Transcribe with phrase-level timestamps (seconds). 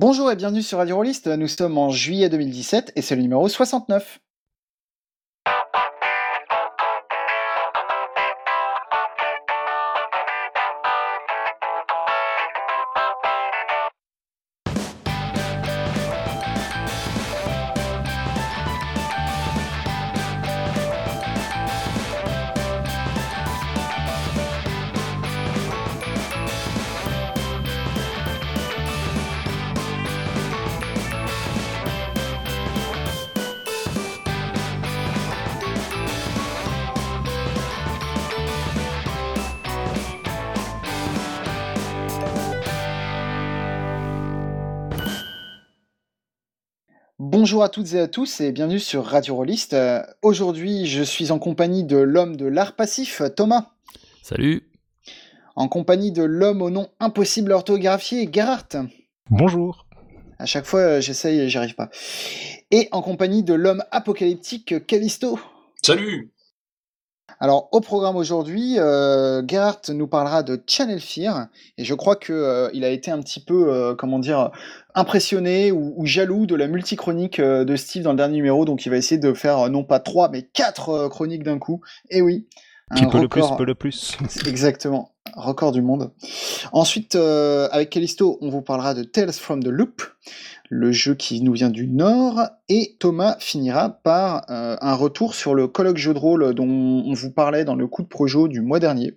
[0.00, 3.48] Bonjour et bienvenue sur Radio Rollist, nous sommes en juillet 2017 et c'est le numéro
[3.48, 4.20] 69.
[47.58, 49.72] Bonjour à toutes et à tous et bienvenue sur Radio Rollist.
[49.72, 53.72] Euh, Aujourd'hui, je suis en compagnie de l'homme de l'art passif, Thomas.
[54.22, 54.70] Salut.
[55.56, 58.76] En compagnie de l'homme au nom impossible orthographié, Gerhardt.
[59.28, 59.88] Bonjour.
[60.38, 61.90] À chaque fois, euh, j'essaye et j'y arrive pas.
[62.70, 65.40] Et en compagnie de l'homme apocalyptique, Callisto.
[65.82, 66.30] Salut
[67.40, 72.32] Alors, au programme aujourd'hui, euh, Gerhardt nous parlera de Channel Fear, et je crois que
[72.32, 74.50] euh, il a été un petit peu, euh, comment dire,
[74.94, 78.84] impressionné ou, ou jaloux de la multichronique euh, de Steve dans le dernier numéro, donc
[78.86, 81.80] il va essayer de faire non pas trois, mais quatre chroniques d'un coup.
[82.10, 82.48] Et oui,
[82.96, 84.18] Qui un peut le plus, record- peut le plus.
[84.46, 86.10] Exactement, record du monde.
[86.72, 90.02] Ensuite, avec Callisto, on vous parlera de Tales from the Loop,
[90.70, 95.54] le jeu qui nous vient du Nord, et Thomas finira par euh, un retour sur
[95.54, 98.60] le colloque jeu de rôle dont on vous parlait dans le coup de projo du
[98.60, 99.14] mois dernier.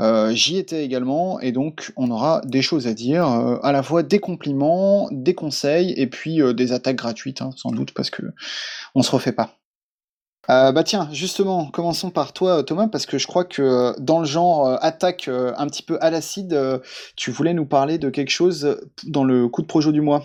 [0.00, 3.82] Euh, J'y étais également, et donc on aura des choses à dire, euh, à la
[3.82, 8.22] fois des compliments, des conseils, et puis des attaques gratuites, hein, sans doute, parce que
[8.94, 9.54] on se refait pas.
[10.48, 14.78] Bah tiens, justement, commençons par toi Thomas, parce que je crois que dans le genre
[14.82, 16.58] attaque un petit peu à l'acide,
[17.16, 20.24] tu voulais nous parler de quelque chose dans le coup de projo du mois.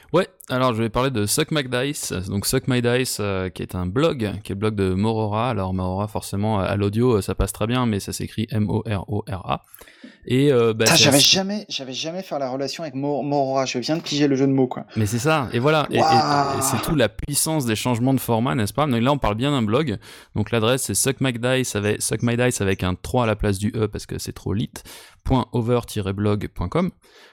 [0.13, 2.11] Ouais, alors je vais parler de Suck My Dice.
[2.27, 5.49] Donc Suck My Dice, euh, qui est un blog, qui est le blog de Morora.
[5.49, 9.61] Alors Morora, forcément, à l'audio, euh, ça passe très bien, mais ça s'écrit M-O-R-O-R-A.
[10.25, 13.79] Et euh, bah, j'avais assez- jamais, j'avais jamais faire la relation avec Mor- Morora, je
[13.79, 14.83] viens de piger le jeu de mots quoi.
[14.97, 16.59] Mais c'est ça, et voilà, et, et- Waouh.
[16.59, 18.85] et c'est tout la puissance des changements de format, n'est-ce pas?
[18.87, 19.97] Donc là, on parle bien d'un blog.
[20.35, 23.35] Donc l'adresse, c'est Suck My Dice avec, Suck My Dice avec un 3 à la
[23.37, 24.69] place du E parce que c'est trop lit.
[25.53, 26.89] .over-blog.com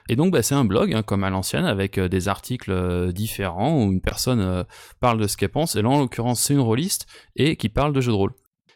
[0.09, 3.11] et donc bah, c'est un blog hein, comme à l'ancienne avec euh, des articles euh,
[3.11, 4.63] différents où une personne euh,
[4.99, 7.93] parle de ce qu'elle pense et là en l'occurrence c'est une rôliste et qui parle
[7.93, 8.33] de jeux de rôle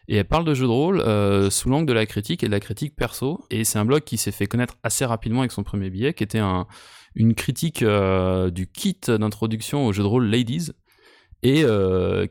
[0.08, 2.52] et elle parle de jeux de rôle euh, sous l'angle de la critique et de
[2.52, 5.64] la critique perso et c'est un blog qui s'est fait connaître assez rapidement avec son
[5.64, 6.68] premier billet qui était un,
[7.16, 10.72] une critique du kit d'introduction au jeu de rôle Ladies
[11.44, 11.66] et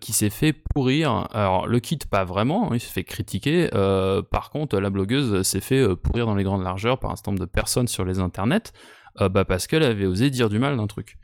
[0.00, 1.28] qui s'est fait pourrir.
[1.32, 3.68] Alors le kit pas vraiment, hein, il s'est fait critiquer.
[4.30, 7.44] par contre, la blogueuse s'est fait pourrir dans les grandes largeurs par un certain nombre
[7.44, 8.72] de personnes sur les internets,
[9.20, 11.18] bah, parce qu'elle avait osé dire du mal d'un truc.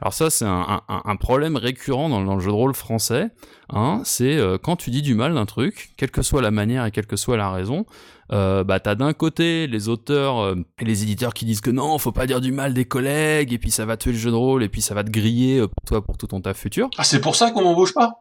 [0.00, 3.30] Alors ça, c'est un, un- un problème récurrent dans, dans le jeu de rôle français.
[3.70, 6.84] Hein, c'est euh, quand tu dis du mal d'un truc, quelle que soit la manière
[6.86, 7.84] et quelle que soit la raison,
[8.32, 11.98] euh, bah t'as d'un côté les auteurs euh, et les éditeurs qui disent que non,
[11.98, 14.36] faut pas dire du mal des collègues, et puis ça va tuer le jeu de
[14.36, 16.88] rôle, et puis ça va te griller euh, pour toi pour tout ton taf futur.
[16.96, 18.20] Ah, c'est pour ça qu'on m'embauche pas?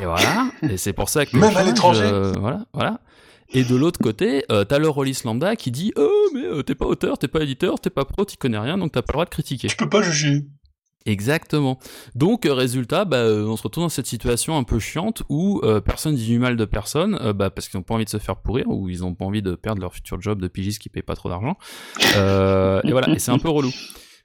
[0.00, 2.10] Et voilà, et c'est pour ça que Même à l'étranger.
[2.38, 3.00] voilà, voilà.
[3.50, 6.74] Et de l'autre côté, euh, t'as le release lambda qui dit Oh, mais euh, t'es
[6.74, 9.14] pas auteur, t'es pas éditeur, t'es pas pro, t'y connais rien, donc t'as pas le
[9.14, 9.68] droit de critiquer.
[9.68, 10.44] Je peux pas juger.
[11.06, 11.78] Exactement.
[12.14, 15.60] Donc, euh, résultat, bah, euh, on se retrouve dans cette situation un peu chiante où
[15.62, 18.10] euh, personne dit du mal de personne, euh, bah, parce qu'ils ont pas envie de
[18.10, 20.80] se faire pourrir ou ils ont pas envie de perdre leur futur job de pigiste
[20.80, 21.56] qui paye pas trop d'argent.
[22.16, 23.70] Euh, et voilà, et c'est un peu relou.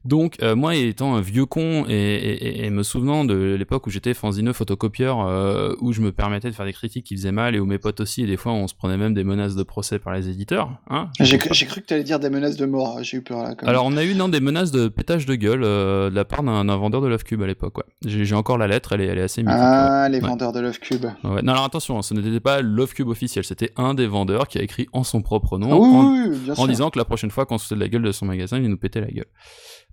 [0.03, 3.89] Donc, euh, moi, étant un vieux con et, et- et- me souvenant de l'époque où
[3.91, 7.55] j'étais fanzineux photocopieur, euh, où je me permettais de faire des critiques qui faisaient mal,
[7.55, 9.63] et où mes potes aussi, et des fois, on se prenait même des menaces de
[9.63, 10.71] procès par les éditeurs.
[10.89, 13.43] Hein J'ai cru, cru que tu allais dire des menaces de mort, j'ai eu peur
[13.43, 13.53] là.
[13.55, 13.69] Quand même.
[13.69, 16.41] alors on a eu non, des menaces de pétage de gueule euh, de la part
[16.43, 17.77] d'un vendeur de Love Cube à l'époque.
[17.77, 17.83] Ouais.
[18.05, 19.57] J'ai encore la lettre, elle est, elle est assez mythique.
[19.61, 20.27] ah, les ouais.
[20.27, 21.05] vendeurs de Love Cube.
[21.23, 21.41] ouais.
[21.43, 24.57] Non alors attention, hein, ce n'était pas Love Cube officiel, c'était un des vendeurs qui
[24.57, 26.67] a écrit en son propre nom Ah oui, en, oui, oui, bien en sûr.
[26.67, 28.67] disant que la prochaine fois qu'on se foutait de la gueule de son magasin, il
[28.67, 29.25] nous pétait la gueule.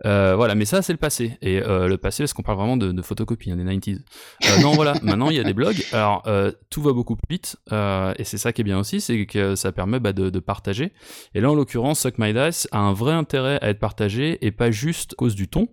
[0.06, 1.38] Euh, voilà, mais ça c'est le passé.
[1.42, 4.00] Et euh, le passé, parce qu'on parle vraiment de, de photocopie, hein, des 90s.
[4.44, 5.84] Euh, non, voilà, maintenant il y a des blogs.
[5.92, 9.00] Alors euh, tout va beaucoup plus vite, euh, et c'est ça qui est bien aussi,
[9.00, 10.92] c'est que ça permet bah, de, de partager.
[11.34, 14.50] Et là, en l'occurrence, Suck My Dice a un vrai intérêt à être partagé, et
[14.50, 15.68] pas juste à cause du ton.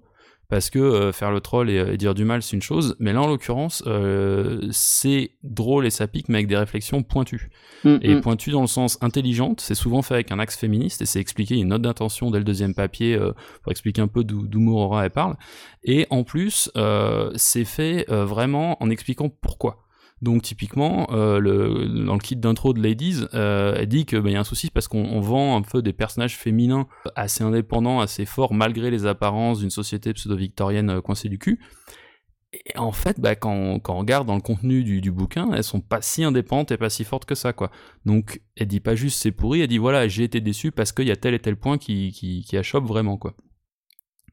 [0.50, 2.96] Parce que euh, faire le troll et, et dire du mal, c'est une chose.
[3.00, 7.50] Mais là, en l'occurrence, euh, c'est drôle et ça pique, mais avec des réflexions pointues.
[7.84, 8.22] Mm, Et mm.
[8.22, 11.56] pointu dans le sens intelligente, c'est souvent fait avec un axe féministe et c'est expliqué,
[11.56, 13.32] il y a une note d'intention dès le deuxième papier euh,
[13.64, 15.36] pour expliquer un peu d'où Morora elle parle.
[15.84, 19.85] Et en plus, euh, c'est fait euh, vraiment en expliquant pourquoi.
[20.26, 21.40] Donc typiquement, euh,
[22.04, 24.72] dans le kit d'intro de Ladies, euh, elle dit qu'il bah, y a un souci
[24.72, 29.60] parce qu'on vend un peu des personnages féminins assez indépendants, assez forts, malgré les apparences
[29.60, 31.60] d'une société pseudo-victorienne euh, coincée du cul.
[32.54, 35.64] Et en fait, bah, quand, quand, on regarde dans le contenu du, du, bouquin, elles
[35.64, 37.70] sont pas si indépendantes et pas si fortes que ça, quoi.
[38.06, 41.08] Donc, elle dit pas juste c'est pourri, elle dit voilà, j'ai été déçu parce qu'il
[41.08, 43.36] y a tel et tel point qui, qui, qui achoppe vraiment, quoi.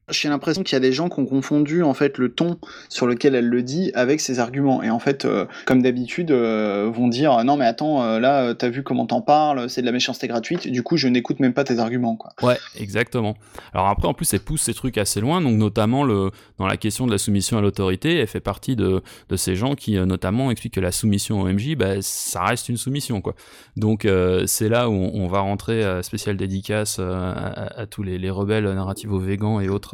[0.09, 2.57] J'ai l'impression qu'il y a des gens qui ont confondu en fait le ton
[2.89, 6.91] sur lequel elle le dit avec ses arguments et en fait euh, comme d'habitude euh,
[6.93, 9.93] vont dire non mais attends euh, là t'as vu comment t'en parles c'est de la
[9.93, 12.31] méchanceté gratuite du coup je n'écoute même pas tes arguments quoi.
[12.41, 13.35] Ouais exactement.
[13.73, 16.75] Alors après en plus elle pousse ces trucs assez loin donc notamment le dans la
[16.75, 19.01] question de la soumission à l'autorité elle fait partie de,
[19.37, 23.21] ces gens qui notamment expliquent que la soumission au MJ bah, ça reste une soumission
[23.21, 23.35] quoi.
[23.77, 24.05] Donc
[24.45, 29.59] c'est là où on, va rentrer spécial dédicace à, tous les, les rebelles narratifs végans
[29.59, 29.92] et autres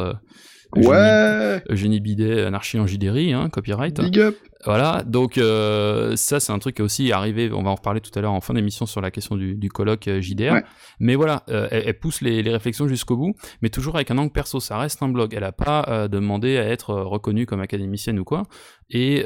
[0.76, 1.64] ouais.
[1.70, 4.00] Eugénie Bidet, Anarchie en JDRI, hein, copyright.
[4.02, 4.36] Big up.
[4.66, 8.02] Voilà, donc euh, ça c'est un truc qui est aussi arrivé, on va en reparler
[8.02, 10.56] tout à l'heure en fin d'émission sur la question du, du colloque euh, JDR.
[11.00, 14.34] Mais voilà, euh, elle, pousse les, les réflexions jusqu'au bout, mais toujours avec un angle
[14.34, 15.34] perso, ça reste un blog.
[15.34, 18.44] Elle a pas demandé à être reconnue comme académicienne ou quoi.
[18.90, 19.24] Et,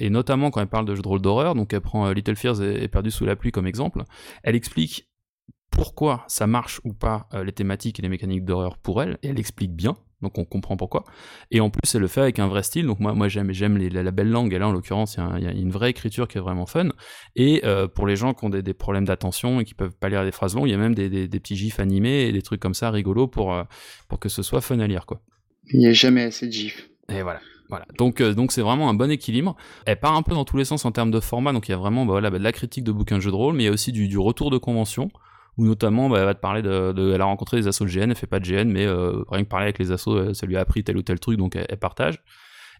[0.00, 2.60] et notamment quand elle parle de jeux de rôle d'horreur, donc elle prend Little Fears
[2.62, 4.02] et, et Perdu sous la pluie comme exemple,
[4.42, 5.08] elle explique
[5.72, 9.28] pourquoi ça marche ou pas euh, les thématiques et les mécaniques d'horreur pour elle, et
[9.28, 11.04] elle explique bien, donc on comprend pourquoi.
[11.50, 13.76] Et en plus, elle le fait avec un vrai style, donc moi, moi j'aime, j'aime
[13.76, 16.40] la, belle langue, et là en l'occurrence, il y, a une vraie écriture qui est
[16.40, 16.90] vraiment fun.
[17.34, 20.24] Et euh, pour les gens qui ont des, problèmes d'attention et qui peuvent pas lire
[20.24, 22.74] des phrases longues, il y a même des, petits gifs animés et des trucs comme
[22.74, 23.64] ça rigolos pour, euh,
[24.08, 25.20] pour que ce soit fun à lire, quoi.
[25.70, 26.88] Il n'y a jamais assez de gifs.
[27.08, 27.40] Et voilà.
[27.68, 27.86] Voilà.
[27.96, 29.56] Donc, donc c'est vraiment un bon équilibre.
[29.86, 31.54] Elle part un peu dans tous les sens en termes de format.
[31.54, 33.30] Donc il y a vraiment bah, voilà, bah, de la critique de bouquins de jeux
[33.30, 35.10] de rôle, mais il y a aussi du, du retour de convention
[35.58, 38.10] où notamment bah, elle va te parler de, elle a rencontré des assos de GN,
[38.10, 40.46] elle fait pas de GN, mais euh, rien que parler avec les assos, euh, ça
[40.46, 42.22] lui a appris tel ou tel truc, donc elle, partage.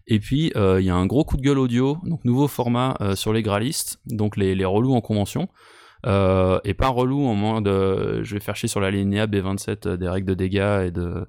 [0.07, 2.97] Et puis euh, il y a un gros coup de gueule audio, donc nouveau format
[3.15, 5.47] sur les gralistes, donc les, relous en convention.
[6.05, 10.27] et pas relou en mode je vais faire chier sur la linéa B27 des règles
[10.27, 11.25] de dégâts et de,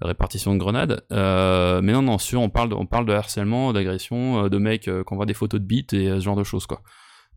[0.00, 1.04] répartition de grenades.
[1.10, 5.34] mais non, non, sûr, on parle de, de harcèlement, d'agression, de mecs qui envoient des
[5.34, 6.80] photos de bites et ce genre de choses, quoi.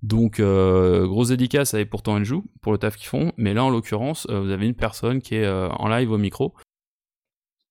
[0.02, 3.34] Donc, euh, grosse dédicace et pourtant elle joue pour le taf qu'ils font.
[3.38, 6.18] Mais là, en l'occurrence, euh, vous avez une personne qui est euh, en live au
[6.18, 6.54] micro,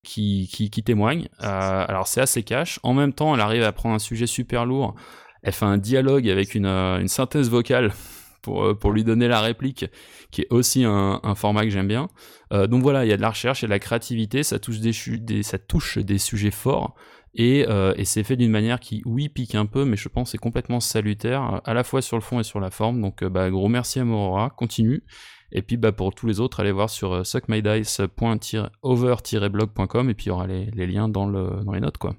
[0.04, 1.28] qui, qui, témoigne.
[1.38, 2.80] alors, c'est assez cash.
[2.82, 4.94] En même temps, elle arrive à prendre un sujet super lourd.
[5.42, 7.92] Elle fait un dialogue avec une, une synthèse vocale
[8.42, 9.86] pour, pour lui donner la réplique,
[10.31, 12.08] qui est aussi un, format que j'aime bien.
[12.50, 14.58] donc voilà, il y a de la recherche, il y a de la créativité, ça
[14.58, 16.94] touche des, des, ça touche des sujets forts.
[17.38, 20.38] Euh, et, c'est fait d'une manière qui, oui, pique un peu, mais je pense c'est
[20.38, 23.00] complètement salutaire, à la fois sur le fond et sur la forme.
[23.00, 25.04] Donc, euh, bah, gros merci à Morora, continue.
[25.52, 30.28] Et puis, bah, pour tous les autres, allez voir sur euh, suckmydice.over-blog.com et puis il
[30.28, 32.14] y aura les, liens dans, le, dans les notes, quoi.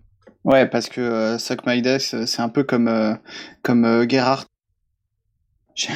[0.45, 1.35] Ouais, parce que
[1.81, 3.19] Dice, c'est un peu comme,
[3.61, 4.45] comme Gerhardt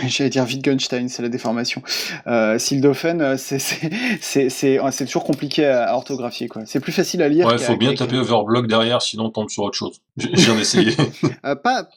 [0.08, 1.82] J'allais dire Wittgenstein, c'est la déformation.
[2.28, 6.48] Euh, Sildofen, euh, c'est toujours compliqué à, orthographier.
[6.48, 6.64] quoi.
[6.66, 7.48] C'est plus facile à lire.
[7.48, 10.00] Ouais, il faut bien taper Overblog derrière, sinon on tombe sur autre chose.
[10.18, 10.96] J'ai viens d'essayer.
[11.46, 11.90] euh, pas.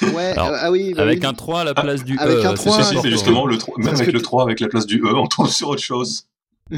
[0.00, 0.94] Ouais, euh, ah oui.
[0.94, 2.46] Bah avec un 3 à la place du avec E.
[2.46, 2.82] Un 3.
[2.82, 5.48] C'est justement, le 3, même avec le 3 avec la place du E, on tombe
[5.48, 6.26] sur autre chose.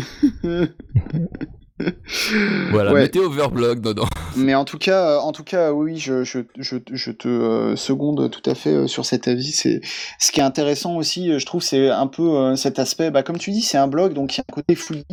[2.71, 4.06] voilà, mettez Overblog dedans.
[4.37, 7.75] Mais en tout cas, euh, en tout cas, oui, je, je, je, je te euh,
[7.75, 9.50] seconde tout à fait euh, sur cet avis.
[9.50, 9.81] C'est
[10.21, 13.11] ce qui est intéressant aussi, je trouve, c'est un peu cet aspect.
[13.11, 15.05] Bah, comme tu dis, c'est un blog, donc il y a un côté fouillis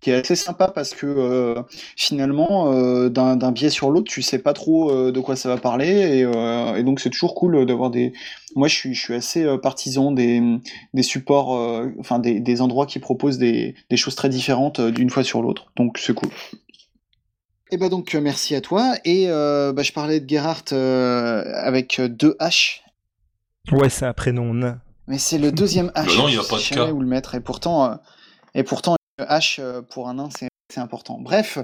[0.00, 1.54] qui est assez sympa parce que
[1.96, 2.72] finalement,
[3.08, 6.82] d'un biais sur l'autre, tu sais pas trop de quoi ça va parler, et, et
[6.82, 8.12] donc c'est toujours cool d'avoir des.
[8.58, 10.42] Moi, je suis, je suis assez partisan des,
[10.92, 11.50] des supports,
[11.98, 15.72] enfin des, des endroits qui proposent des, des choses très différentes d'une fois sur l'autre.
[15.76, 16.30] Donc c'est cool.
[17.70, 18.94] Et bah donc euh, merci à toi.
[19.04, 22.80] Et euh, bah, je parlais de Gerhardt euh, avec deux H.
[23.72, 24.80] Ouais, c'est un prénom nain.
[25.06, 26.06] Mais c'est le deuxième H.
[26.16, 26.92] Non, il n'y a pas de K.
[26.92, 27.34] où le mettre.
[27.34, 27.98] Et pourtant,
[28.54, 29.60] et pourtant H
[29.90, 31.18] pour un nain, c'est important.
[31.20, 31.58] Bref,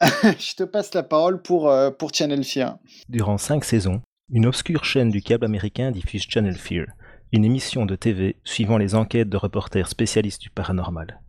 [0.00, 2.78] je te passe la parole pour, pour Channel Fear.
[3.08, 4.00] Durant cinq saisons,
[4.32, 6.86] une obscure chaîne du câble américain diffuse Channel Fear,
[7.32, 11.20] une émission de TV suivant les enquêtes de reporters spécialistes du paranormal.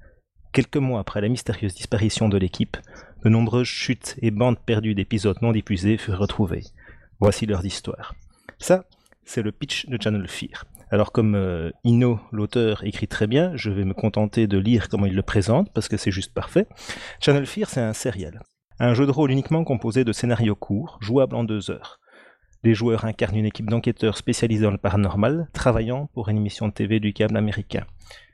[0.53, 2.77] Quelques mois après la mystérieuse disparition de l'équipe,
[3.25, 6.63] de nombreuses chutes et bandes perdues d'épisodes non diffusés furent retrouvées.
[7.19, 8.15] Voici leur histoire.
[8.57, 8.85] Ça,
[9.25, 10.63] c'est le pitch de Channel Fear.
[10.89, 15.07] Alors comme euh, Ino, l'auteur, écrit très bien, je vais me contenter de lire comment
[15.07, 16.67] il le présente, parce que c'est juste parfait.
[17.19, 18.39] Channel Fear, c'est un serial.
[18.79, 21.99] Un jeu de rôle uniquement composé de scénarios courts, jouables en deux heures.
[22.63, 26.73] Les joueurs incarnent une équipe d'enquêteurs spécialisés dans le paranormal, travaillant pour une émission de
[26.73, 27.85] TV du câble américain.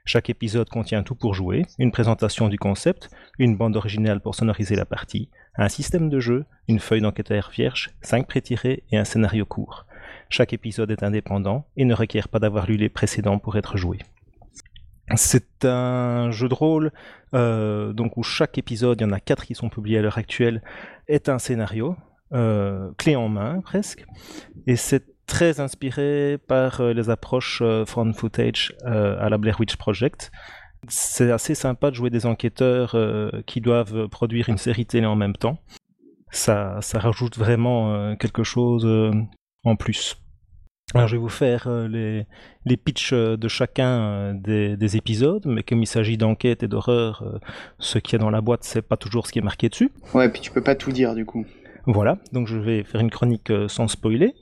[0.06, 3.10] Chaque épisode contient tout pour jouer, une présentation du concept,
[3.40, 7.92] une bande originale pour sonoriser la partie, un système de jeu, une feuille d'enquêteur vierge,
[8.02, 9.86] cinq pré-tirés et un scénario court.
[10.30, 13.98] Chaque épisode est indépendant et ne requiert pas d'avoir lu les précédents pour être joué.
[15.16, 16.92] C'est un jeu de rôle
[17.34, 20.20] euh, donc où chaque épisode, il y en a quatre qui sont publiés à l'heure
[20.20, 20.62] actuelle,
[21.08, 21.96] est un scénario,
[22.34, 24.06] euh, clé en main presque.
[24.68, 29.60] Et c'est très inspiré par euh, les approches euh, found footage euh, à la Blair
[29.60, 30.32] Witch Project.
[30.88, 32.96] C'est assez sympa de jouer des enquêteurs
[33.46, 35.60] qui doivent produire une série télé en même temps.
[36.32, 38.88] Ça, ça rajoute vraiment quelque chose
[39.66, 40.16] en plus.
[40.96, 42.26] Alors je vais vous faire les,
[42.64, 47.42] les pitchs de chacun des, des épisodes, mais comme il s'agit d'enquête et d'horreur,
[47.78, 49.92] ce qu'il y a dans la boîte, c'est pas toujours ce qui est marqué dessus.
[50.14, 51.46] Ouais, puis tu peux pas tout dire du coup.
[51.92, 54.36] Voilà, donc je vais faire une chronique euh, sans spoiler.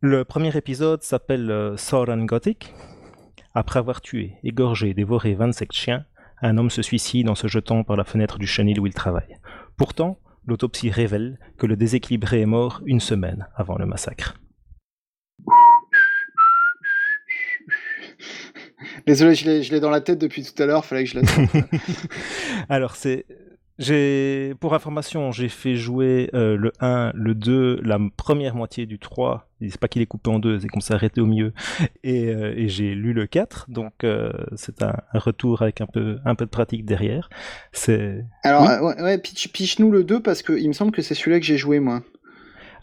[0.00, 2.74] Le premier épisode s'appelle euh, Sauron Gothic.
[3.54, 6.04] Après avoir tué, égorgé et dévoré 27 chiens,
[6.42, 9.36] un homme se suicide en se jetant par la fenêtre du chenil où il travaille.
[9.76, 14.34] Pourtant, l'autopsie révèle que le déséquilibré est mort une semaine avant le massacre.
[19.06, 21.22] Désolé, je l'ai dans la tête depuis tout à l'heure, fallait que je la.
[22.68, 23.24] Alors c'est
[23.78, 28.98] j'ai pour information, j'ai fait jouer euh, le 1, le 2, la première moitié du
[28.98, 29.48] 3.
[29.60, 31.52] Et C'est pas qu'il est coupé en deux, c'est qu'on s'est arrêté au milieu.
[32.04, 35.86] Et, euh, et j'ai lu le 4, donc euh, c'est un, un retour avec un
[35.86, 37.28] peu un peu de pratique derrière.
[37.72, 38.68] C'est Alors, Oui.
[38.68, 41.38] euh, ouais, ouais, pitch, pitch-nous le 2 parce que il me semble que c'est celui-là
[41.40, 42.02] que j'ai joué moi.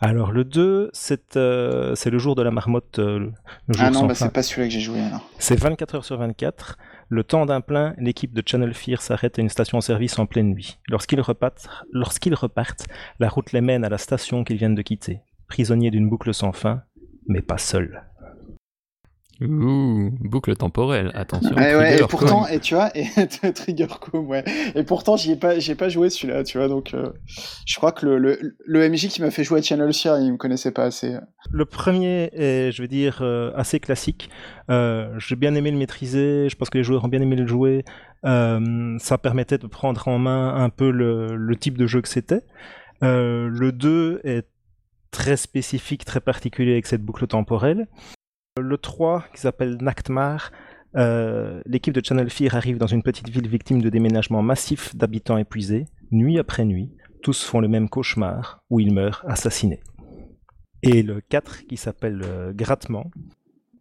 [0.01, 3.31] alors le 2, c'est euh, c'est le jour de la marmotte, euh, le
[3.67, 5.27] le jour Ah non, bah c'est pas celui-là que j'ai joué alors.
[5.39, 6.77] C'est 24 heures sur 24.
[7.09, 10.79] Le temps d'un plein, l'équipe de Channel Fear s'arrête à une station-service en pleine nuit.
[10.87, 12.87] Lorsqu'ils repartent, lorsqu'ils repartent,
[13.19, 15.21] la route les mène à la station qu'ils viennent de quitter.
[15.47, 16.83] Prisonniers d'une boucle sans fin,
[17.27, 18.03] mais pas seuls.
[19.43, 21.55] Ouh, boucle temporelle, attention.
[21.55, 23.05] Ouais, et pourtant, et tu vois, et
[23.53, 24.43] Trigger ouais.
[24.75, 27.09] Et pourtant, j'y ai pas, j'ai pas joué celui-là, tu vois, donc euh,
[27.65, 30.31] je crois que le, le, le MJ qui m'a fait jouer à Channel Fear, il
[30.31, 31.17] me connaissait pas assez.
[31.51, 34.29] Le premier est, je veux dire, euh, assez classique.
[34.69, 37.45] Euh, J'ai bien aimé le maîtriser, je pense que les joueurs ont bien aimé le
[37.45, 37.83] jouer.
[38.25, 42.07] Euh, ça permettait de prendre en main un peu le, le type de jeu que
[42.07, 42.41] c'était.
[43.03, 44.47] Euh, le 2 est
[45.11, 47.87] très spécifique, très particulier avec cette boucle temporelle.
[48.61, 50.51] Le 3, qui s'appelle Nachtmar,
[50.95, 55.37] euh, l'équipe de Channel Fear arrive dans une petite ville victime de déménagement massif d'habitants
[55.37, 55.85] épuisés.
[56.11, 56.91] Nuit après nuit,
[57.23, 59.81] tous font le même cauchemar où ils meurent assassinés.
[60.83, 63.09] Et le 4 qui s'appelle euh, Grattement.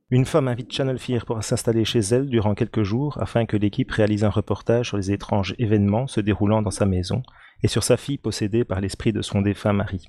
[0.08, 3.90] Une femme invite Channel Fear pour s'installer chez elle durant quelques jours afin que l'équipe
[3.90, 7.22] réalise un reportage sur les étranges événements se déroulant dans sa maison
[7.62, 10.08] et sur sa fille possédée par l'esprit de son défunt mari.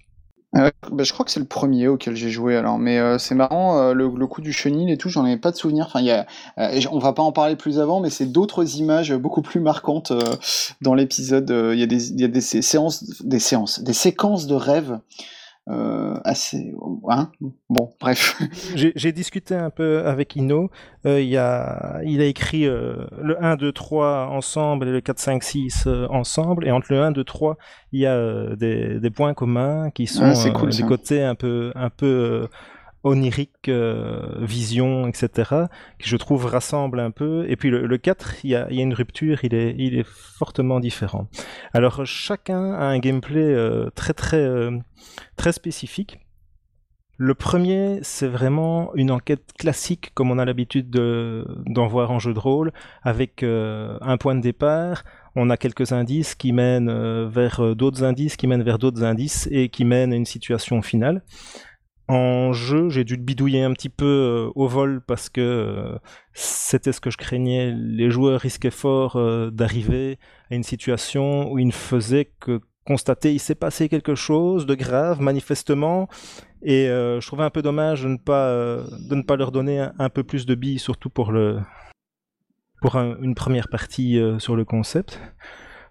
[0.55, 3.33] Ah bah, je crois que c'est le premier auquel j'ai joué alors, mais euh, c'est
[3.33, 5.87] marrant, euh, le, le coup du chenil et tout, j'en avais pas de souvenir.
[5.87, 6.27] Enfin, y a,
[6.59, 10.13] euh, on va pas en parler plus avant, mais c'est d'autres images beaucoup plus marquantes
[10.81, 11.49] dans l'épisode.
[11.73, 14.99] Il y a des, y a des sé- séances, des séances, des séquences de rêves
[15.69, 16.73] euh, assez,
[17.09, 17.31] hein
[17.69, 18.41] Bon, bref.
[18.75, 20.69] J'ai discuté un peu avec Ino.
[21.05, 25.19] Euh, il, a, il a écrit euh, le 1, 2, 3 ensemble et le 4,
[25.19, 26.67] 5, 6 euh, ensemble.
[26.67, 27.57] Et entre le 1, 2, 3,
[27.93, 31.35] il y a euh, des, des points communs qui sont Ah, cool, des côtés un
[31.35, 32.49] peu, un peu
[33.03, 35.67] oniriques, euh, vision, etc.
[35.99, 37.45] qui je trouve rassemblent un peu.
[37.49, 40.79] Et puis le, le 4, il y, a, une rupture, il est, il est fortement
[40.79, 41.27] différent.
[41.73, 44.77] Alors chacun a un gameplay euh, très très euh,
[45.35, 46.19] très spécifique.
[47.17, 52.17] Le premier, c'est vraiment une enquête classique comme on a l'habitude de- d'en voir en
[52.17, 55.03] jeu de rôle, avec euh, un point de départ.
[55.35, 56.91] On a quelques indices qui mènent
[57.27, 61.23] vers d'autres indices, qui mènent vers d'autres indices et qui mènent à une situation finale.
[62.09, 65.97] En jeu, j'ai dû le bidouiller un petit peu euh, au vol parce que euh,
[66.33, 67.71] c'était ce que je craignais.
[67.71, 70.19] Les joueurs risquaient fort euh, d'arriver
[70.51, 74.75] à une situation où ils ne faisaient que constater il s'est passé quelque chose de
[74.75, 76.09] grave, manifestement,
[76.61, 80.53] et je trouvais un peu dommage de ne pas, leur donner un, peu plus de
[80.53, 85.21] billes, surtout pour, une première partie sur le concept.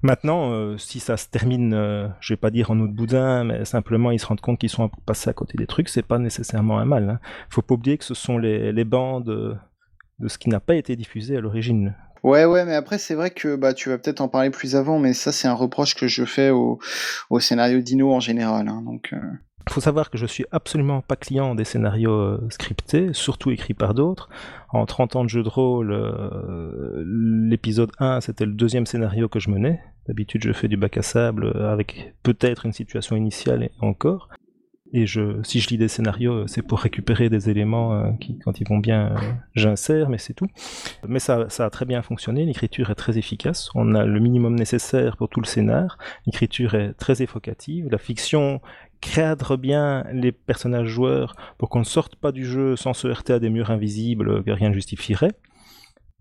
[0.02, 3.44] Maintenant, euh, si ça se termine, euh, je vais pas dire en eau de boudin,
[3.44, 6.18] mais simplement ils se rendent compte qu'ils sont passés à côté des trucs, c'est pas
[6.18, 7.08] nécessairement un mal.
[7.08, 7.20] Hein.
[7.50, 9.58] Faut pas oublier que ce sont les, les bandes
[10.18, 11.94] de ce qui n'a pas été diffusé à l'origine.
[12.22, 14.98] Ouais, ouais, mais après, c'est vrai que bah, tu vas peut-être en parler plus avant,
[14.98, 16.78] mais ça, c'est un reproche que je fais au,
[17.30, 18.68] au scénario Dino en général.
[18.68, 19.18] Hein, donc, euh,
[19.66, 23.74] Il faut savoir que je suis absolument pas client des scénarios euh, scriptés, surtout écrits
[23.74, 24.28] par d'autres.
[24.70, 29.40] En 30 ans de jeu de rôle, euh, l'épisode 1, c'était le deuxième scénario que
[29.40, 29.80] je menais.
[30.06, 34.28] D'habitude, je fais du bac à sable euh, avec peut-être une situation initiale et encore.
[34.92, 38.68] Et je, si je lis des scénarios, c'est pour récupérer des éléments qui, quand ils
[38.68, 39.14] vont bien,
[39.54, 40.48] j'insère, mais c'est tout.
[41.08, 42.44] Mais ça, ça a très bien fonctionné.
[42.44, 43.70] L'écriture est très efficace.
[43.74, 45.96] On a le minimum nécessaire pour tout le scénar.
[46.26, 47.88] L'écriture est très effocative.
[47.90, 48.60] La fiction
[49.02, 53.34] cadre bien les personnages joueurs pour qu'on ne sorte pas du jeu sans se heurter
[53.34, 55.32] à des murs invisibles que rien ne justifierait.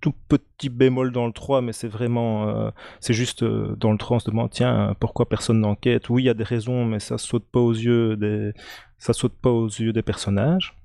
[0.01, 3.97] Tout petit bémol dans le 3, mais c'est vraiment, euh, c'est juste euh, dans le
[3.99, 6.09] 3 on se demande tiens pourquoi personne n'enquête?
[6.09, 8.53] Oui, il y a des raisons, mais ça saute pas aux yeux des,
[8.97, 10.80] ça saute pas aux yeux des personnages.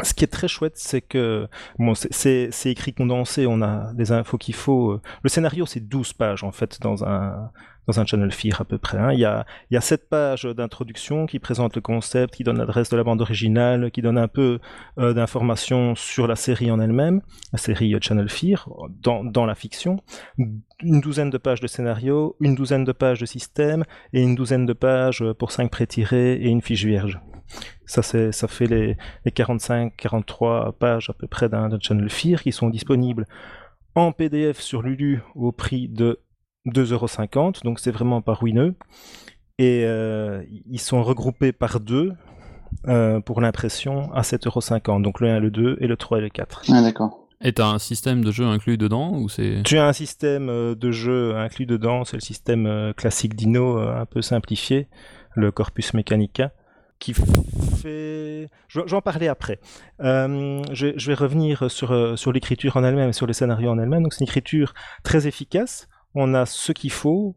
[0.00, 4.38] Ce qui est très chouette, c'est que bon, c'est écrit condensé, on a les infos
[4.38, 5.00] qu'il faut.
[5.22, 7.50] Le scénario, c'est 12 pages en fait dans un,
[7.86, 8.98] dans un channel FIR à peu près.
[8.98, 9.12] Hein.
[9.12, 12.58] Il, y a, il y a sept pages d'introduction qui présentent le concept, qui donnent
[12.58, 14.60] l'adresse de la bande originale, qui donnent un peu
[14.98, 17.20] euh, d'informations sur la série en elle-même,
[17.52, 18.68] la série Channel Fear,
[19.02, 19.98] dans, dans la fiction.
[20.38, 24.66] Une douzaine de pages de scénario, une douzaine de pages de système et une douzaine
[24.66, 27.20] de pages pour cinq pré-tirés et une fiche vierge.
[27.86, 32.70] Ça, ça fait les, les 45-43 pages à peu près d'un Channel Fear qui sont
[32.70, 33.26] disponibles
[33.94, 36.20] en PDF sur Lulu au prix de
[36.66, 38.74] 2,50€, donc c'est vraiment pas ruineux.
[39.58, 42.12] Et euh, ils sont regroupés par deux
[42.88, 45.02] euh, pour l'impression à 7,50€.
[45.02, 46.62] Donc le 1, le 2 et le 3 et le 4.
[46.70, 47.28] Ah d'accord.
[47.44, 50.74] Et t'as un système de jeu inclus dedans ou c'est Tu as un système euh,
[50.74, 54.88] de jeu inclus dedans, c'est le système classique Dino un peu simplifié,
[55.34, 56.52] le Corpus Mechanica
[57.02, 58.48] qui fait.
[58.68, 59.58] J'en parlais après.
[60.00, 64.02] je, je, vais revenir sur, sur l'écriture en elle-même sur les scénarios en elle-même.
[64.02, 67.36] Donc, c'est une écriture très efficace on a ce qu'il faut.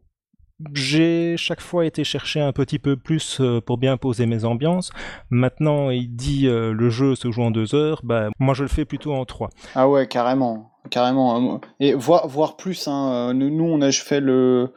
[0.72, 4.90] J'ai chaque fois été chercher un petit peu plus euh, pour bien poser mes ambiances.
[5.28, 8.00] Maintenant, il dit euh, le jeu se joue en deux heures.
[8.04, 9.50] Bah, moi, je le fais plutôt en trois.
[9.74, 10.72] Ah ouais, carrément.
[10.90, 11.60] Carrément.
[11.80, 13.32] Et voir, voir plus, hein.
[13.34, 14.72] nous, on a fait le.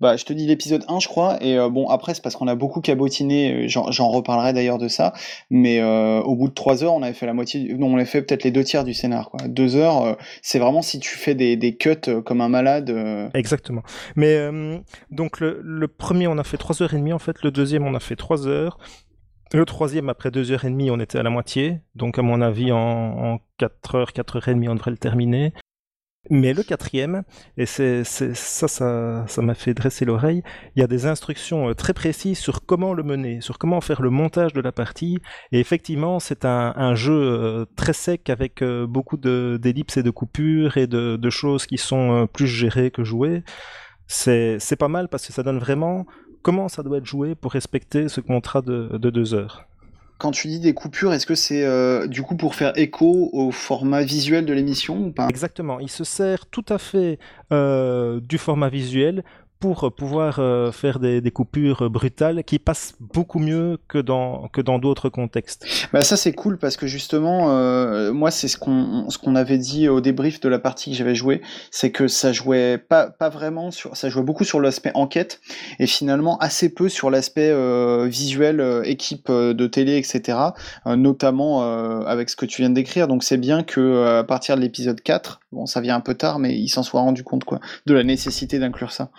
[0.00, 1.38] Bah, je te dis l'épisode 1, je crois.
[1.40, 3.68] Et euh, bon, après, c'est parce qu'on a beaucoup cabotiné.
[3.68, 5.12] J'en reparlerai d'ailleurs de ça.
[5.50, 7.74] Mais euh, au bout de 3 heures, on avait fait la moitié.
[7.74, 9.30] Non, on a fait peut-être les deux tiers du scénar.
[9.30, 9.48] Quoi.
[9.48, 12.92] 2 heures, euh, c'est vraiment si tu fais des, des cuts comme un malade.
[13.34, 13.82] Exactement.
[14.16, 14.38] Mais
[15.10, 17.12] donc, le, le, premier, on a fait 3 heures et demie.
[17.12, 18.78] En fait, le deuxième, on a fait 3 heures.
[19.54, 21.78] Le troisième, après deux heures et demie, on était à la moitié.
[21.94, 24.96] Donc, à mon avis, en, en 4 heures, 4 heures et demie, on devrait le
[24.96, 25.52] terminer.
[26.28, 27.22] Mais le quatrième,
[27.56, 30.42] et c'est, ça, ça, ça m'a fait dresser l'oreille,
[30.74, 34.02] il y a des instructions euh, très précises sur comment le mener, sur comment faire
[34.02, 35.18] le montage de la partie.
[35.52, 40.10] Et effectivement, c'est un, jeu euh, très sec avec euh, beaucoup de, d'ellipses et de
[40.10, 43.44] coupures et de, choses qui sont plus gérées que jouées.
[44.08, 46.06] C'est pas mal parce que ça donne vraiment
[46.44, 49.64] comment ça doit être joué pour respecter ce contrat de, deux heures?
[50.18, 53.50] Quand tu dis des coupures, est-ce que c'est euh, du coup pour faire écho au
[53.50, 55.26] format visuel de l'émission ou pas?
[55.28, 57.18] Exactement, il se sert tout à fait
[57.50, 59.24] euh, du format visuel
[59.60, 64.78] pour pouvoir euh, faire des, coupures brutales qui passent beaucoup mieux que dans que dans
[64.78, 65.66] d'autres contextes.
[65.92, 69.58] Bah ça c'est cool parce que justement euh, moi c'est ce qu'on ce qu'on avait
[69.58, 71.40] dit au débrief de la partie que j'avais joué,
[71.70, 75.40] c'est que ça jouait pas pas vraiment sur ça jouait beaucoup sur l'aspect enquête
[75.78, 80.38] et finalement assez peu sur l'aspect euh, visuel équipe de télé etc.
[80.86, 81.62] notamment
[82.04, 85.00] avec ce que tu viens de décrire donc c'est bien que à partir de l'épisode
[85.00, 87.94] 4 bon ça vient un peu tard mais il s'en soit rendu compte quoi de
[87.94, 89.10] la nécessité d'inclure ça.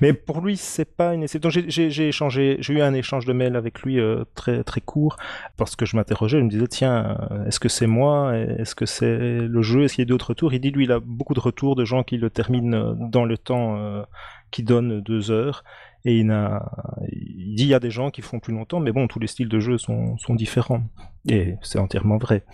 [0.00, 1.26] Mais pour lui, c'est pas une.
[1.26, 5.16] Donc j'ai échangé, j'ai eu un échange de mails avec lui euh, très très court
[5.56, 8.86] parce que je m'interrogeais, je me disais tiens, euh, est-ce que c'est moi, est-ce que
[8.86, 10.52] c'est le jeu, est-ce qu'il y a d'autres retours?
[10.52, 13.24] Il dit lui, il a beaucoup de retours de gens qui le terminent euh, dans
[13.24, 14.04] le temps
[14.50, 15.64] qui donne deux heures.
[16.04, 16.72] Et il, a,
[17.12, 19.50] dit il y a des gens qui font plus longtemps, mais bon, tous les styles
[19.50, 20.82] de jeu sont différents.
[21.28, 22.44] Et c'est entièrement vrai.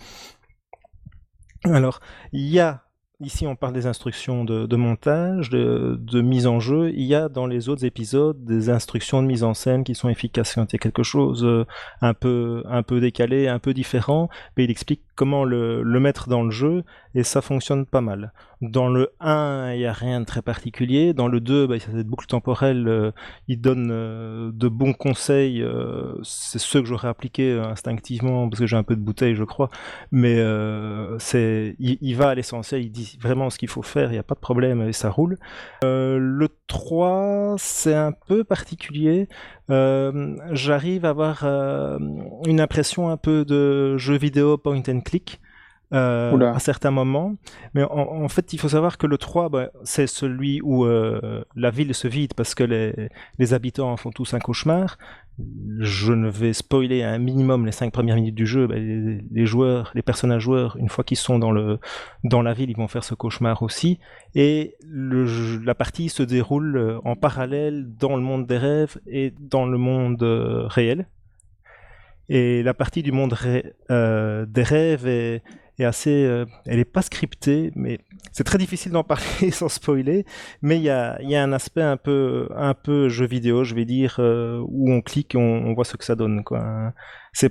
[1.63, 1.99] Alors,
[2.33, 2.86] il y a
[3.19, 6.91] Ici, on parle des instructions de, montage, de, mise en jeu.
[6.91, 10.07] Il y a dans les autres épisodes des instructions de mise en scène qui sont
[10.07, 11.65] efficaces quand il y a quelque chose euh,
[12.01, 14.29] un peu, un peu décalé, un peu différent.
[14.55, 16.83] Mais il explique comment le, mettre dans le jeu
[17.15, 18.31] et ça fonctionne pas mal.
[18.61, 21.13] Dans le 1, il n'y a rien de très particulier.
[21.13, 23.11] Dans le 2, bah, il y a cette boucle temporelle, euh,
[23.47, 25.61] il donne euh, de bons conseils.
[25.61, 29.43] Euh, c'est ceux que j'aurais appliqués instinctivement, parce que j'ai un peu de bouteille, je
[29.43, 29.69] crois.
[30.11, 30.37] Mais
[31.19, 34.23] c'est, il, va à l'essentiel, il dit vraiment ce qu'il faut faire, il n'y a
[34.23, 35.37] pas de problème et ça roule.
[35.81, 39.27] le 3, c'est un peu particulier.
[39.69, 45.39] J'arrive à avoir une impression un peu de jeu vidéo point and click.
[45.93, 47.37] Euh, à certains moments.
[47.73, 51.71] Mais en, fait, il faut savoir que le 3, bah, c'est celui où euh, la
[51.71, 54.97] ville se vide parce que les, les, habitants font tous un cauchemar.
[55.79, 58.67] Je ne vais spoiler un minimum les 5 premières minutes du jeu.
[58.67, 61.79] Bah, les, joueurs, les personnages joueurs, une fois qu'ils sont dans, le,
[62.25, 63.97] dans la ville, ils vont faire ce cauchemar aussi.
[64.35, 69.33] Et le, la partie se déroule euh, en parallèle dans le monde des rêves et
[69.39, 70.21] dans le monde
[70.67, 71.07] réel.
[72.29, 73.35] Et la partie du monde
[73.89, 75.43] euh, des rêves est,
[75.85, 77.99] assez, euh, elle est pas scriptée, mais
[78.31, 80.25] c'est très difficile d'en parler sans spoiler.
[80.61, 83.75] Mais il y a, y a, un aspect un peu, un peu jeu vidéo, je
[83.75, 86.93] vais dire, euh, où on clique, et on, voit ce que ça donne, quoi.
[87.33, 87.49] C'est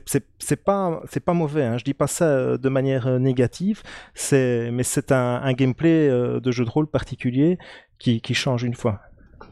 [0.65, 1.65] pas, c'est pas mauvais.
[1.65, 1.79] Hein.
[1.79, 3.83] Je dis pas ça de manière négative.
[4.15, 7.59] C'est, mais c'est un, un, gameplay de jeu de rôle particulier
[8.01, 9.01] qui, qui change une fois.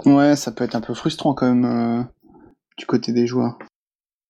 [0.04, 2.08] Ouais, ça peut être un peu frustrant quand même
[2.76, 3.56] du côté des joueurs.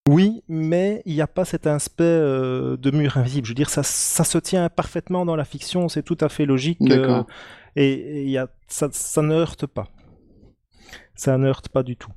[0.09, 3.47] Oui, mais il n'y a pas cet aspect euh, de mur invisible.
[3.47, 6.45] Je veux dire, ça, ça, se tient parfaitement dans la fiction, c'est tout à fait
[6.45, 6.79] logique.
[6.83, 7.23] Euh,
[7.75, 9.89] et, y a, ça, ça, ne heurte pas.
[11.15, 12.13] Ça ne heurte pas du tout.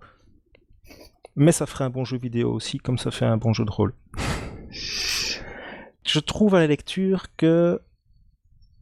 [1.38, 3.72] Mais ça ferait un bon jeu vidéo aussi, comme ça fait un bon jeu de
[3.72, 3.94] rôle.
[4.70, 7.80] Je trouve à la lecture que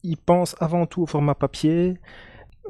[0.01, 1.99] il pense avant tout au format papier,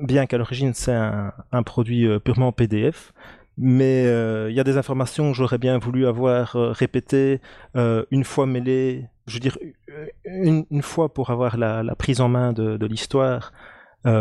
[0.02, 3.14] bien qu'à l'origine c'est un, un, produit euh, purement PDF
[3.58, 7.40] mais il euh, y a des informations que j'aurais bien voulu avoir euh, répétées
[7.76, 9.58] euh, une fois mêlées, je veux dire
[10.26, 13.54] une, une fois pour avoir la, la, prise en main de, de l'histoire,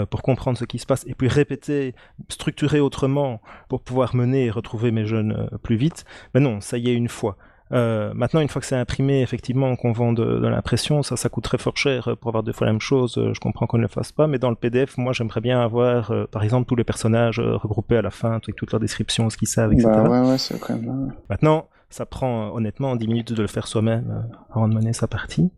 [0.09, 1.94] pour comprendre ce qui se passe, et puis répéter,
[2.31, 6.07] structurer autrement pour pouvoir mener et retrouver mes jeunes plus vite.
[6.33, 7.37] Mais non, ça y est une fois.
[7.72, 11.59] Euh, maintenant, une fois que c'est imprimé, effectivement, qu'on vend de, l'impression, ça, ça coûterait
[11.59, 13.16] fort cher pour avoir deux fois la même chose.
[13.18, 15.61] Euh, je comprends qu'on ne le fasse pas, mais dans le PDF, moi, j'aimerais bien
[15.61, 19.31] avoir, euh, par exemple, tous les personnages regroupés à la fin, avec toute leur description,
[19.31, 19.88] ce qu'ils savent, etc.
[19.88, 21.12] Bah ouais, ouais, c'est quand même.
[21.31, 25.07] Maintenant, ça prend honnêtement 10 minutes de le faire soi-même euh, avant de mener sa
[25.07, 25.52] partie.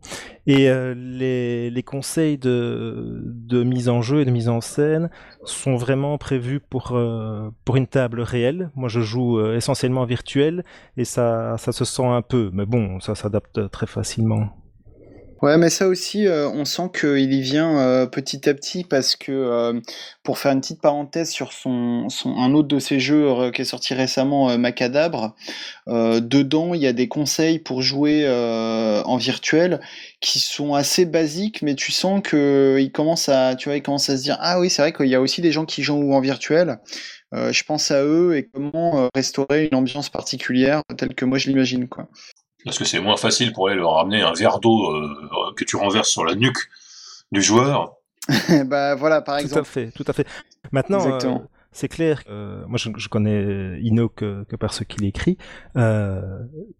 [0.45, 5.09] Et euh, les, les, conseils de, de, mise en jeu et de mise en scène
[5.45, 8.69] sont vraiment prévus pour, euh, pour une table réelle.
[8.75, 10.63] Moi, je joue essentiellement virtuel
[10.95, 14.49] et ça, ça se sent un peu, mais bon, ça s'adapte très facilement.
[15.43, 19.15] Ouais, mais ça aussi, euh, on sent qu'il y vient euh, petit à petit parce
[19.15, 19.79] que, euh,
[20.23, 23.93] pour faire une petite parenthèse sur son, un autre de ses jeux qui est sorti
[23.93, 25.35] récemment, Macadabre,
[25.87, 28.27] dedans il y a des conseils pour jouer
[29.05, 29.79] en virtuel
[30.21, 34.09] qui sont assez basiques, mais tu sens que il commence à, tu vois, il commence
[34.09, 36.13] à se dire ah oui c'est vrai qu'il y a aussi des gens qui jouent
[36.13, 36.79] en virtuel.
[37.33, 41.87] je pense à eux et comment restaurer une ambiance particulière telle que moi je l'imagine
[41.87, 42.09] quoi
[42.65, 45.75] parce que c'est moins facile pour elle de ramener un verre d'eau euh, que tu
[45.75, 46.69] renverses sur la nuque
[47.31, 47.93] du joueur.
[48.65, 49.63] bah voilà, par exemple.
[49.63, 50.27] Tout à fait, tout à fait.
[50.71, 51.37] Maintenant, euh,
[51.77, 55.37] c'est clair, euh, moi je, je, connais Ino que, que par ce qu'il écrit,
[55.75, 56.21] euh,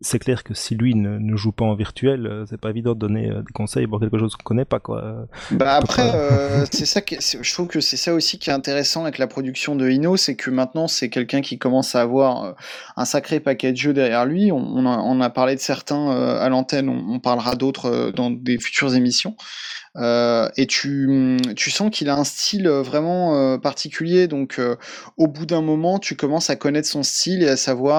[0.01, 2.95] c'est clair que si lui ne, ne, joue pas en virtuel, euh, c'est pas évident
[2.95, 5.27] de donner des conseils pour quelque chose qu'on connaît pas quoi.
[5.51, 6.11] Bah après,
[6.71, 9.75] c'est ça que je trouve que c'est ça aussi qui est intéressant avec la production
[9.75, 12.55] de Ino, c'est que maintenant c'est quelqu'un qui commence à avoir
[12.95, 14.51] un sacré paquet de jeux derrière lui.
[14.51, 18.31] On, on, a, on a, parlé de certains à l'antenne, on, on, parlera d'autres dans
[18.31, 19.35] des futures émissions.
[19.97, 24.75] Euh, et tu, tu sens qu'il a un style vraiment euh, particulier, donc euh,
[25.17, 27.97] au bout d'un moment, tu commences à connaître son style et à savoir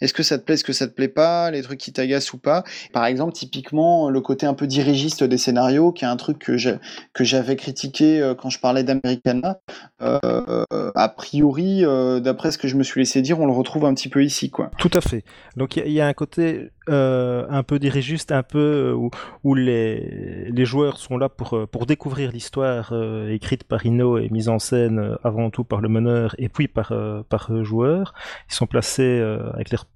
[0.00, 2.32] est-ce que ça te plaît, est-ce que ça te plaît pas, les trucs qui t'agacent
[2.32, 2.64] ou pas.
[2.92, 7.24] Par exemple, typiquement, le côté un peu dirigiste des scénarios, qui est un truc que
[7.24, 9.58] j'avais critiqué quand je parlais d'Americana.
[10.00, 11.82] a priori,
[12.20, 14.50] d'après ce que je me suis laissé dire, on le retrouve un petit peu ici,
[14.50, 14.70] quoi.
[14.78, 15.24] Tout à fait.
[15.56, 19.10] Donc il y, a un côté un peu dirigiste, un peu où,
[19.44, 24.18] où les, les joueurs sont là pour, euh, pour découvrir l'histoire euh, écrite par Ino
[24.18, 26.92] et mise en scène euh, avant tout par le meneur et puis par,
[27.28, 28.14] par joueurs.
[28.50, 29.20] Ils sont placés
[29.54, 29.86] avec leurs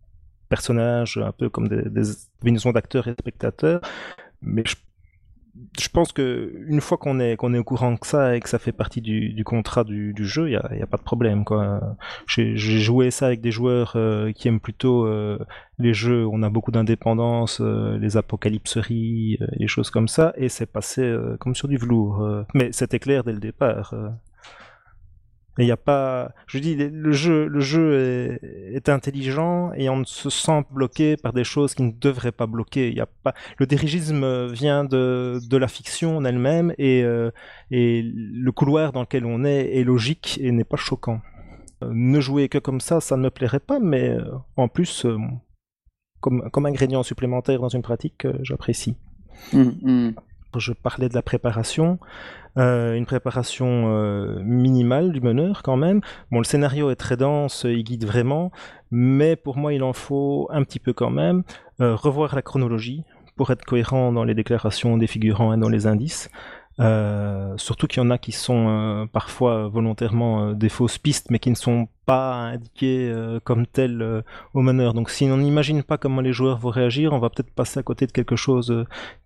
[0.48, 2.02] personnages un peu comme des, des
[2.40, 3.80] combinaisons d'acteurs et spectateurs.
[4.42, 4.76] Mais je
[5.78, 8.48] je pense que une fois qu'on est qu'on est au courant que ça et que
[8.48, 11.44] ça fait partie du, contrat du, jeu, il y a, pas de problème.
[12.26, 15.38] J'ai joué ça avec des joueurs euh, qui aiment plutôt euh,
[15.78, 20.48] les jeux où on a beaucoup d'indépendance, euh, les apocalypseries, les choses comme ça, et
[20.48, 22.44] c'est passé comme sur du velours.
[22.54, 23.94] mais c'était clair dès le départ.
[25.58, 28.38] Il n'y a pas, je dis, le jeu, le jeu
[28.72, 32.46] est, intelligent et on ne se sent bloqué par des choses qui ne devraient pas
[32.46, 32.88] bloquer.
[32.88, 37.30] Il y a pas, le dirigisme vient de, de la fiction en elle-même et, euh,
[37.70, 41.20] et le couloir dans lequel on est est logique et n'est pas choquant.
[41.82, 44.24] Ne jouer que comme ça, ça ne me plairait pas, mais euh,
[44.56, 45.18] en plus, euh,
[46.20, 48.96] comme, comme ingrédient supplémentaire dans une pratique, j'apprécie.
[49.52, 50.14] Mmh, mmh.
[50.58, 51.98] Je parlais de la préparation.
[52.58, 56.02] Euh, une préparation euh, minimale du meneur quand même.
[56.30, 58.52] Bon, le scénario est très dense, il guide vraiment,
[58.90, 61.44] mais pour moi, il en faut un petit peu quand même
[61.80, 63.04] euh, revoir la chronologie
[63.36, 66.28] pour être cohérent dans les déclarations des figurants et dans les indices.
[66.80, 71.30] Euh, surtout qu'il y en a qui sont euh, parfois volontairement euh, des fausses pistes,
[71.30, 74.92] mais qui ne sont pas indiquées comme telles au meneur.
[74.92, 77.82] Donc si on n'imagine pas comment les joueurs vont réagir, on va peut-être passer à
[77.82, 78.84] côté de quelque chose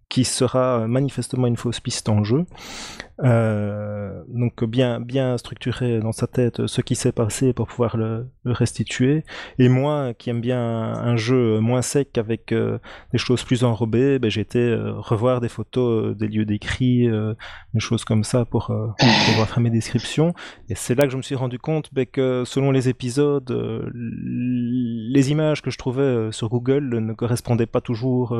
[0.09, 2.45] qui sera manifestement une fausse piste en jeu.
[3.25, 8.27] Euh, donc bien bien structurer dans sa tête ce qui s'est passé pour pouvoir le,
[8.45, 9.25] restituer.
[9.59, 12.79] Et moi, qui aime bien un, jeu moins sec avec euh,
[13.13, 18.05] des choses plus enrobées, ben, été euh, revoir des photos des lieux décrits, des choses
[18.05, 20.35] comme ça pour, pouvoir faire mes descriptions.
[20.69, 23.51] Et c'est là que je me suis rendu compte ben, que selon les épisodes,
[23.95, 28.37] les images que je trouvais sur Google ne correspondaient pas toujours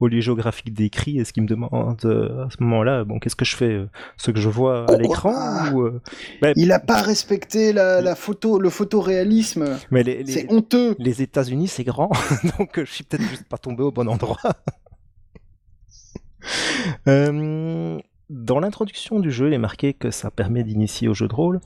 [0.00, 1.18] au lieu géographique décrit.
[1.18, 3.80] Et ce qui me demande à ce moment-là, bon, qu'est-ce que je fais
[4.18, 5.32] ce que je vois à l'écran
[5.76, 6.00] euh,
[6.42, 9.78] bah, Il n'a pas respecté la, photo, le photoréalisme.
[9.90, 10.96] Mais c'est honteux.
[10.98, 12.10] Les États-Unis, c'est grand,
[12.58, 14.38] donc je suis peut-être juste pas tombé au bon endroit.
[17.08, 17.98] Euh,
[18.30, 21.60] dans l'introduction du jeu, il est marqué que ça permet d'initier au jeu de rôle.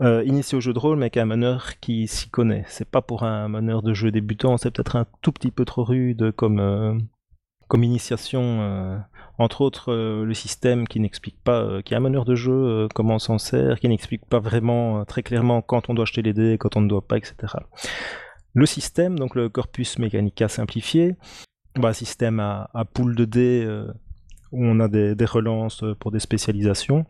[0.00, 2.64] Euh, initier au jeu de rôle, mais avec un meneur qui s'y connaît.
[2.68, 5.84] C'est pas pour un meneur de jeu débutant, c'est peut-être un tout petit peu trop
[5.84, 7.02] rude comme,
[7.72, 9.02] comme initiation
[9.38, 12.52] entre autres euh, le système qui n'explique pas, euh, qui est un meneur de jeu,
[12.52, 16.22] euh, comment on s'en sert, qui n'explique pas vraiment très clairement quand on doit acheter
[16.22, 17.34] les dés, quand on ne doit pas, etc.
[18.54, 21.16] Le système, donc le corpus mechanica simplifié,
[21.76, 23.66] bah, système à, poule de dés
[24.52, 27.06] où on a des, relances pour des spécialisations,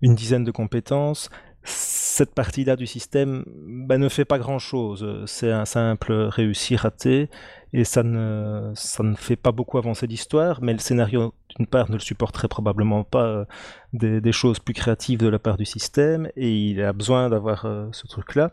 [0.00, 1.28] une dizaine de compétences.
[1.62, 5.24] Cette partie-là du système bah, ne fait pas grand-chose.
[5.26, 7.28] C'est un simple réussi-raté
[7.72, 11.88] et ça ne, ça ne fait pas beaucoup avancer l'histoire, mais le scénario, d'une part,
[11.88, 13.44] ne le supporterait probablement pas euh,
[13.92, 17.86] des, choses plus créatives de la part du système, et il a besoin d'avoir euh,
[17.92, 18.52] ce truc-là.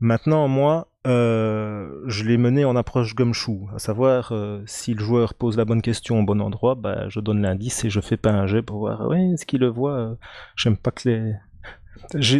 [0.00, 4.32] Maintenant, moi, euh, je l'ai mené en approche gumshoe, à savoir,
[4.66, 7.90] si le joueur pose la bonne question au bon endroit, bah, je donne l'indice et
[7.90, 10.16] je fais pas un jet pour voir, est-ce qu'il le voit?
[10.54, 11.34] J'aime pas que les,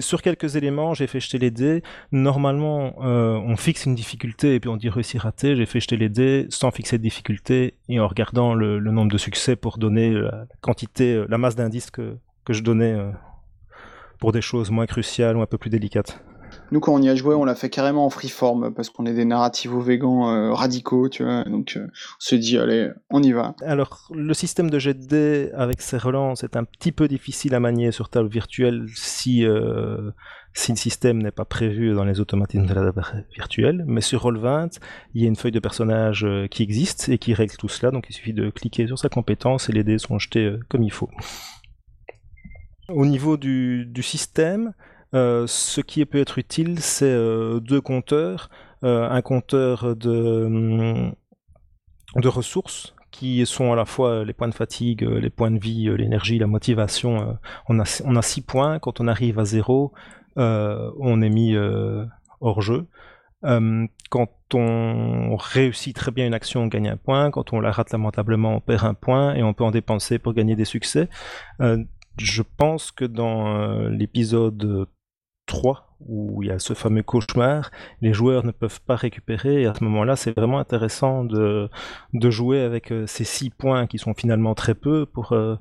[0.01, 1.83] sur quelques éléments, j'ai fait jeter les dés.
[2.13, 5.57] Normalement, euh, on fixe une difficulté et puis on dit réussir raté.
[5.57, 9.19] J'ai fait jeter les dés sans fixer de difficulté et en regardant le, nombre de
[9.19, 12.17] succès pour donner la quantité, euh, la masse d'indices que,
[12.49, 13.11] je donnais euh,
[14.19, 16.23] pour des choses moins cruciales ou un peu plus délicates.
[16.73, 19.15] Nous, quand on y a joué, on l'a fait carrément en freeform parce qu'on est
[19.15, 21.45] des narrativos végans euh, radicaux, tu vois.
[21.45, 23.55] Donc, euh, on se dit, allez, on y va.
[23.63, 27.55] Alors, le système de jet de dés avec ses relances est un petit peu difficile
[27.55, 30.11] à manier sur table virtuelle si, euh,
[30.55, 33.85] si le système n'est pas prévu dans les automatismes de la table virtuelle.
[33.87, 34.79] Mais sur Roll20,
[35.15, 37.93] il y a une feuille de personnage qui existe et qui règle tout cela.
[37.93, 40.93] Donc, il suffit de cliquer sur sa compétence et les dés sont jetés comme il
[40.93, 41.11] faut.
[42.89, 44.73] Au niveau du, du système, euh,
[45.47, 48.51] ce qui peut être utile, c'est euh, deux compteurs.
[48.85, 51.15] Euh, un compteur de, hum,
[52.17, 55.89] de ressources qui sont à la fois les points de fatigue, les points de vie,
[55.97, 57.39] l'énergie, la motivation.
[57.69, 58.79] on, a, on six points.
[58.79, 59.95] Quand on arrive à zéro,
[60.37, 61.57] on est mis
[62.41, 62.87] hors jeu.
[63.43, 67.31] Hum, quand on réussit très bien une action, on gagne un point.
[67.31, 70.35] Quand on la rate lamentablement, on perd un point et on peut en dépenser pour
[70.35, 71.09] gagner des succès.
[72.19, 74.87] je pense que dans l'épisode
[75.47, 77.71] 3 où il y a ce fameux cauchemar,
[78.03, 81.71] les joueurs ne peuvent pas récupérer et à ce moment-là c'est vraiment intéressant de,
[82.13, 85.57] de jouer avec euh, ces 6 points qui sont finalement très peu pour euh,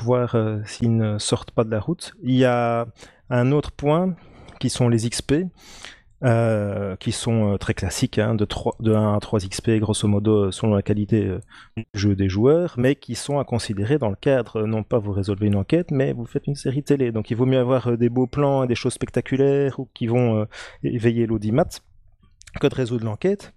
[0.00, 2.12] voir euh, s'ils ne sortent pas de la route.
[2.22, 2.86] Il y a
[3.30, 4.14] un autre point
[4.60, 5.34] qui sont les XP.
[6.22, 10.08] Euh, qui sont euh, très classiques, hein, de, 3, de 1 à 3 XP, grosso
[10.08, 11.40] modo, selon la qualité euh,
[11.76, 15.12] du jeu des joueurs, mais qui sont à considérer dans le cadre, non pas vous
[15.12, 17.12] résolvez une enquête, mais vous faites une série télé.
[17.12, 20.46] Donc il vaut mieux avoir des beaux plans et des choses spectaculaires ou qui vont
[20.82, 21.66] éveiller l'audimat
[22.58, 23.52] que de résoudre l'enquête.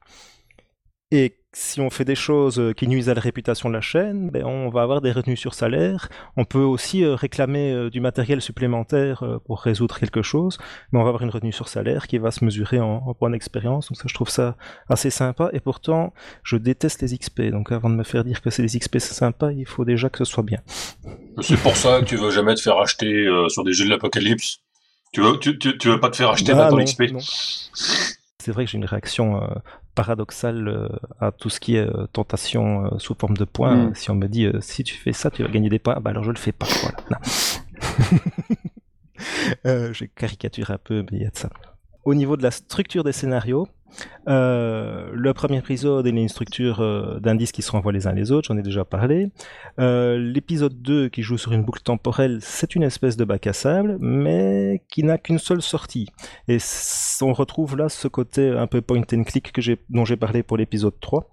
[1.12, 4.30] Et si on fait des choses euh, qui nuisent à la réputation de la chaîne,
[4.30, 6.08] ben on va avoir des retenues sur salaire.
[6.36, 10.60] On peut aussi euh, réclamer euh, du matériel supplémentaire pour résoudre quelque chose,
[10.92, 13.90] mais on va avoir une retenue sur salaire qui va se mesurer en, point d'expérience.
[13.90, 14.56] Donc ça, je trouve ça
[14.88, 15.50] assez sympa.
[15.52, 17.50] Et pourtant, je déteste les XP.
[17.50, 20.10] Donc avant de me faire dire que c'est les XP c'est sympa, il faut déjà
[20.10, 20.60] que ce soit bien.
[21.42, 24.60] C'est pour ça que tu veux jamais te faire acheter sur des jeux de l'apocalypse.
[25.12, 27.06] Tu veux, tu, veux pas te faire acheter ah, ton XP
[28.40, 29.42] c'est vrai que j'ai une réaction
[29.98, 30.88] paradoxal euh,
[31.20, 33.88] à tout ce qui est euh, tentation euh, sous forme de points.
[33.88, 33.96] Mm.
[33.96, 36.24] Si on me dit si tu fais ça, tu vas gagner des points, bah alors
[36.24, 36.68] je le fais pas.
[36.84, 37.20] Voilà.
[39.94, 41.50] je caricature un peu, mais il y a de ça.
[42.06, 43.68] Au niveau de la structure des scénarios,
[44.28, 48.14] euh, le premier épisode, il a une structure euh, d'indices qui se renvoient les uns
[48.14, 49.30] les autres, j'en ai déjà parlé.
[49.80, 53.54] Euh, l'épisode 2, qui joue sur une boucle temporelle, c'est une espèce de bac à
[53.54, 56.08] sable, mais qui n'a qu'une seule sortie.
[56.48, 56.58] Et
[57.22, 59.54] on retrouve là ce côté un peu point and click
[59.90, 61.30] dont j'ai parlé pour l'épisode 3.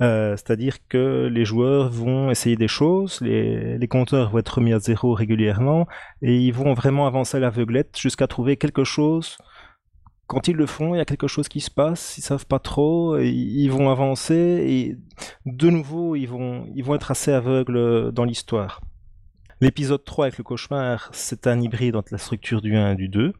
[0.00, 4.78] C'est-à-dire que les joueurs vont essayer des choses, les, les compteurs vont être remis à
[4.78, 5.86] zéro régulièrement,
[6.22, 9.36] et ils vont vraiment avancer à l'aveuglette jusqu'à trouver quelque chose
[10.30, 12.60] quand ils le font, il y a quelque chose qui se passe, ils savent pas
[12.60, 14.96] trop, ils vont avancer et
[15.44, 18.80] de nouveau ils vont, ils vont être assez aveugles dans l'histoire.
[19.60, 23.08] L'épisode 3 avec le cauchemar, c'est un hybride entre la structure du 1 et du
[23.08, 23.32] 2.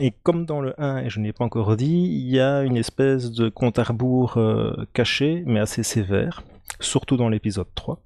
[0.00, 2.78] Et comme dans le 1, et je n'ai pas encore dit, il y a une
[2.78, 6.44] espèce de compte à rebours euh, caché, mais assez sévère,
[6.80, 8.00] surtout dans l'épisode 3.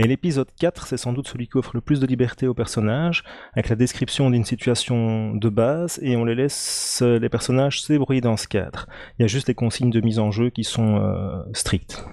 [0.00, 3.24] Et l'épisode 4, c'est sans doute celui qui offre le plus de liberté aux personnages,
[3.54, 8.20] avec la description d'une situation de base, et on les laisse euh, les personnages s'ébrouiller
[8.20, 8.86] dans ce cadre.
[9.18, 12.04] Il y a juste les consignes de mise en jeu qui sont euh, strictes.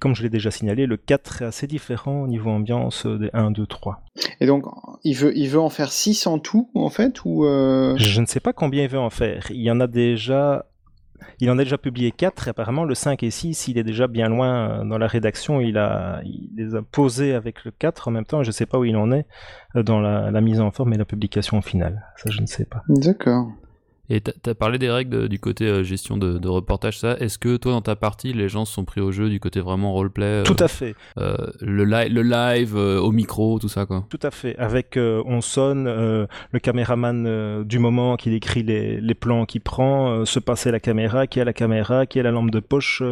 [0.00, 3.52] Comme je l'ai déjà signalé, le 4 est assez différent au niveau ambiance des 1,
[3.52, 4.02] 2, 3.
[4.40, 4.64] Et donc,
[5.04, 8.26] il veut, il veut en faire 6 en tout, en fait ou euh, Je ne
[8.26, 9.46] sais pas combien il veut en faire.
[9.50, 10.66] Il y en a déjà
[11.40, 14.06] il en a déjà publié 4, et apparemment le 5 et 6, il est déjà
[14.06, 18.08] bien loin euh, dans la rédaction, il, a, il les a posés avec le 4
[18.08, 19.26] en même temps, je ne sais pas où il en est
[19.76, 22.04] euh, dans la, la mise en forme et la publication finale.
[22.16, 22.82] Ça, je ne sais pas.
[22.88, 23.48] D'accord.
[24.10, 27.16] Et tu as parlé des règles du côté euh, gestion de, de, reportage, ça.
[27.20, 29.60] Est-ce que toi, dans ta partie, les gens se sont pris au jeu du côté
[29.60, 30.96] vraiment roleplay euh, Tout à fait.
[31.18, 34.04] Euh, le, li le live au micro, tout ça, quoi?
[34.10, 34.56] Tout à fait.
[34.58, 40.40] Avec, on sonne, le caméraman du moment qui décrit les, les plans qu'il prend, se
[40.40, 43.02] passer la caméra, qui a la caméra, qui a la lampe de poche,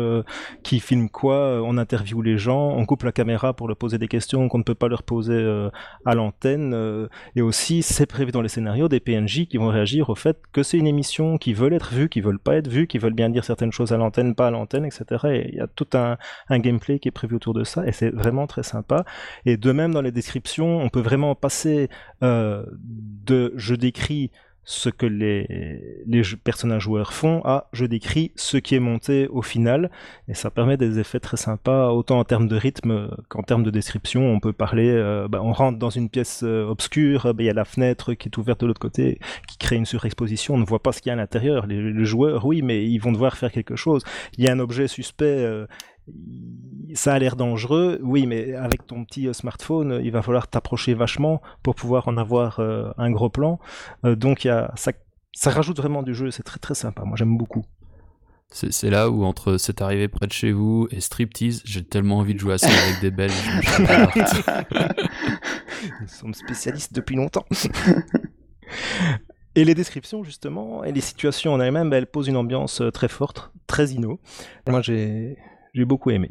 [0.65, 4.09] qui filme quoi, on interviewe les gens, on coupe la caméra pour leur poser des
[4.09, 5.69] questions qu'on ne peut pas leur poser
[6.05, 7.09] à l'antenne.
[7.37, 10.63] et aussi, c'est prévu dans les scénarios des PNJ qui vont réagir au fait que
[10.63, 13.31] c'est une émission qui veulent être vues, qui veulent pas être vues, qui veulent bien
[13.31, 15.05] dire certaines choses à l'antenne, pas à l'antenne, etc.
[15.31, 17.93] Et il y a tout un, un, gameplay qui est prévu autour de ça, et
[17.93, 19.05] c'est vraiment très sympa.
[19.47, 21.89] Et de même dans les descriptions, on peut vraiment passer
[22.23, 24.31] euh, de je décris
[24.71, 25.49] ce que les,
[26.45, 29.91] personnages joueurs font à je décris ce qui est monté au final.
[30.29, 33.71] Et ça permet des effets très sympas autant en termes de rythme qu'en termes de
[33.71, 34.33] description.
[34.33, 37.51] On peut parler euh, bah, on rentre dans une pièce euh, obscure bah, il y
[37.51, 40.55] a la fenêtre qui est ouverte de l'autre côté qui crée une surexposition.
[40.55, 41.67] On ne voit pas ce qu'il y a à l'intérieur.
[41.67, 44.05] Les, les, joueurs oui mais ils vont devoir faire quelque chose.
[44.39, 45.67] Il y a un objet suspect euh,
[46.95, 50.95] ça a l'air dangereux, oui, mais avec ton petit euh, smartphone, il va falloir t'approcher
[50.95, 53.59] vachement pour pouvoir en avoir euh, un gros plan.
[54.05, 54.93] Euh, donc y a, ça,
[55.33, 57.65] ça rajoute vraiment du jeu, c'est très très sympa, moi j'aime beaucoup.
[58.53, 62.35] C'est là où entre c'est arrivé près de chez vous et striptease, j'ai tellement envie
[62.35, 63.33] de jouer à ça avec des Belges.
[66.01, 67.47] Nous sommes spécialistes depuis longtemps.
[69.55, 73.53] Et les descriptions, justement, et les situations en elles-mêmes, elles posent une ambiance très forte,
[73.69, 74.19] très inno.
[74.67, 75.39] Moi, j'ai
[75.75, 76.31] j'ai beaucoup aimé.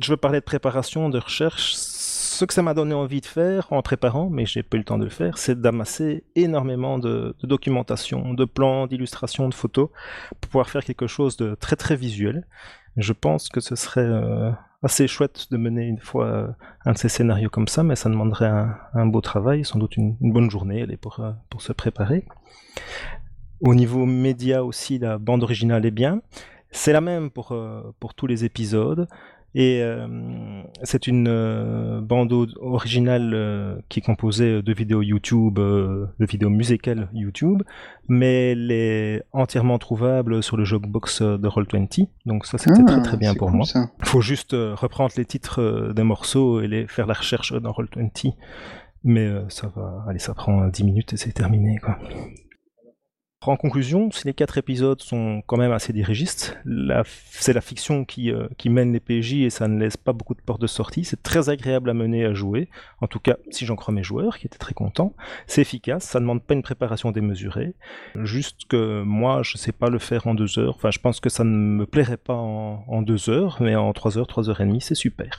[0.00, 1.72] Je veux parler de préparation, de recherche.
[1.74, 4.84] Ce que ça m'a donné envie de faire en préparant, mais j'ai pas eu le
[4.84, 9.88] temps de le faire, c'est d'amasser énormément de, documentation, de plans, d'illustrations, de photos,
[10.28, 12.46] pour pouvoir faire quelque chose de très très visuel.
[12.98, 14.50] Je pense que ce serait euh,
[14.82, 16.48] assez chouette de mener une fois euh,
[16.84, 18.52] un de ces scénarios comme ça, mais ça demanderait
[18.92, 22.26] un, beau travail, sans doute une, bonne journée allez, pour, euh, pour se préparer.
[23.62, 26.20] Au niveau média aussi, la bande originale est bien.
[26.70, 27.56] C'est la même pour,
[28.00, 29.08] pour tous les épisodes.
[29.58, 30.06] Et euh,
[30.82, 37.08] c'est une euh, bande originale euh, qui est composée de vidéos YouTube, de vidéos musicales
[37.14, 37.62] YouTube,
[38.06, 42.06] mais elle est entièrement trouvable sur le Jogbox de Roll20.
[42.26, 43.66] Donc ça c'était ah, très très bien pour cool, moi.
[44.00, 48.34] Il faut juste reprendre les titres des morceaux et les faire la recherche dans Roll20.
[49.04, 51.98] Mais ça va, allez, ça prend 10 minutes et c'est terminé quoi.
[53.44, 56.58] En conclusion, si les quatre épisodes sont quand même assez dirigistes,
[57.30, 60.40] c'est la fiction qui, euh, mène les PJ et ça ne laisse pas beaucoup de
[60.40, 61.04] portes de sortie.
[61.04, 62.68] C'est très agréable à mener à jouer,
[63.00, 65.14] en tout cas si j'en crois mes joueurs qui étaient très contents.
[65.46, 67.74] C'est efficace, ça ne demande pas une préparation démesurée.
[68.24, 70.74] Juste que moi, je ne sais pas le faire en deux heures.
[70.74, 74.18] Enfin, je pense que ça ne me plairait pas en, deux heures, mais en trois
[74.18, 75.38] heures, trois heures et demie, c'est super.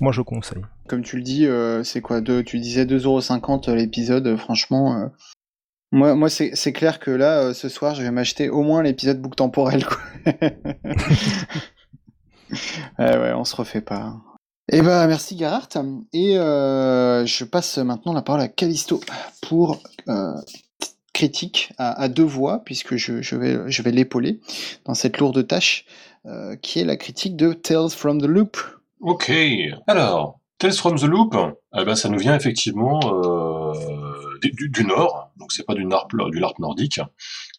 [0.00, 0.62] Moi, je conseille.
[0.88, 4.98] Comme tu le dis, euh, c'est quoi deux, Tu disais 2,50€ l'épisode, franchement.
[4.98, 5.06] Euh
[5.92, 9.20] moi, moi c'est clair que là, euh, ce soir, je vais m'acheter au moins l'épisode
[9.20, 9.84] book temporel.
[9.84, 9.98] Quoi.
[12.98, 14.16] ouais, ouais, on se refait pas.
[14.70, 15.68] Eh ben, merci Garart.
[16.12, 19.00] Et euh, je passe maintenant la parole à Callisto
[19.42, 20.34] pour euh,
[21.12, 24.40] critique à, à, deux voix, puisque je, je vais, je vais l'épauler
[24.84, 25.84] dans cette lourde tâche,
[26.26, 28.56] euh, qui est la critique de Tales from the Loop.
[29.00, 29.32] Ok,
[29.88, 31.34] alors, Tales from the Loop,
[31.76, 34.11] eh ben, ça nous vient effectivement euh,
[34.50, 37.00] du, du, nord, donc c'est pas du LARP, du LARP nordique,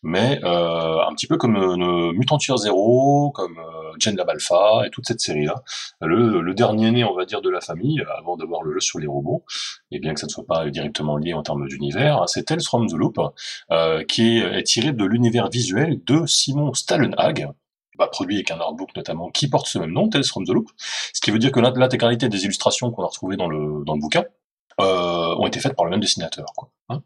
[0.01, 4.89] mais euh, un petit peu comme euh, Mutant Year Zero, comme euh, Gundam Alpha et
[4.89, 5.63] toute cette série-là.
[6.01, 8.99] Le, le, dernier né, on va dire, de la famille, avant d'avoir le jeu sur
[8.99, 9.43] les robots,
[9.91, 12.87] et bien que ça ne soit pas directement lié en termes d'univers, c'est Tales from
[12.87, 13.19] the Loop,
[14.07, 17.49] qui est, tiré de l'univers visuel de Simon Stallenhag,
[17.97, 20.69] bah, produit avec un artbook notamment qui porte ce même nom, Tales from the Loop,
[20.77, 24.01] ce qui veut dire que l'intégralité des illustrations qu'on a retrouvées dans le, dans le
[24.01, 24.25] bouquin,
[24.81, 26.45] euh, ont été faites par le même dessinateur.
[26.55, 27.03] Quoi, hein.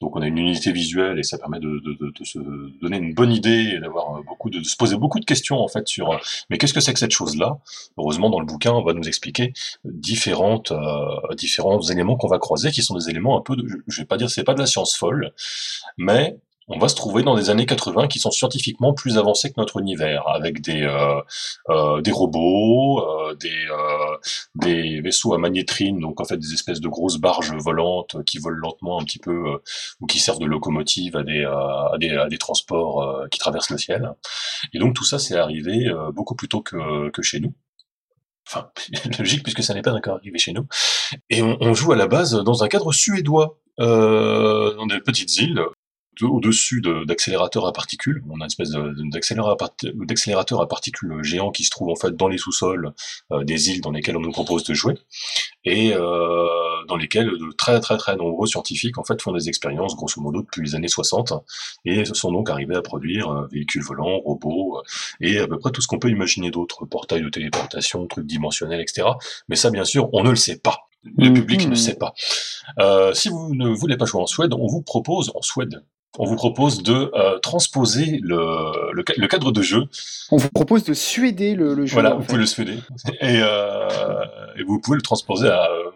[0.00, 2.38] Donc on a une unité visuelle et ça permet de, de, de, de se
[2.80, 5.86] donner une bonne idée et d'avoir beaucoup de, se poser beaucoup de questions en fait
[5.88, 6.18] sur
[6.50, 7.58] mais qu'est-ce que c'est que cette chose-là?
[7.96, 9.52] Heureusement dans le bouquin on va nous expliquer
[9.84, 14.00] différentes euh, différents éléments qu'on va croiser qui sont des éléments un peu de, je
[14.00, 15.32] vais pas dire c'est pas de la science folle
[15.96, 16.36] mais
[16.68, 19.78] on va se trouver dans des années 80 qui sont scientifiquement plus avancés que notre
[19.78, 21.20] univers, avec des euh,
[21.68, 23.66] euh, des robots, euh, des
[24.54, 28.58] des vaisseaux à magnétrine, donc en fait des espèces de grosses barges volantes qui volent
[28.58, 29.60] lentement un petit peu
[30.00, 33.78] ou qui servent de locomotive à des à des, à des transports qui traversent le
[33.78, 34.12] ciel.
[34.72, 37.52] Et donc tout ça c'est arrivé beaucoup plus tôt que que chez nous.
[38.46, 38.70] Enfin,
[39.18, 40.66] logique puisque ça n'est pas encore arrivé chez nous.
[41.30, 45.36] Et on, on, joue à la base dans un cadre suédois, euh, dans des petites
[45.38, 45.60] îles
[46.22, 48.22] au-dessus d'accélérateurs à particules.
[48.28, 52.38] On a une espèce d'accélérateur à particules géant qui se trouve en fait dans les
[52.38, 52.92] sous-sols
[53.32, 54.94] euh, des îles dans lesquelles on nous propose de jouer
[55.64, 56.46] et euh,
[56.88, 60.42] dans lesquelles de très très très nombreux scientifiques en fait font des expériences grosso modo
[60.42, 61.32] depuis les années 60
[61.84, 64.82] et sont donc arrivés à produire euh, véhicules volants, robots
[65.20, 68.80] et à peu près tout ce qu'on peut imaginer d'autres, portails de téléportation, trucs dimensionnels,
[68.80, 69.08] etc.
[69.48, 70.88] Mais ça bien sûr on ne le sait pas.
[71.18, 71.76] Le public ne mhm.
[71.76, 72.14] sait pas.
[72.80, 75.84] Euh, si vous ne voulez pas jouer en Suède, on vous propose en Suède
[76.18, 79.84] on vous propose de euh, transposer le, le, cadre de jeu.
[80.30, 81.92] On vous propose de suéder le, jeu.
[81.92, 82.78] Voilà, vous pouvez le suéder.
[83.20, 83.88] Et, euh,
[84.56, 85.68] et, vous pouvez le transposer à...
[85.70, 85.90] Euh,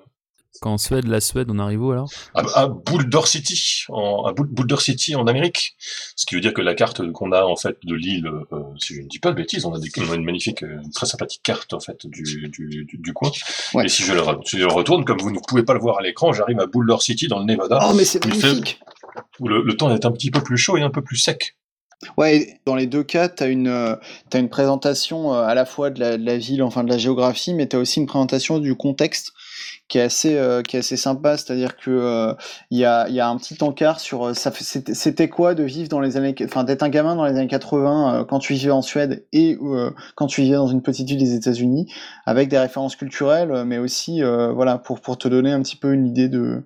[0.60, 2.10] Quand on Suède, la Suède, on arrive où alors?
[2.34, 5.76] à, Boulder City, en, à Boulder City en Amérique.
[6.16, 8.96] Ce qui veut dire que la carte qu'on a en fait de l'île, euh, si
[8.96, 11.74] je ne dis pas de bêtises, on a, des, une magnifique, une très sympathique carte
[11.74, 13.30] en fait du, du, du, coin.
[13.84, 16.02] Et si je, le, si je retourne, comme vous ne pouvez pas le voir à
[16.02, 17.78] l'écran, j'arrive à Boulder City dans le Nevada.
[17.84, 18.80] Oh mais c'est magnifique
[19.40, 21.56] où le, temps est un petit peu plus chaud et un peu plus sec.
[22.16, 23.96] Ouais, dans les deux cas, tu as une, euh,
[24.32, 27.74] une présentation euh, à la fois de la, ville, enfin de la géographie, mais tu
[27.74, 29.32] as aussi une présentation du contexte
[29.88, 31.36] qui est assez, euh, qui est assez sympa.
[31.36, 32.36] C'est-à-dire que
[32.70, 34.30] il y, a, y a un petit encart sur.
[34.36, 38.26] C'était quoi de vivre dans les années, enfin d'être un gamin dans les années 80
[38.28, 39.58] quand tu vivais en Suède et
[40.14, 41.92] quand tu vivais dans une petite ville des États-Unis,
[42.26, 46.06] avec des références culturelles, mais aussi voilà pour pour te donner un petit peu une
[46.06, 46.62] idée de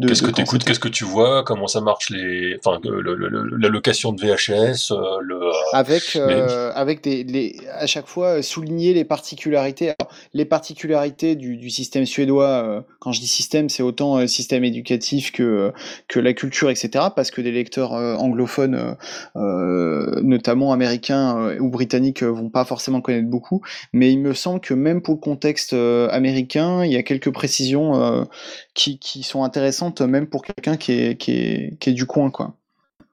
[0.00, 4.12] Qu'est-ce que tu écoutes, qu'est-ce que tu vois, comment ça marche les, enfin, la location
[4.12, 9.04] de VHS, euh, le, euh, avec euh, avec des, les, à chaque fois souligner les
[9.04, 9.92] particularités,
[10.32, 12.86] les particularités du, du système suédois.
[13.00, 15.74] quand je dis système, c'est autant système éducatif que
[16.08, 17.08] que la culture, etc.
[17.14, 18.96] Parce que des lecteurs anglophones,
[19.34, 23.60] notamment américains ou britanniques, vont pas forcément connaître beaucoup.
[23.92, 28.26] Mais il me semble que même pour le contexte américain, il y a quelques précisions
[28.72, 32.30] qui, qui sont intéressantes même pour quelqu'un qui est, qui, est, qui est du coin
[32.30, 32.54] quoi.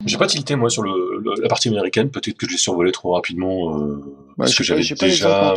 [0.05, 3.15] J'ai pas tilté moi sur le, la partie américaine, peut-être que je l'ai survolé trop
[3.15, 3.97] rapidement euh,
[4.37, 5.53] parce que j'avais déjà,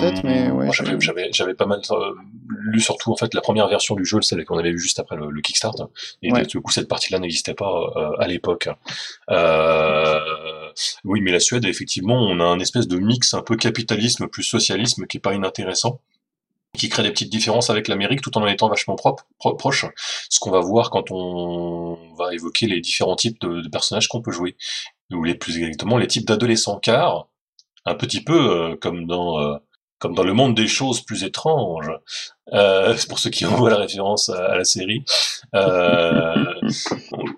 [1.30, 2.12] j'avais pas mal euh,
[2.48, 5.14] lu surtout en fait la première version du jeu, celle qu'on avait vu juste après
[5.14, 5.76] le, le Kickstart,
[6.22, 8.68] et du coup cette partie-là n'existait pas euh, à l'époque.
[9.30, 10.18] Euh,
[11.04, 14.42] oui, mais la Suède effectivement, on a un espèce de mix un peu capitalisme plus
[14.42, 16.00] socialisme qui est pas inintéressant
[16.78, 19.26] qui crée des petites différences avec l'Amérique tout en étant vachement propre,
[19.58, 19.84] proche.
[20.30, 24.32] Ce qu'on va voir quand on va évoquer les différents types de, personnages qu'on peut
[24.32, 24.56] jouer.
[25.12, 27.28] Ou les plus exactement les types d'adolescents car
[27.84, 29.56] un petit peu euh, comme dans euh,
[29.98, 31.90] comme dans le monde des choses plus étranges.
[32.54, 35.04] Euh, pour ceux qui envoient la référence à, la série,
[35.54, 36.34] euh,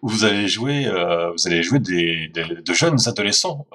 [0.03, 3.67] vous allez jouer, vous allez jouer des de jeunes adolescents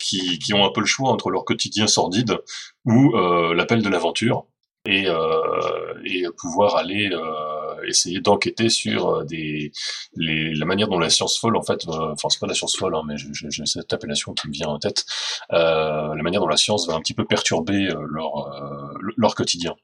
[0.00, 2.38] qui, qui ont un peu le choix entre leur quotidien sordide
[2.84, 3.12] ou
[3.52, 4.46] l'appel de l'aventure
[4.86, 9.72] et, euh, et pouvoir aller euh, essayer d'enquêter sur euh, des
[10.14, 12.94] les, la manière dont la science folle en fait enfin c'est pas la science folle
[12.94, 15.04] hein, mais j'ai cette appellation qui me vient en tête
[15.50, 19.74] la manière dont la science va un petit peu perturber leur leur quotidien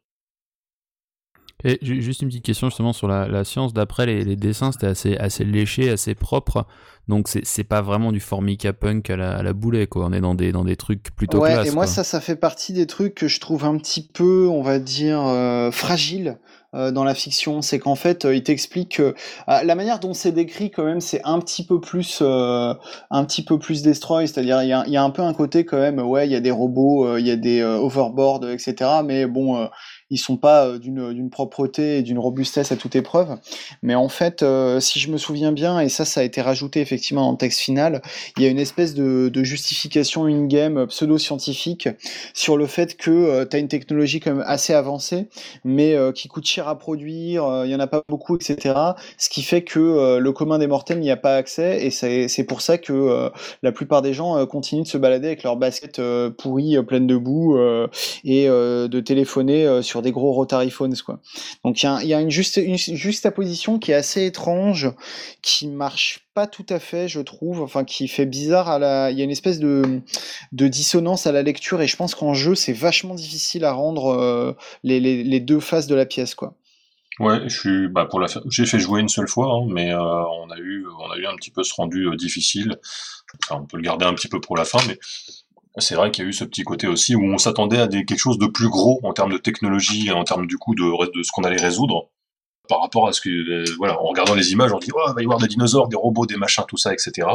[1.65, 3.73] et juste une petite question justement sur la, la science.
[3.73, 6.67] D'après les, les, dessins, c'était assez, assez léché, assez propre.
[7.09, 10.07] Donc c'est pas vraiment du formica punk à la, à la boulet, quoi.
[10.07, 12.73] On est dans des, dans des trucs plutôt ouais, Et moi, ça, ça fait partie
[12.73, 16.39] des trucs que je trouve un petit peu, on va dire, euh, fragiles.
[16.73, 19.15] Euh, dans la fiction, c'est qu'en fait, euh, il t'explique que
[19.49, 23.43] euh, la manière dont c'est décrit, quand même, c'est un petit peu plus, un petit
[23.43, 25.99] peu plus destroy, c'est-à-dire il y a, y a, un peu un côté quand même,
[25.99, 28.75] ouais, il y a des robots, il y a des overboards, etc.
[29.05, 29.69] Mais bon,
[30.11, 33.37] ils sont pas euh, d'une propreté et d'une robustesse à toute épreuve.
[33.83, 36.81] Mais en fait, euh, si je me souviens bien, et ça, ça a été rajouté
[36.81, 38.03] effectivement dans le texte final,
[38.37, 41.89] il y a une espèce de, justification in-game pseudo-scientifique
[42.35, 45.29] sur le fait que euh, tu as une technologie quand assez avancée,
[45.65, 48.75] mais qui coûte cher à produire, il y en a pas beaucoup, etc.
[49.17, 52.61] Ce qui fait que le commun des mortels n'y a pas accès, et c'est pour
[52.61, 53.31] ça que
[53.63, 56.01] la plupart des gens continuent de se balader avec leurs baskets
[56.39, 57.59] pourries, pleines de boue,
[58.25, 61.21] et de téléphoner sur des gros rotary phones, quoi.
[61.65, 64.91] Donc il y a, une, juste, une juxtaposition qui est assez étrange,
[65.43, 69.11] qui marche pas tout à fait, je trouve, enfin qui fait bizarre à la.
[69.11, 70.01] Il y a une espèce de,
[70.53, 74.13] de dissonance à la lecture et je pense qu'en jeu c'est vachement difficile à rendre
[74.13, 76.55] euh, les, les, deux faces de la pièce, quoi.
[77.19, 79.99] Ouais, je suis, bah pour la, j'ai fait jouer une seule fois, hein, mais euh,
[79.99, 82.79] on a eu, on a eu un petit peu ce rendu euh, difficile.
[83.51, 84.99] On peut le garder un petit peu pour la fin, mais
[85.79, 88.19] c'est vrai qu'il y a eu ce petit côté aussi où on s'attendait à quelque
[88.19, 91.31] chose de plus gros en termes de technologie, en termes du coup de, de ce
[91.33, 92.09] qu'on allait résoudre
[92.71, 95.15] par rapport à ce que, euh, voilà, en regardant les images, on dit, oh, il
[95.15, 97.27] va y avoir des dinosaures, des robots, des machins, tout ça, etc.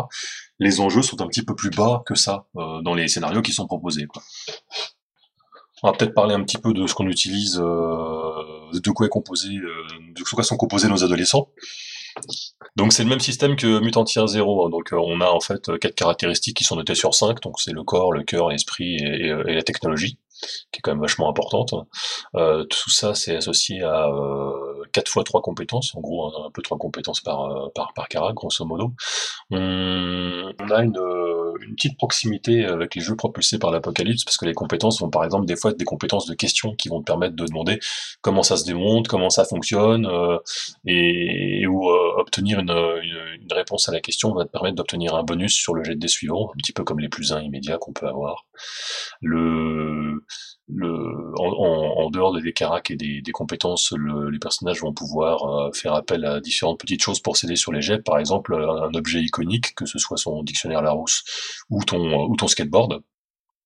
[0.59, 3.51] Les enjeux sont un petit peu plus bas que ça euh, dans les scénarios qui
[3.51, 4.07] sont proposés.
[4.07, 4.23] Quoi.
[5.83, 9.09] On va peut-être parler un petit peu de ce qu'on utilise, euh, de quoi est
[9.09, 11.49] composé, de quoi sont composés nos adolescents.
[12.75, 14.69] Donc c'est le même système que Mutant Tier 0.
[14.69, 17.41] Donc on a en fait quatre caractéristiques qui sont notées sur 5.
[17.41, 20.17] Donc c'est le corps, le cœur, l'esprit et, la technologie
[20.71, 21.73] qui est quand même vachement importante.
[22.35, 26.61] Euh, tout ça, c'est associé à euh, 4 fois 3 compétences, en gros un, peu
[26.61, 28.93] 3 compétences par, euh, par, par cara, grosso modo.
[29.51, 31.24] On, a une, euh,
[31.61, 35.23] une, petite proximité avec les jeux propulsés par l'apocalypse, parce que les compétences vont par
[35.23, 37.79] exemple des fois être des compétences de questions qui vont te permettre de demander
[38.21, 40.37] comment ça se démonte, comment ça fonctionne, euh,
[40.85, 45.15] et, et, ou obtenir une, une, une, réponse à la question va te permettre d'obtenir
[45.15, 47.41] un bonus sur le jet de dés suivant, un petit peu comme les plus 1
[47.41, 48.45] immédiats qu'on peut avoir.
[49.21, 50.23] Le
[50.67, 55.43] le, en, en, dehors des caracs et des, des compétences, le, les personnages vont pouvoir
[55.43, 57.99] euh, faire appel à différentes petites choses pour s'aider sur les jets.
[57.99, 61.23] Par exemple, un, objet iconique, que ce soit son dictionnaire Larousse
[61.69, 63.01] ou ton, ou ton skateboard.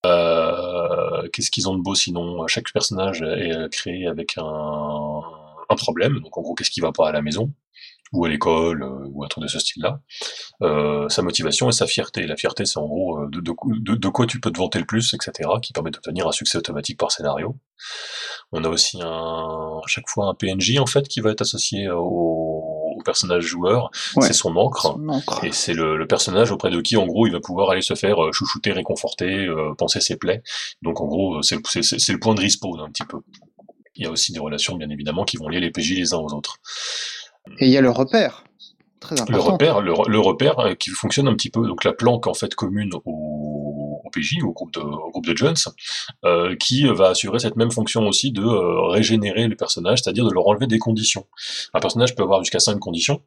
[0.05, 2.47] Euh, Qu'est-ce qu'ils ont de beau sinon?
[2.47, 5.21] Chaque personnage est créé avec un,
[5.69, 6.19] un problème.
[6.19, 7.51] Donc en gros, qu'est-ce qui va pas à la maison?
[8.11, 10.01] Ou à l'école, euh, ou un truc de ce style-là,
[10.61, 12.25] euh, sa motivation et sa fierté.
[12.25, 14.85] La fierté, c'est en gros euh, de, de, de, quoi tu peux te vanter le
[14.85, 17.55] plus, etc., qui permet d'obtenir un succès automatique par scénario.
[18.51, 21.89] On a aussi un, à chaque fois un PNJ, en fait, qui va être associé
[21.89, 22.59] au,
[22.99, 23.91] au personnage joueur.
[24.15, 24.97] Ouais, c'est son encre.
[25.43, 27.95] Et c'est le, le, personnage auprès de qui, en gros, il va pouvoir aller se
[27.95, 30.43] faire chouchouter, réconforter, euh, penser ses plaies.
[30.81, 33.19] Donc, en gros, c'est le point de respawn, un petit peu.
[33.95, 36.17] Il y a aussi des relations, bien évidemment, qui vont lier les PJ les uns
[36.17, 36.57] aux autres.
[37.59, 38.43] Et il y a le repère.
[38.99, 39.33] Très important.
[39.33, 42.33] Le repère, le, le, repère euh, qui fonctionne un petit peu, donc la planque en
[42.33, 45.55] fait commune au, au PJ, au groupe de, au groupe de Jones,
[46.25, 50.31] euh, qui va assurer cette même fonction aussi de euh, régénérer le personnage, c'est-à-dire de
[50.31, 51.25] leur enlever des conditions.
[51.73, 53.21] Un personnage peut avoir jusqu'à 5 conditions,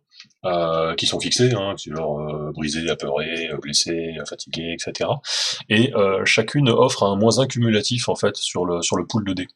[0.45, 5.11] euh, qui sont fixées, hein, genre euh, brisé, apeuré, blessé, fatigué, etc.
[5.69, 9.25] Et euh, chacune offre un moins 1 cumulatif en fait sur le, sur le pool
[9.25, 9.49] de dés.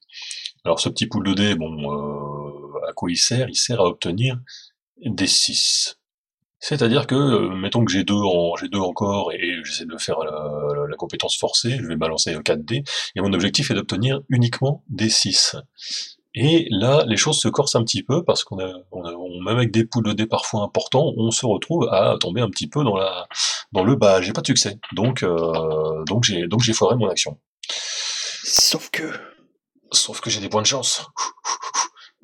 [0.64, 2.25] Alors ce petit pool de dés, bon, euh,
[2.88, 4.38] à quoi il sert Il sert à obtenir
[5.04, 5.98] des 6.
[6.58, 10.18] C'est-à-dire que, euh, mettons que j'ai deux, en, j'ai deux encore et j'essaie de faire
[10.20, 12.82] la, la, compétence forcée, je vais balancer 4 dés,
[13.14, 15.56] et mon objectif est d'obtenir uniquement des 6.
[16.34, 19.40] Et là, les choses se corsent un petit peu parce qu'on a, on a on,
[19.42, 22.68] même avec des poules de dés parfois importants, on se retrouve à tomber un petit
[22.68, 23.28] peu dans la,
[23.72, 24.20] dans le bas.
[24.20, 27.38] J'ai pas de succès, donc, euh, donc j'ai, donc j'ai foiré mon action.
[28.42, 29.12] Sauf que
[29.92, 31.06] Sauf que j'ai des points de chance.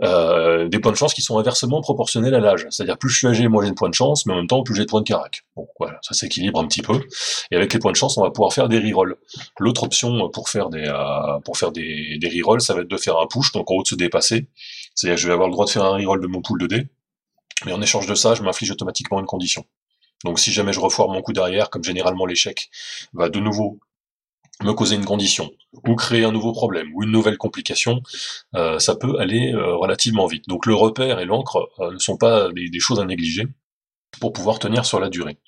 [0.03, 2.67] Euh, des points de chance qui sont inversement proportionnels à l'âge.
[2.71, 4.63] C'est-à-dire plus je suis âgé, moins j'ai de points de chance, mais en même temps
[4.65, 5.45] plus j'ai de points de carac.
[5.55, 7.01] Bon, voilà, ça s'équilibre un petit peu.
[7.51, 9.17] Et avec les points de chance, on va pouvoir faire des rerolls.
[9.61, 13.19] L'autre option pour faire des euh, pour faire des, rerolls, ça va être de faire
[13.19, 14.49] un push, donc en haut de se dépasser.
[14.95, 16.89] C'est-à-dire je vais avoir le droit de faire un reroll de mon pool de dés,
[17.65, 19.65] mais en échange de ça, je m'inflige automatiquement une condition.
[20.25, 22.71] Donc si jamais je refoire mon coup derrière, comme généralement l'échec
[23.13, 23.79] va de nouveau
[24.63, 25.51] me causer une condition,
[25.87, 28.03] ou créer un nouveau problème, ou une nouvelle complication,
[28.55, 30.49] euh, ça peut aller euh, relativement vite.
[30.49, 33.47] Donc le repère et l'encre euh, ne sont pas des, des, choses à négliger
[34.21, 35.39] pour pouvoir tenir sur la durée.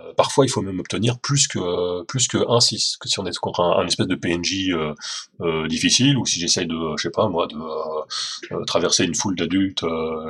[0.00, 3.26] Euh, parfois, il faut même obtenir plus que plus que 1 6 que si on
[3.26, 4.92] est contre un, un espèce de PNJ euh,
[5.40, 9.36] euh, difficile ou si j'essaye de, je sais pas moi, de euh, traverser une foule
[9.36, 9.84] d'adultes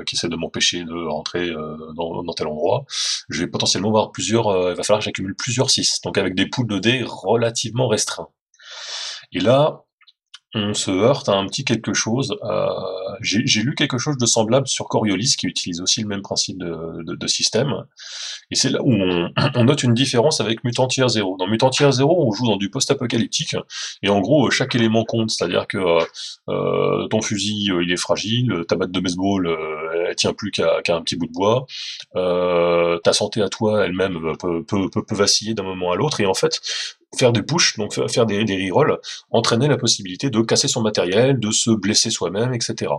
[0.07, 1.51] qui essaient de m'empêcher de rentrer
[1.95, 2.85] dans, dans, tel endroit,
[3.31, 4.47] je vais potentiellement avoir plusieurs.
[4.71, 8.29] il va falloir que j'accumule plusieurs 6 donc avec des poules de dés relativement restreints.
[9.33, 9.84] Et là,
[10.55, 12.37] on se heurte à un petit quelque chose.
[12.45, 12.69] Euh,
[13.21, 17.03] J'ai lu quelque chose de semblable sur Coriolis, qui utilise aussi le même principe de,
[17.03, 17.75] de, de système.
[18.51, 19.31] Et c'est là où on,
[19.65, 21.37] note une différence avec Mutantier 0.
[21.39, 23.57] Dans Mutantier 0, on joue dans du post-apocalyptique,
[24.03, 25.79] et en gros, chaque élément compte, c'est-à-dire que
[26.49, 30.83] euh, ton fusil, il est fragile, ta batte de baseball, euh, elle tient plus qu'à
[30.83, 31.67] qu un petit bout de bois,
[32.17, 36.35] euh, ta santé à toi elle-même peut, peut vaciller d'un moment à l'autre, et en
[36.35, 36.61] fait,
[37.19, 38.99] faire des push, donc faire des, des rerolls,
[39.31, 42.93] entraîner la possibilité de casser son matériel, de se blesser soi-même, etc.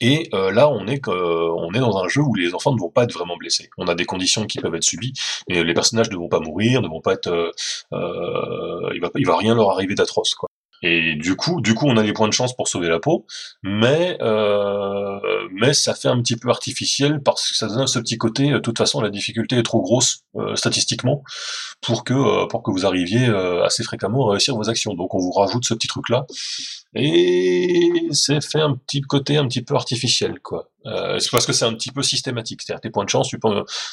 [0.00, 2.90] Et euh, là, on est, on est dans un jeu où les enfants ne vont
[2.90, 3.70] pas être vraiment blessés.
[3.78, 5.14] On a des conditions qui peuvent être subies,
[5.48, 9.26] mais les personnages ne vont pas mourir, ne vont pas être, euh, il va, il
[9.26, 10.36] va rien leur arriver d'atroce.
[10.82, 13.26] Et du coup, du coup, on a des points de chance pour sauver la peau,
[13.62, 15.18] mais euh,
[15.52, 18.50] mais ça fait un petit peu artificiel parce que ça donne ce petit côté.
[18.50, 21.22] De toute façon, la difficulté est trop grosse euh, statistiquement
[21.80, 24.94] pour que euh, pour que vous arriviez euh, assez fréquemment à réussir vos actions.
[24.94, 26.26] Donc, on vous rajoute ce petit truc là,
[26.94, 30.68] et c'est fait un petit côté un petit peu artificiel, quoi.
[31.18, 32.62] c'est parce que c'est un petit peu systématique.
[32.62, 33.48] C'est-à-dire tes points de chance, tu peux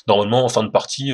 [0.08, 1.12] normalement en fin de partie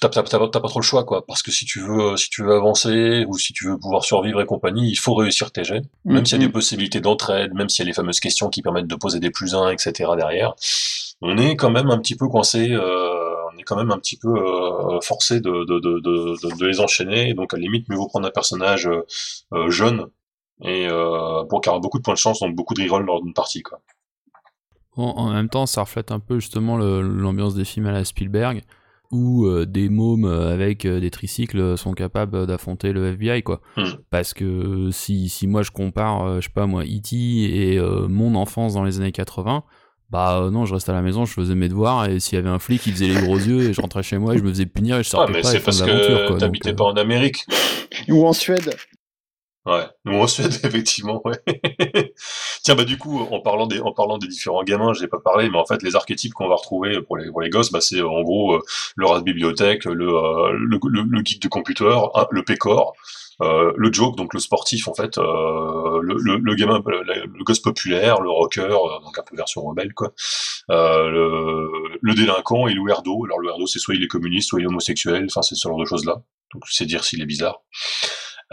[0.00, 1.24] t'as pas trop le choix quoi.
[1.26, 4.40] Parce que si tu veux si tu veux avancer ou si tu veux pouvoir survivre
[4.40, 6.52] et compagnie il faut réussir tes jets même s'il y a des mm-hmm.
[6.52, 9.54] possibilités d'entraide même s'il y a les fameuses questions qui permettent de poser des plus
[9.54, 10.54] 1 etc derrière
[11.22, 14.16] on est quand même un petit peu coincé euh, on est quand même un petit
[14.16, 17.34] peu euh, forcé de de, de, de, de, les enchaîner.
[17.34, 20.06] Donc à la limite mieux vaut prendre un personnage euh, jeune
[20.64, 20.86] et
[21.48, 23.80] pour qu'il beaucoup de points de chance donc beaucoup de reroll lors d'une partie quoi.
[24.96, 28.62] En même temps ça reflète un peu justement l'ambiance des films à la Spielberg
[29.12, 33.60] où euh, des mômes euh, avec euh, des tricycles sont capables d'affronter le FBI quoi.
[33.76, 33.84] Hmm.
[34.10, 37.14] Parce que si, si moi je compare je sais pas moi E.T.
[37.14, 39.64] et mon enfance dans les années 80,
[40.10, 42.50] bah non, je reste à la maison, je faisais mes devoirs et s'il y avait
[42.50, 44.50] un flic, il faisait les gros yeux et je rentrais chez moi et je me
[44.50, 45.48] faisais punir et je sortais ah, mais pas.
[45.48, 47.46] c'est parce que t'habitais pas en Amérique
[48.08, 48.74] ou en Suède.
[49.64, 51.38] Ouais, nous en Suède, effectivement, ouais.
[52.64, 55.48] Tiens, bah du coup, en parlant des, en parlant des différents gamins, j'ai pas parlé,
[55.50, 58.02] mais en fait, les archétypes qu'on va retrouver pour les, pour les gosses, bah c'est
[58.02, 58.62] en gros euh,
[58.96, 61.96] le rat de bibliothèque, le, euh, le, le, geek de computer,
[62.32, 62.94] le pécor,
[63.40, 67.60] euh, le joke, donc le sportif en fait, euh, le, le, le, gamin, le, gosse
[67.60, 70.12] populaire, le rocker, donc un peu version rebelle quoi,
[70.68, 72.82] le, le délinquant et le.
[72.82, 75.78] Alors le c'est soit il est communiste, soit il est homosexuel, enfin c'est ce genre
[75.78, 76.20] de choses là.
[76.52, 77.62] Donc c'est dire s'il est bizarre.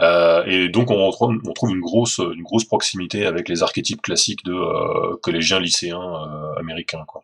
[0.00, 4.44] Euh, et donc on, on, trouve une grosse, une grosse proximité avec les archétypes classiques
[4.44, 7.04] de euh, collégiens, lycéens euh, américains.
[7.06, 7.22] Quoi.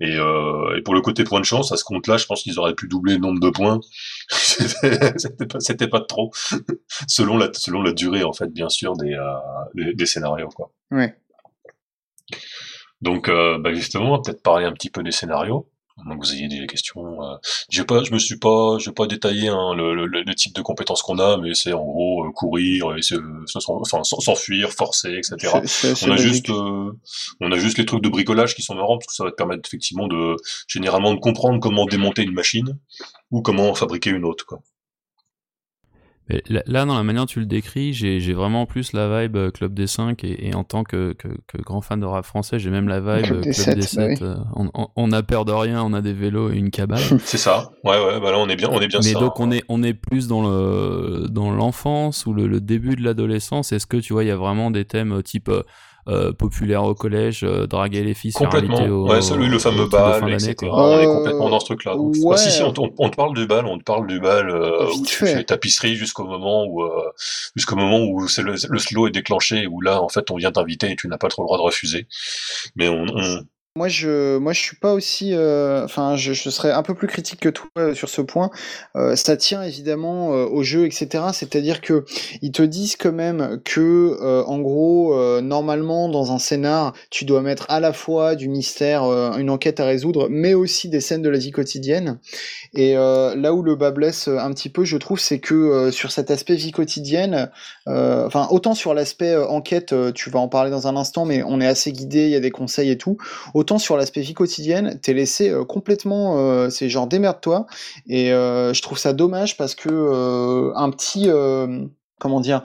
[0.00, 2.58] Et, euh, et, pour le côté point de chance, à ce compte-là, je pense qu'ils
[2.58, 3.80] auraient pu doubler le nombre de points.
[4.28, 6.30] c'était pas, c'était pas trop,
[7.08, 9.16] selon la, selon la durée en fait, bien sûr, des,
[9.74, 10.50] des, des, scénarios.
[10.50, 10.70] Quoi.
[10.90, 11.16] Ouais.
[13.00, 16.48] Donc, bah justement, on va peut-être parler un petit peu des scénarios que vous ayez
[16.48, 17.22] des questions.
[17.22, 17.36] Euh,
[17.70, 20.62] j'ai pas, je me suis pas, j'ai pas détaillé hein, le, le, le, type de
[20.62, 23.00] compétences qu'on a, mais c'est en gros euh, courir, et
[23.80, 25.54] enfin, s'enfuir, forcer, etc.
[26.02, 26.92] on a juste, euh,
[27.40, 29.36] on a juste les trucs de bricolage qui sont marrants parce que ça va te
[29.36, 30.36] permettre effectivement de,
[30.68, 32.78] généralement, de comprendre comment démonter une machine
[33.30, 34.60] ou comment fabriquer une autre, quoi
[36.48, 39.74] là, dans la manière dont tu le décris, j'ai vraiment plus la vibe euh, Club
[39.74, 42.88] des 5 et, en tant que, que, que, grand fan de rap français, j'ai même
[42.88, 44.20] la vibe Club, des 7.
[44.20, 47.00] Bah euh, on, a peur de rien, on a des vélos et une cabane.
[47.24, 47.70] C'est ça.
[47.84, 49.82] Ouais, ouais, bah là on est bien, on est bien Mais donc on est, on
[49.82, 53.72] est plus dans le dans l'enfance ou le, le, début de l'adolescence.
[53.72, 55.50] Est-ce que tu vois, il y a vraiment des thèmes euh, type
[56.08, 58.80] euh, populaire au collège, euh, draguer les filles, complètement.
[58.80, 60.54] Au, ouais, celui le fameux bal, etc.
[60.62, 61.96] On est complètement dans ce truc-là.
[61.96, 62.36] Ouais.
[62.36, 65.04] si si, on, on, te parle du bal, on te parle du bal euh, où
[65.04, 67.10] tu fais tapisserie jusqu'au moment où euh,
[67.56, 70.52] jusqu'au moment où c'est le, le, slow est déclenché, où là en fait on vient
[70.52, 72.06] t'inviter et tu n'as pas trop le droit de refuser.
[72.76, 73.40] Mais on, on
[73.76, 77.40] moi, je, moi, je suis pas aussi, euh, enfin, je, serais un peu plus critique
[77.40, 78.50] que toi euh, sur ce point.
[78.96, 81.24] Euh, ça tient évidemment au jeu, etc.
[81.34, 82.04] C'est-à-dire que
[82.40, 84.16] ils te disent quand même que,
[84.46, 89.50] en gros, normalement, dans un scénar, tu dois mettre à la fois du mystère, une
[89.50, 92.18] enquête à résoudre, mais aussi des scènes de la vie quotidienne.
[92.74, 96.30] Et là où le bas blesse un petit peu, je trouve, c'est que sur cet
[96.30, 97.50] aspect vie quotidienne,
[97.86, 101.66] enfin, autant sur l'aspect enquête, tu vas en parler dans un instant, mais on est
[101.66, 103.18] assez guidé, il y a des conseils et tout
[103.78, 107.66] sur l'aspect vie quotidienne, t'es laissé euh, complètement, euh, c'est genre démerde-toi.
[108.08, 111.28] Et euh, je trouve ça dommage parce que un petit
[112.18, 112.62] comment dire,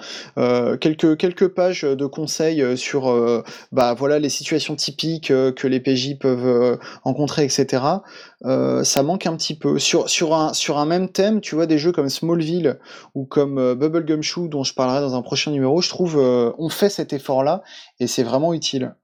[0.80, 3.44] quelques, pages de conseils sur
[3.74, 7.84] bah, voilà, les situations typiques que les PJ peuvent rencontrer, etc.
[8.42, 9.78] ça manque un petit peu.
[9.78, 12.80] Sur, un, même thème, tu vois, des jeux comme Smallville
[13.14, 16.90] ou comme Bubblegum Shoe, dont je parlerai dans un prochain numéro, je trouve on fait
[16.90, 17.62] cet effort-là
[18.00, 18.96] et c'est vraiment utile.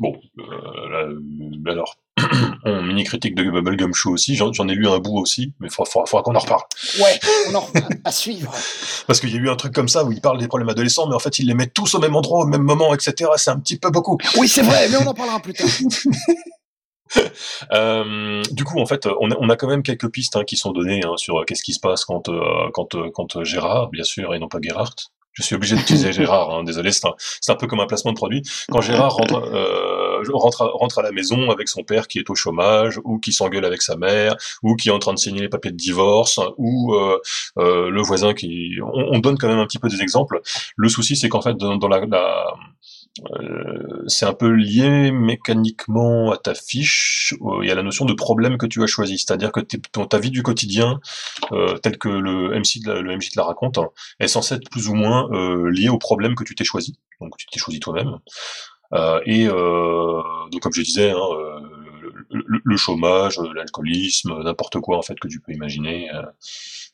[0.00, 1.20] Bon, euh,
[1.66, 1.96] alors,
[2.64, 5.70] en mini critique de Bubblegum Show aussi, j'en ai lu un bout aussi, mais il
[5.70, 6.62] faudra, qu'on en reparle.
[7.00, 7.20] Ouais,
[7.50, 8.50] on en reparle, à suivre.
[9.06, 11.06] Parce qu'il y a eu un truc comme ça où il parle des problèmes adolescents,
[11.06, 13.30] mais en fait ils les mettent tous au même endroit, au même moment, etc.
[13.36, 14.16] C'est un petit peu beaucoup.
[14.38, 15.68] Oui, c'est vrai, mais on en parlera plus tard.
[17.72, 20.56] euh, du coup, en fait, on a, on a, quand même quelques pistes hein, qui
[20.56, 24.04] sont données hein, sur euh, qu'est-ce qui se passe quand, euh, quand, quand Gérard, bien
[24.04, 27.14] sûr, et non pas Gerhardt, je suis obligé d'utiliser Gérard, hein, désolé, c'est un,
[27.48, 28.42] un, peu comme un placement de produit.
[28.70, 32.28] Quand Gérard rentre, euh, rentre, à, rentre à la maison avec son père qui est
[32.30, 35.40] au chômage, ou qui s'engueule avec sa mère, ou qui est en train de signer
[35.40, 37.18] les papiers de divorce, ou euh,
[37.58, 38.76] euh, le voisin qui...
[38.82, 40.40] On, on, donne quand même un petit peu des exemples.
[40.76, 42.46] Le souci, c'est qu'en fait, dans, dans la, la
[44.06, 47.20] c'est un peu lié mécaniquement à ta fiche
[47.62, 50.30] y a la notion de problème que tu as choisi, c'est-à-dire que ton, ta vie
[50.30, 51.00] du quotidien,
[51.52, 53.88] euh, tel que le MC, la, le MJ te la raconte, hein,
[54.18, 57.36] est censée être plus ou moins euh, lié au problème que tu t'es choisi, donc
[57.36, 58.18] tu t'es choisi toi-même.
[58.92, 61.28] Euh, et euh, donc comme je disais, hein,
[62.30, 66.08] le, le, chômage, l'alcoolisme, n'importe quoi en fait que tu peux imaginer,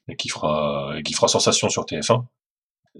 [0.08, 2.24] et qui fera, et qui fera sensation sur TF1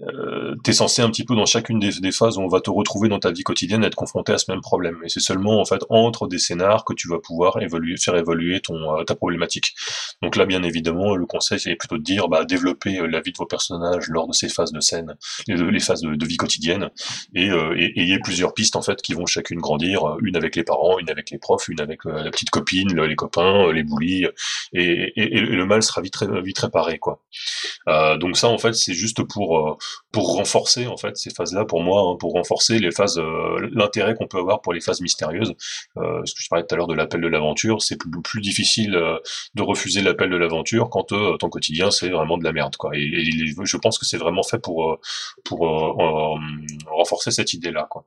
[0.03, 2.69] euh, t'es censé un petit peu dans chacune des, des, phases où on va te
[2.69, 4.97] retrouver dans ta vie quotidienne être confronté à ce même problème.
[5.03, 8.59] Et c'est seulement en fait entre des scénars que tu vas pouvoir évoluer, faire évoluer
[8.59, 9.73] ton euh, ta problématique.
[10.21, 13.31] Donc là, bien évidemment, le conseil c'est plutôt de dire bah développer euh, la vie
[13.31, 15.15] de vos personnages lors de ces phases de scène,
[15.47, 16.89] les phases de, vie quotidienne,
[17.33, 20.63] et, euh, et, ayez plusieurs pistes en fait qui vont chacune grandir, une avec les
[20.63, 24.27] parents, une avec les profs, une avec la petite copine, les copains, les bullies,
[24.73, 27.21] et, et, le mal sera vite vite réparé quoi.
[28.19, 29.77] donc ça en fait c'est juste pour
[30.11, 34.15] pour renforcer en fait ces phases-là pour moi, hein, pour renforcer les phases, euh, l'intérêt
[34.15, 35.53] qu'on peut avoir pour les phases mystérieuses.
[35.97, 38.41] Euh, ce que je parlais tout à l'heure de l'appel de l'aventure, c'est plus, plus
[38.41, 39.17] difficile euh,
[39.55, 42.91] de refuser l'appel de l'aventure quand euh, ton quotidien c'est vraiment de la merde quoi.
[42.95, 44.99] Et, je pense que c'est vraiment fait pour
[45.43, 45.59] pour
[46.87, 48.05] renforcer cette idée-là quoi.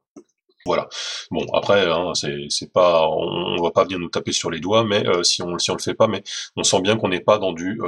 [0.67, 0.89] Voilà.
[1.31, 4.85] Bon après, hein, c'est pas, on, on, va pas venir nous taper sur les doigts,
[4.85, 6.23] mais si on si on le fait pas, mais
[6.57, 7.81] on sent bien qu'on n'est pas dans du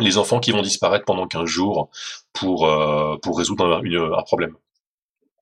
[0.00, 1.90] les enfants qui vont disparaître pendant 15 jours
[2.32, 4.56] pour, euh, pour résoudre un, un, problème.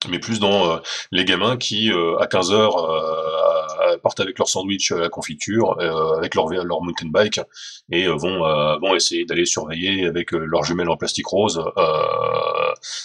[0.09, 0.79] Mais plus dans euh,
[1.11, 2.77] les gamins qui, euh, à 15 heures,
[4.03, 5.79] partent avec leur sandwich à la confiture,
[6.17, 7.41] avec leur, leur mountain bike,
[7.91, 8.39] et vont,
[8.81, 11.63] vont essayer d'aller surveiller avec leur jumelle en plastique rose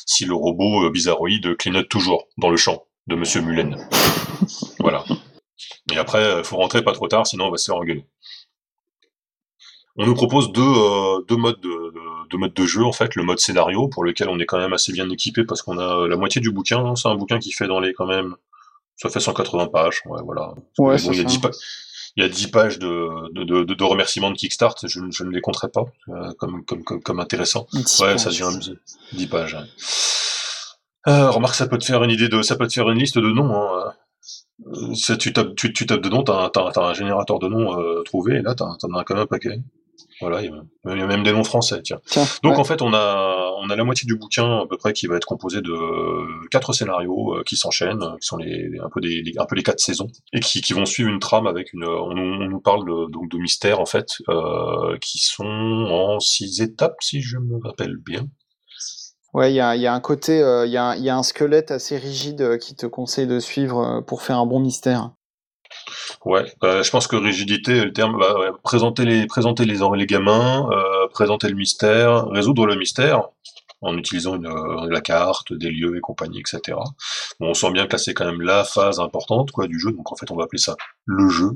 [0.05, 3.77] si le robot bizarroïde clignote toujours dans le champ de Monsieur Mullen.
[4.79, 5.03] voilà.
[5.91, 8.05] Et après, faut rentrer pas trop tard, sinon on va se faire engueuler
[9.97, 11.93] on nous propose deux, euh, deux modes de,
[12.29, 14.73] de, modes de jeu en fait, le mode scénario pour lequel on est quand même
[14.73, 16.95] assez bien équipé parce qu'on a la moitié du bouquin, hein.
[16.95, 18.35] c'est un bouquin qui fait dans les quand même
[18.95, 20.53] ça fait 180 pages, ouais voilà.
[20.79, 21.39] Ouais, il, y a 10
[22.15, 25.29] il y a 10 pages de, de, de, de remerciements de Kickstart, je, je ne
[25.29, 27.67] les compterai pas euh, comme, comme, comme, comme, intéressant.
[27.99, 28.49] Ouais, ça devient
[29.13, 29.57] 10 pages.
[31.07, 33.17] Euh, remarque, ça peut te faire une idée de, ça peut te faire une liste
[33.17, 33.55] de noms.
[33.55, 33.93] Hein.
[34.65, 38.01] Euh, tu tapes, tu, tu tapes de noms, t'as, as, un générateur de noms euh,
[38.03, 39.61] trouvé, et là t'en as quand même un paquet.
[40.21, 40.51] Voilà, il
[40.85, 41.99] y, a même des noms français, tiens.
[42.43, 45.07] Donc en fait, on a on a la moitié du bouquin à peu près qui
[45.07, 49.33] va être composé de quatre scénarios euh, qui s'enchaînent, qui sont les, un peu des
[49.37, 52.13] un peu les quatre saisons et qui, qui vont suivre une trame avec une on,
[52.13, 57.21] nous parle de, donc de mystères en fait euh, qui sont en six étapes si
[57.21, 58.27] je me rappelle bien.
[59.33, 61.21] Ouais, il y a, y a, un côté, euh, il y, a, y, a, un
[61.21, 65.11] squelette assez rigide qui te conseille de suivre pour faire un bon mystère.
[66.25, 70.69] Ouais, bah, je pense que rigidité, le terme, bah, présenter les présenter les, les gamins,
[70.71, 73.23] euh, présenter le mystère, résoudre le mystère
[73.81, 76.77] en utilisant une, euh, la carte, des lieux et compagnie, etc.
[77.39, 79.91] Bon, on sent bien que là c'est quand même la phase importante quoi du jeu,
[79.91, 80.75] donc en fait on va appeler ça
[81.05, 81.51] le jeu.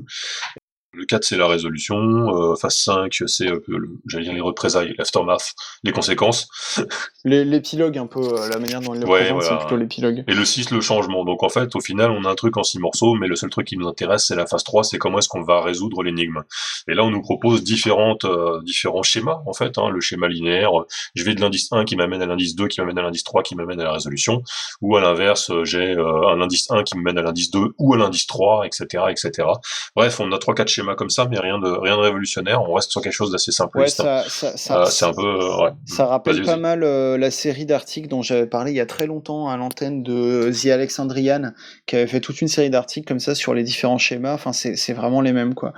[0.94, 1.96] Le 4, c'est la résolution.
[1.96, 3.62] Euh, phase 5, c'est, euh,
[4.06, 6.48] j'allais dire les représailles, l'aftermath, les conséquences.
[7.24, 10.22] L'épilogue, un peu, euh, la manière dont il le présente, c'est plutôt l'épilogue.
[10.28, 11.24] Et le 6, le changement.
[11.24, 13.48] Donc en fait, au final, on a un truc en 6 morceaux, mais le seul
[13.48, 16.42] truc qui nous intéresse, c'est la phase 3, c'est comment est-ce qu'on va résoudre l'énigme.
[16.88, 19.78] Et là, on nous propose différentes, euh, différents schémas, en fait.
[19.78, 20.72] Hein, le schéma linéaire,
[21.14, 23.42] je vais de l'indice 1 qui m'amène à l'indice 2, qui m'amène à l'indice 3,
[23.42, 24.42] qui m'amène à la résolution.
[24.82, 27.96] Ou à l'inverse, j'ai un indice 1 qui me mène à l'indice 2 ou à
[27.96, 29.48] l'indice 3, etc., etc.
[29.96, 32.62] Bref, on a 3-4 schémas comme ça, mais rien de rien de révolutionnaire.
[32.62, 34.00] On reste sur quelque chose d'assez simpliste.
[34.00, 35.22] Ouais, ça, ça, euh, c'est un peu.
[35.22, 35.70] Euh, ouais.
[35.86, 39.06] Ça rappelle pas mal euh, la série d'articles dont j'avais parlé il y a très
[39.06, 41.52] longtemps à l'antenne de The Alexandrian,
[41.86, 44.34] qui avait fait toute une série d'articles comme ça sur les différents schémas.
[44.34, 45.72] Enfin, c'est vraiment les mêmes quoi.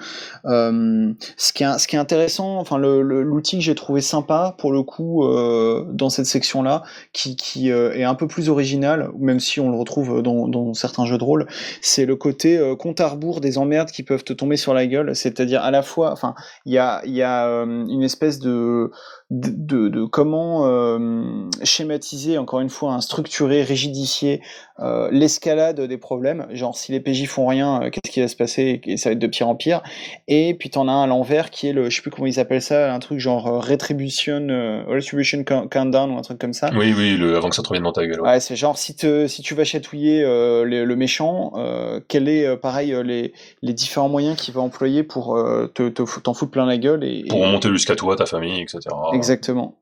[0.45, 4.83] ce qui est ce qui est intéressant, enfin l'outil que j'ai trouvé sympa pour le
[4.83, 6.83] coup dans cette section là,
[7.13, 11.07] qui qui est un peu plus original, même si on le retrouve dans, dans certains
[11.07, 11.47] jeux de rôle,
[11.81, 14.94] c'est le côté compte à rebours des emmerdes qui peuvent te tomber sur la gueule
[15.15, 16.35] c'est-à-dire à la fois, enfin,
[16.65, 18.91] il y a, y a euh, une espèce de,
[19.31, 24.43] de, de, comment euh, schématiser, encore une fois, un structuré, rigidifier
[24.81, 26.47] euh, l'escalade des problèmes.
[26.51, 29.13] Genre, si les PJ font rien, euh, qu'est-ce qui va se passer Et ça va
[29.13, 29.83] être de pire en pire.
[30.29, 32.39] Et puis, t'en as un à l'envers qui est le, je sais plus comment ils
[32.39, 36.71] appellent ça, un truc genre euh, Retribution, Retribution Countdown ou un truc comme ça.
[36.77, 38.21] Oui, oui, le, avant que ça te revienne dans ta gueule.
[38.21, 41.53] Ouais, c'est genre, si, te, si tu vas chatouiller le, le, méchant,
[42.09, 45.39] quel est, pareil, les, les différents moyens qu'il va employer pour
[45.75, 48.81] te, t'en foutre plein la gueule et, Pour remonter jusqu'à toi, ta famille, etc.
[49.15, 49.79] Exactement.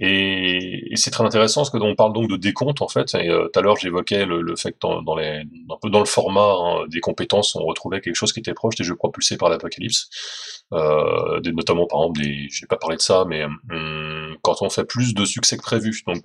[0.00, 3.14] Et, c'est très intéressant parce que on parle donc de décompte en fait.
[3.14, 6.54] Et tout à l'heure j'évoquais le, fait que dans, les, un peu dans le format
[6.58, 10.08] hein, des compétences, on retrouvait quelque chose qui était proche des jeux propulsés par l'apocalypse.
[10.72, 14.70] Euh, notamment par exemple des, je vais pas parler de ça, mais hum, quand on
[14.70, 16.24] fait plus de succès que prévu, donc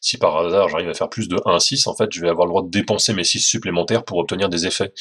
[0.00, 2.30] si par hasard j'arrive à faire plus de 1 à 6, en fait je vais
[2.30, 4.94] avoir le droit de dépenser mes 6 supplémentaires pour obtenir des effets,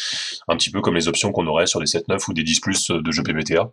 [0.50, 2.92] un petit peu comme les options qu'on aurait sur des 7-9 ou des 10 plus
[2.92, 3.72] de jeux PBTA.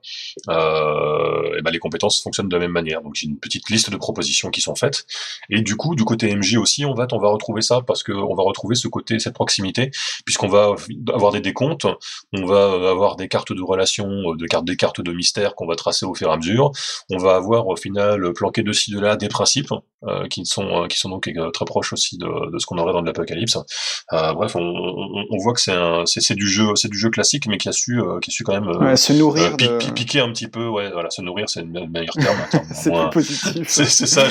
[0.49, 3.91] Euh, et ben les compétences fonctionnent de la même manière, donc j'ai une petite liste
[3.91, 5.07] de propositions qui sont faites,
[5.51, 8.13] et du coup du côté MJ aussi on va on va retrouver ça parce que
[8.13, 9.91] on va retrouver ce côté cette proximité
[10.25, 10.75] puisqu'on va
[11.13, 11.87] avoir des décomptes,
[12.33, 15.77] on va avoir des cartes de relation, de cartes des cartes de mystères qu'on va
[15.77, 16.73] tracer au fur et à mesure.
[17.11, 19.73] On va avoir au final planqué de ci de là des principes
[20.07, 22.93] euh, qui sont euh, qui sont donc euh, très proches aussi de, ce qu'on aurait
[22.93, 23.59] dans de l'apocalypse.
[24.13, 25.75] bref, on, voit que c'est
[26.07, 28.61] c'est du jeu c'est du jeu classique mais qui a su qui a su quand
[28.61, 32.39] même se nourrir piquer un petit peu ouais voilà se nourrir c'est le meilleur terme.
[32.73, 33.67] c'est plus positif.
[33.67, 34.28] C'est ça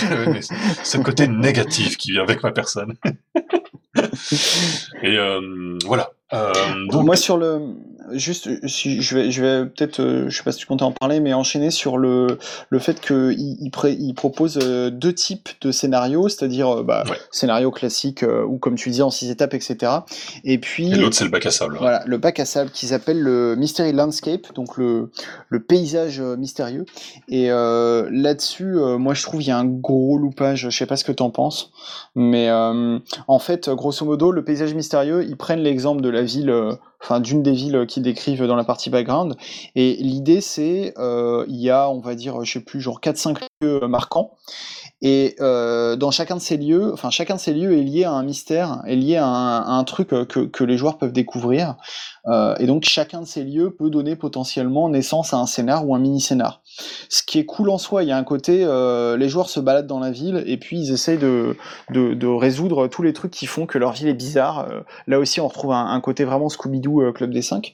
[0.84, 2.96] ce côté négatif qui vient avec ma personne.
[5.04, 5.18] et
[5.86, 6.12] voilà.
[6.32, 7.06] donc...
[7.06, 7.60] Moi sur le
[8.12, 10.92] juste, si, je vais, je vais peut-être, euh, je sais pas si tu comptais en
[10.92, 12.38] parler, mais enchaîner sur le,
[12.70, 17.72] le fait qu'il il, il propose euh, deux types de scénarios, c'est-à-dire euh, bah, scénario
[17.72, 19.92] classique ou comme tu disais en six étapes, etc.
[20.44, 20.92] Et puis.
[20.92, 21.78] Et l'autre, c'est le bac à sable.
[21.80, 25.12] Voilà, le bac à sable qu'ils appellent le Mystery Landscape, donc le,
[25.50, 26.86] le paysage mystérieux.
[27.28, 30.70] Et là-dessus, moi, je trouve il y a un gros loupage.
[30.70, 31.72] Je sais pas ce que tu en penses,
[32.16, 37.20] mais en fait, grosso modo, le paysage mystérieux, ils prennent l'exemple de la ville enfin
[37.20, 39.36] d'une des villes qu'ils décrivent dans la partie background.
[39.76, 43.38] Et l'idée c'est, euh, il y a, on va dire, je sais plus, genre 4-5
[43.62, 44.32] lieux marquants.
[45.02, 48.12] Et euh, dans chacun de ces lieux, enfin chacun de ces lieux est lié à
[48.12, 51.76] un mystère, est lié à un, truc que, que, les joueurs peuvent découvrir.
[52.26, 55.94] Euh, et donc chacun de ces lieux peut donner potentiellement naissance à un scénar ou
[55.94, 56.64] un mini-scénar.
[57.10, 59.60] Ce qui est cool en soi, il y a un côté, euh, les joueurs se
[59.60, 61.56] baladent dans la ville et puis ils essayent de,
[62.38, 64.68] résoudre tous les trucs qui font que leur ville est bizarre.
[64.70, 67.74] Euh, là aussi, on retrouve un, côté vraiment Scooby-Doo euh, Club des 5.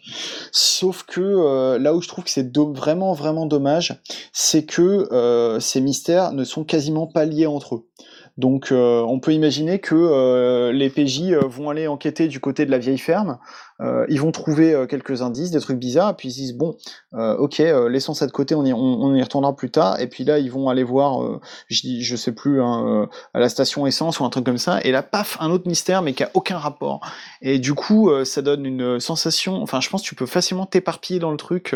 [0.52, 4.00] Sauf que là où je trouve que c'est vraiment, vraiment dommage,
[4.32, 7.86] c'est que ces mystères ne sont quasiment pas liés entre eux.
[8.38, 12.66] Donc euh, on peut imaginer que euh, les PJ euh, vont aller enquêter du côté
[12.66, 13.38] de la vieille ferme,
[14.08, 16.78] ils vont trouver quelques indices, des trucs bizarres, puis ils se disent bon,
[17.12, 20.40] ok, laissons ça de côté, on y, on, y, retournera plus tard, et puis là
[20.40, 24.30] ils vont aller voir, je, je sais plus, hein, à la station essence ou un
[24.30, 27.02] truc comme ça, et là paf, un autre mystère mais qui a aucun rapport.
[27.42, 31.20] Et du coup ça donne une sensation, enfin je pense que tu peux facilement t'éparpiller
[31.20, 31.76] dans le truc.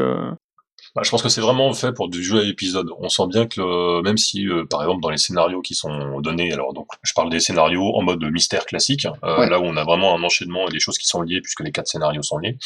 [0.98, 2.90] Bah, je pense que c'est vraiment fait pour du jeu à épisode.
[2.98, 6.22] On sent bien que euh, même si, euh, par exemple, dans les scénarios qui sont
[6.22, 9.78] donnés, alors donc je parle des scénarios en mode mystère classique, euh, là où on
[9.78, 12.40] a vraiment un enchaînement et des choses qui sont liées puisque les quatre scénarios sont
[12.40, 12.58] liés,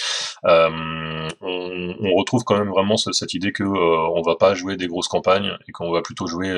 [0.46, 5.10] on, on, retrouve quand même vraiment cette idée que on va pas jouer des grosses
[5.10, 6.54] campagnes et qu'on va plutôt jouer,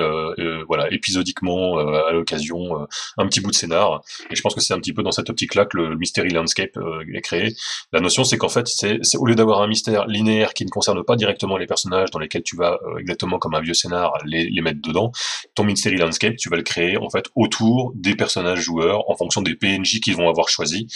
[0.67, 4.01] voilà, épisodiquement à l'occasion un petit bout de scénar.
[4.29, 6.77] Et je pense que c'est un petit peu dans cette optique-là que le Mystery Landscape
[7.11, 7.55] est créé.
[7.93, 11.03] La notion, c'est qu'en fait, c'est au lieu d'avoir un mystère linéaire qui ne concerne
[11.03, 14.49] pas directement les personnages dans lesquels tu vas euh, exactement comme un vieux scénar les,
[14.49, 15.11] les mettre dedans.
[15.55, 19.41] Ton Mystery Landscape, tu vas le créer en fait autour des personnages joueurs en fonction
[19.41, 20.87] des PNJ qu'ils vont avoir choisi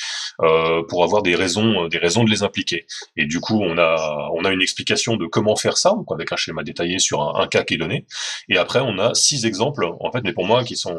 [0.41, 2.85] euh, pour avoir des raisons, euh, des raisons de les impliquer.
[3.15, 6.35] Et du coup, on a on a une explication de comment faire ça, avec un
[6.35, 8.05] schéma détaillé sur un, un cas qui est donné.
[8.49, 10.97] Et après, on a six exemples en fait, mais pour moi qui sont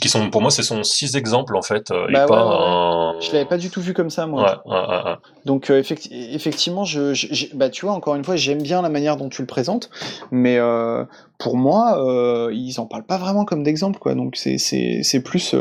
[0.00, 3.32] qui sont pour moi ce sont six exemples en fait euh, et bah pas je
[3.32, 4.62] l'avais pas du tout vu comme ça moi.
[5.44, 9.28] Donc euh, effectivement je, bah tu vois encore une fois j'aime bien la manière dont
[9.28, 9.90] tu le présentes
[10.30, 11.04] mais euh,
[11.38, 11.98] pour moi
[12.52, 14.14] ils en parlent pas vraiment comme d'exemple quoi.
[14.14, 15.54] Donc c'est c'est plus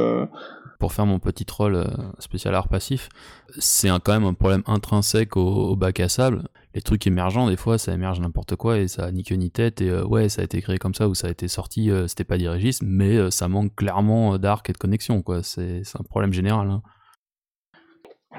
[0.80, 1.88] pour faire mon petit troll
[2.20, 3.10] spécial art passif
[3.60, 6.44] c'est quand même un problème intrinsèque au bac à sable
[6.74, 9.82] les trucs émergents, des fois, ça émerge n'importe quoi et ça ni queue ni tête.
[9.82, 12.08] Et euh, ouais, ça a été créé comme ça ou ça a été sorti, euh,
[12.08, 15.44] c'était pas dirigiste, mais euh, ça manque clairement d'arc et de connexion, quoi.
[15.44, 16.70] C'est un problème général.
[16.70, 16.82] Hein.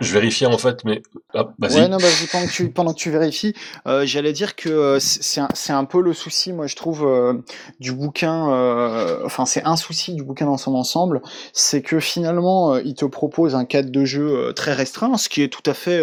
[0.01, 1.03] Je vérifie en fait, mais
[1.35, 1.89] ah, vas-y,
[2.75, 3.55] pendant, que tu, vérifies,
[3.87, 7.35] euh, j'allais dire que euh, c'est un, un, peu le souci, moi je trouve, euh,
[7.79, 8.33] du bouquin,
[9.25, 11.21] enfin c'est un souci du bouquin dans son ensemble,
[11.53, 15.49] c'est que finalement il te propose un cadre de jeu très restreint, ce qui est
[15.49, 16.03] tout à fait,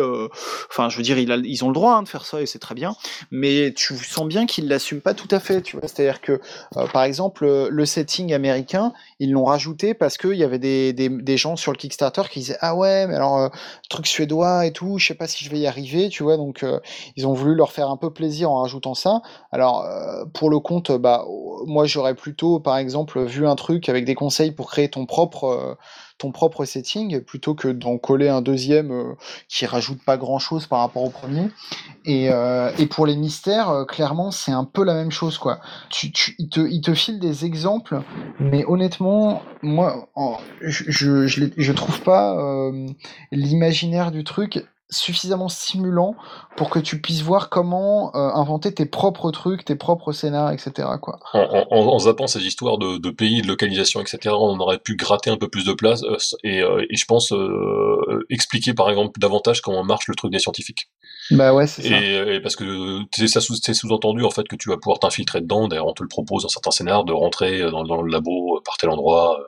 [0.70, 2.76] enfin je veux dire, ils ont le droit hein, de faire ça et c'est très
[2.76, 2.96] bien,
[3.32, 6.40] mais tu sens bien qu'ils l'assument pas tout à fait, tu vois, c'est-à-dire que
[6.94, 11.56] par exemple le setting américain, ils l'ont rajouté parce qu'il y avait des, des, gens
[11.56, 13.52] sur le Kickstarter qui disaient ah ouais, mais alors
[13.90, 16.64] truc suédois et tout, je sais pas si je vais y arriver, tu vois, donc
[16.64, 16.80] euh,
[17.16, 19.22] ils ont voulu leur faire un peu plaisir en rajoutant ça.
[19.52, 21.26] Alors, euh, pour le compte, bah,
[21.66, 25.46] moi j'aurais plutôt, par exemple, vu un truc avec des conseils pour créer ton propre,
[25.46, 25.76] euh,
[26.20, 29.16] ton propre setting, plutôt que d'en coller un deuxième
[29.48, 31.50] qui rajoute pas grand chose par rapport au premier.
[32.06, 32.30] Et,
[32.78, 35.60] et pour les mystères, clairement, c'est un peu la même chose, quoi.
[35.90, 38.02] Tu, tu, il, te, il te file des exemples,
[38.40, 40.10] mais honnêtement, moi,
[40.62, 42.38] je, je, je, je trouve pas
[43.32, 46.16] l'imaginaire du truc suffisamment stimulant
[46.58, 50.88] pour que tu puisses voir comment euh, inventer tes propres trucs, tes propres scénarios, etc.
[51.02, 51.20] Quoi.
[51.34, 54.96] En, en, en zappant ces histoires de, de, pays, de localisation, etc., on aurait pu
[54.96, 58.90] gratter un peu plus de place euh, et, euh, et, je pense euh, expliquer par
[58.90, 60.90] exemple davantage comment marche le truc des scientifiques.
[61.32, 61.90] Bah ouais, c'est ça.
[61.90, 65.68] Et, et, parce que c'est sous, sous-entendu en fait que tu vas pouvoir t'infiltrer dedans.
[65.68, 68.78] D'ailleurs, on te le propose dans certains scénarios de rentrer dans, dans le labo par
[68.78, 69.40] tel endroit,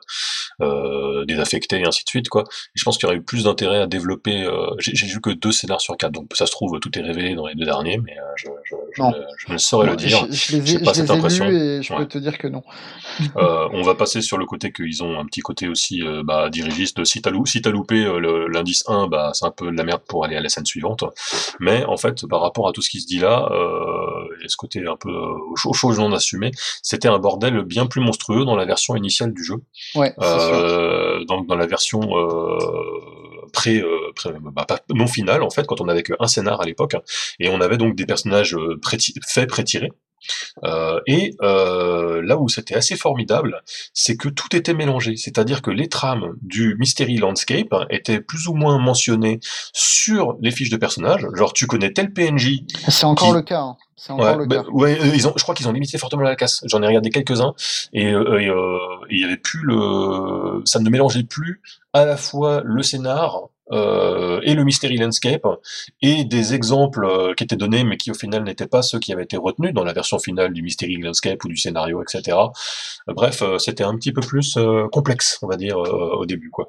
[0.60, 2.42] euh, désaffecté et ainsi de suite quoi.
[2.42, 4.46] Et je pense qu'il y aurait eu plus d'intérêt à développer.
[4.78, 7.46] J'ai vu que deux scénarios sur quatre, donc ça se trouve tout est révélé dans
[7.46, 10.26] les deux derniers, mais euh, je, je, je, ne, je, ne, saurais le dire.
[10.30, 11.46] Je, les ai, pas cette impression.
[11.46, 12.00] et je ouais.
[12.00, 12.62] peux te dire que non.
[13.36, 16.50] euh, on va passer sur le côté qu'ils ont un petit côté aussi euh, bah,
[16.50, 17.04] dirigiste.
[17.04, 20.24] Si t'as si loupé euh, l'indice 1, bah, c'est un peu de la merde pour
[20.24, 21.04] aller à la scène suivante.
[21.72, 24.56] Mais en fait, par rapport à tout ce qui se dit là, euh, et ce
[24.56, 26.50] côté un peu au chaud, chaud non assumé,
[26.82, 29.56] c'était un bordel bien plus monstrueux dans la version initiale du jeu.
[29.94, 32.58] Ouais, euh, dans, dans la version euh,
[33.52, 36.96] pré, euh, pré bah, non finale en fait, quand on avait qu'un scénar à l'époque,
[37.40, 39.92] et on avait donc des personnages pré faits pré-tirés.
[40.64, 43.62] Euh, et euh, là où c'était assez formidable,
[43.92, 45.16] c'est que tout était mélangé.
[45.16, 49.40] C'est-à-dire que les trames du Mystery Landscape étaient plus ou moins mentionnées
[49.72, 51.26] sur les fiches de personnages.
[51.34, 52.60] Genre, tu connais tel PNJ.
[52.88, 53.34] C'est encore qui...
[53.34, 53.60] le cas.
[53.60, 53.76] Hein.
[53.96, 54.70] C'est encore ouais, le bah, cas.
[54.70, 56.62] Ouais, ils ont, je crois qu'ils ont limité fortement la casse.
[56.66, 57.54] J'en ai regardé quelques-uns
[57.92, 58.78] et il euh,
[59.10, 61.60] y avait plus le, ça ne mélangeait plus
[61.92, 63.42] à la fois le scénar
[63.72, 65.46] euh, et le Mystery Landscape,
[66.02, 69.12] et des exemples euh, qui étaient donnés, mais qui au final n'étaient pas ceux qui
[69.12, 72.36] avaient été retenus dans la version finale du Mystery Landscape ou du scénario, etc.
[73.08, 74.58] Euh, bref, c'était un petit peu plus
[74.92, 76.50] complexe, on va dire, au début.
[76.50, 76.68] quoi.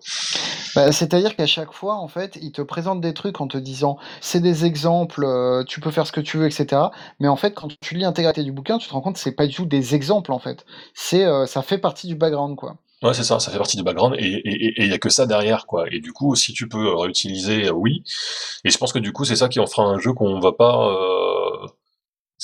[0.75, 3.97] Bah, C'est-à-dire qu'à chaque fois, en fait, ils te présentent des trucs en te disant
[4.21, 5.25] c'est des exemples,
[5.67, 6.81] tu peux faire ce que tu veux, etc.
[7.19, 9.33] Mais en fait, quand tu lis l'intégralité du bouquin, tu te rends compte que c'est
[9.33, 10.65] pas du tout des exemples, en fait.
[10.93, 12.77] C'est, ça fait partie du background, quoi.
[13.03, 15.09] Ouais, c'est ça, ça fait partie du background et il et, et, y a que
[15.09, 15.85] ça derrière, quoi.
[15.91, 18.03] Et du coup, si tu peux réutiliser, oui.
[18.63, 20.53] Et je pense que du coup, c'est ça qui en fera un jeu qu'on va
[20.53, 20.89] pas.
[20.89, 21.67] Euh,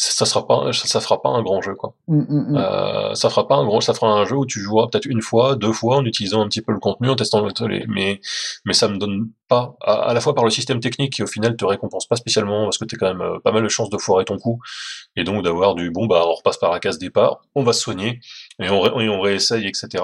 [0.02, 1.94] ça sera pas, ça fera pas un grand jeu, quoi.
[2.08, 2.58] Mm, mm, mm.
[2.58, 5.22] Euh, ça fera pas un grand, ça fera un jeu où tu joueras peut-être une
[5.22, 7.52] fois, deux fois, en utilisant un petit peu le contenu, en testant le,
[7.88, 8.22] mais
[8.66, 11.28] mais ça me donne pas, à, à, la fois par le système technique qui au
[11.28, 13.90] final te récompense pas spécialement parce que t'as quand même euh, pas mal de chances
[13.90, 14.62] de foirer ton coup
[15.18, 17.82] et donc d'avoir du bon bah on repasse par la case départ, on va se
[17.82, 18.22] soigner
[18.60, 20.04] et on, ré, et on réessaye, etc.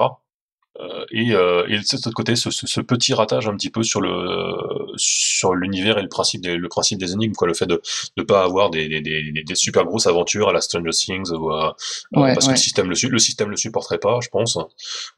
[0.80, 3.82] Euh, et, euh, et de l'autre côté, ce, ce, ce, petit ratage un petit peu
[3.82, 4.56] sur le
[4.96, 7.80] sur l'univers et le principe des le principe des énigmes, quoi, le fait de
[8.16, 11.50] ne pas avoir des, des, des, des, super grosses aventures à la Stranger Things ou
[11.50, 11.76] à,
[12.12, 12.52] ouais, parce ouais.
[12.52, 14.58] que le système le, le système le supporterait pas, je pense,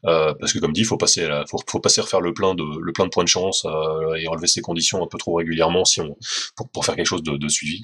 [0.05, 2.55] euh, parce que comme dit, il faut passer la, faut, faut passer refaire le plein
[2.55, 5.35] de le plein de points de chance euh, et enlever ses conditions un peu trop
[5.35, 6.15] régulièrement si on
[6.55, 7.81] pour, pour faire quelque chose de, de suivi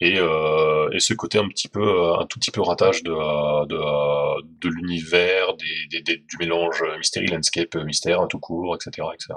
[0.00, 3.12] et, euh, et ce côté un petit peu un tout petit peu ratage de
[3.66, 9.34] de, de l'univers des, des, des, du mélange mystery landscape mystère tout court etc etc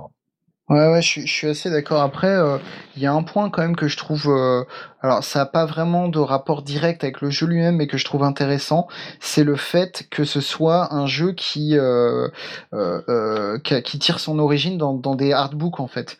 [0.70, 2.02] Ouais, ouais, je, je suis assez d'accord.
[2.02, 2.58] Après, il euh,
[2.96, 4.64] y a un point quand même que je trouve, euh,
[5.02, 8.06] alors ça n'a pas vraiment de rapport direct avec le jeu lui-même, mais que je
[8.06, 8.88] trouve intéressant,
[9.20, 12.30] c'est le fait que ce soit un jeu qui, euh,
[13.66, 16.18] qui, qui, tire son origine dans, dans des artbooks en fait.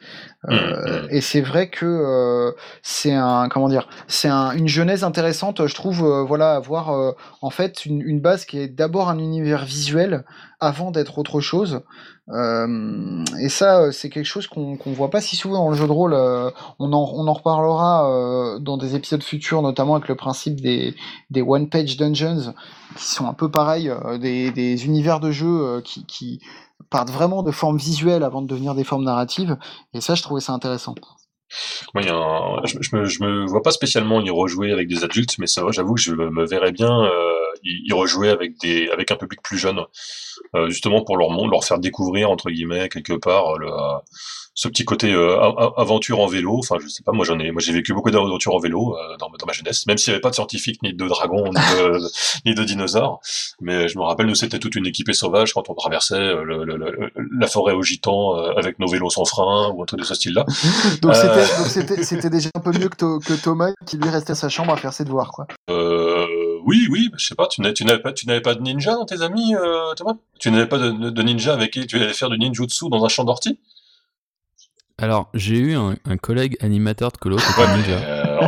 [0.50, 5.66] Euh, et c'est vrai que euh, c'est un comment dire, c'est un, une genèse intéressante,
[5.66, 6.04] je trouve.
[6.04, 10.26] Euh, voilà, avoir en fait une, une, base qui est d'abord un univers visuel
[10.60, 11.82] avant d'être autre chose.
[12.30, 15.92] Et ça, c'est quelque chose qu'on qu'on voit pas si souvent dans le jeu de
[15.92, 16.14] rôle.
[16.14, 20.96] on en on en reparlera dans des épisodes futurs, notamment avec le principe des
[21.30, 22.54] des one page dungeons
[22.96, 26.40] qui sont un peu pareils, des, univers de jeu qui,
[26.90, 29.58] partent vraiment de formes visuelles avant de devenir des formes narratives,
[29.96, 30.94] et ça, je trouvais ça intéressant.
[31.94, 32.04] Moi,
[32.66, 36.02] je, je, me, vois pas spécialement y rejouer avec des adultes, mais ça, j'avoue que
[36.02, 37.33] je me verrais bien euh,
[37.64, 39.82] y, y, rejouer avec des, avec un public plus jeune,
[40.56, 43.70] euh, justement pour leur monde, leur faire découvrir entre guillemets quelque part le,
[44.56, 45.40] ce petit côté euh,
[45.78, 46.60] aventure en vélo.
[46.60, 49.18] Enfin, je sais pas, moi j'en ai, moi j'ai vécu beaucoup d'aventures en vélo euh,
[49.18, 51.52] dans, dans, ma jeunesse, même s'il n'y avait pas de scientifiques, ni de dragons, ni
[51.54, 52.00] de,
[52.46, 53.20] ni de dinosaures.
[53.62, 56.64] Mais je me rappelle, nous c'était toute une équipée sauvage quand on traversait euh, le,
[56.66, 60.00] le, le, la forêt au gitan euh, avec nos vélos sans frein ou un truc
[60.00, 60.46] de ce style-là.
[61.02, 61.16] donc
[61.68, 64.74] c'était, c'était déjà un peu mieux que, que, Thomas qui lui restait à sa chambre
[64.74, 65.48] à faire ses devoirs, quoi.
[66.66, 69.22] Oui, oui, je sais pas, tu n'avais pas, tu n'avais pas de ninja dans tes
[69.22, 69.54] amis,
[69.96, 70.16] Thomas?
[70.40, 73.10] Tu n'avais pas de, de, ninja avec qui tu allais faire du ninjutsu dans un
[73.10, 73.60] champ d'ortie?
[74.98, 77.98] Alors, j'ai eu un, un collègue animateur de colo qui était Ouais, ninja.
[77.98, 78.40] euh,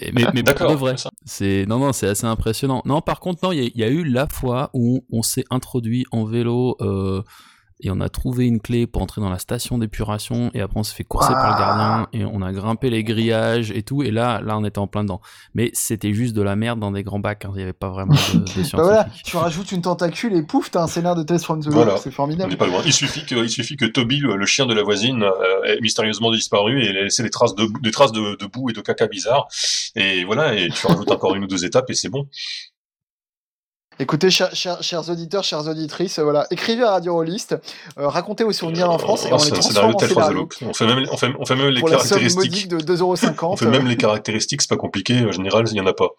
[0.00, 0.94] Et- Mais, mais pour D'accord, de vrai.
[1.24, 2.82] c'est non non c'est assez impressionnant.
[2.84, 5.22] Non par contre non il y, a- il y a eu la fois où on
[5.22, 7.22] s'est introduit en vélo euh,
[7.80, 10.82] et on a trouvé une clé pour entrer dans la station d'épuration et après on
[10.82, 14.10] s'est fait courser par le gardien et on a grimpé les grillages et tout et
[14.10, 15.20] là là on était en plein dedans.
[15.54, 17.44] Mais c'était juste de la merde dans des grands bacs.
[17.44, 17.52] hein.
[17.54, 18.44] Il y avait pas vraiment de, de
[18.76, 21.68] Bah voilà, tu rajoutes une tentacule et pouf, t'as un scénar de Tales from the
[21.68, 21.96] Voilà.
[21.98, 22.56] c'est On formidable.
[22.56, 22.80] pas loin.
[22.86, 25.80] Il suffit que, il suffit que Toby, le, le chien de la voisine, euh, ait
[25.80, 29.06] mystérieusement disparu et laissé des traces de, des traces de, de boue et de caca
[29.06, 29.48] bizarre.
[29.94, 32.26] Et voilà, et tu rajoutes encore une ou deux étapes et c'est bon.
[33.98, 37.56] Écoutez, chers, chers- chers auditeurs, chères auditrices, euh, voilà, écrivez à Radio Rollist,
[37.98, 40.48] euh, racontez vos souvenirs en France et on Oh, les c'est un transforme en scénario.
[40.62, 42.70] On fait même, on fait, on fait même les pour la somme caractéristiques.
[42.70, 43.52] modique de 2,50€.
[43.52, 45.24] On fait même les caractéristiques, c'est pas compliqué.
[45.24, 46.08] En général, il y en a pas.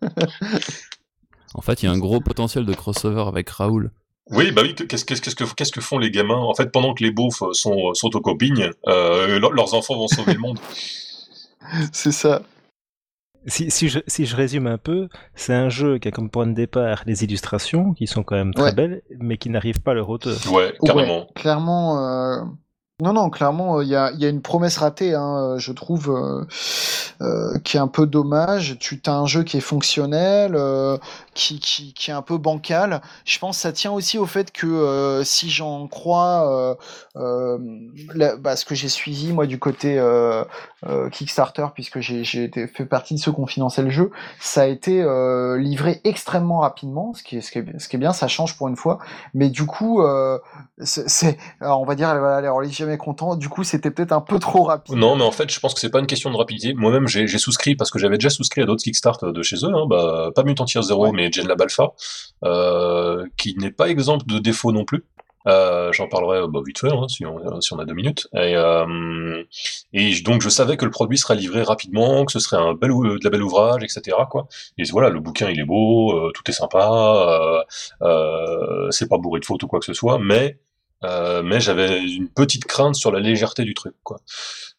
[1.54, 3.90] En fait il y a un gros potentiel de crossover avec Raoul.
[4.30, 6.36] Oui, bah oui, que- qu'est-ce que, font les gamins?
[6.36, 10.08] En fait, pendant que les beaufs sont, sont aux copines, euh, leur- leurs enfants vont
[10.08, 10.58] sauver le monde.
[11.92, 12.42] C'est ça.
[13.46, 16.46] Si, si je, si je résume un peu, c'est un jeu qui a comme point
[16.46, 18.74] de départ les illustrations, qui sont quand même très Ouais.
[18.74, 20.36] belles, mais qui n'arrivent pas à leur hauteur.
[20.52, 21.20] Ouais, carrément.
[21.20, 22.04] Ouais, clairement.
[22.06, 22.42] euh,
[23.00, 25.70] Non, non, clairement, il y a, il y a une promesse ratée, hein, euh, je
[25.70, 26.44] trouve, euh,
[27.20, 28.76] euh, qui est un peu dommage.
[28.80, 30.98] Tu as un jeu qui est fonctionnel, euh,
[31.32, 33.00] qui, est un peu bancal.
[33.24, 36.74] Je pense que ça tient aussi au fait que euh, si j'en crois euh,
[37.16, 37.58] euh,
[38.38, 40.44] bah, ce que j'ai suivi, moi, du côté euh,
[40.88, 44.66] euh, Kickstarter, puisque j'ai fait partie de ceux qui ont financé le jeu, ça a
[44.66, 48.12] été euh, livré extrêmement rapidement, ce qui, est, ce, qui est, ce qui est bien,
[48.12, 48.98] ça change pour une fois.
[49.34, 50.38] Mais du coup, euh,
[50.82, 53.36] c'est, on va dire, les Rollis jamais contents.
[53.36, 54.96] Du coup, c'était peut-être un peu trop rapide.
[54.96, 56.74] Non, mais en fait, je pense que c'est pas une question de rapidité.
[56.74, 59.86] Moi-même, j'ai souscrit parce que j'avais déjà souscrit à d'autres Kickstart de chez eux, hein,
[59.88, 61.12] bah, pas Mutant Year Zero, Ouais.
[61.14, 61.92] mais Gen Lab Alpha,
[62.44, 65.04] euh, qui n'est pas exemple de défaut non plus.
[65.46, 68.28] Euh, J'en parlerai bah, vite fait, hein, si, on, si on a deux minutes.
[68.34, 69.42] Et, euh,
[69.94, 72.90] et donc, je savais que le produit serait livré rapidement, que ce serait un bel,
[72.90, 74.16] de la belle ouvrage, etc.
[74.28, 74.46] Quoi.
[74.76, 77.62] Et voilà, le bouquin, il est beau, euh, tout est sympa,
[78.90, 80.58] c'est pas bourré de fautes ou quoi que ce soit, mais
[81.02, 84.20] mais j'avais une petite crainte sur la légèreté du truc, quoi.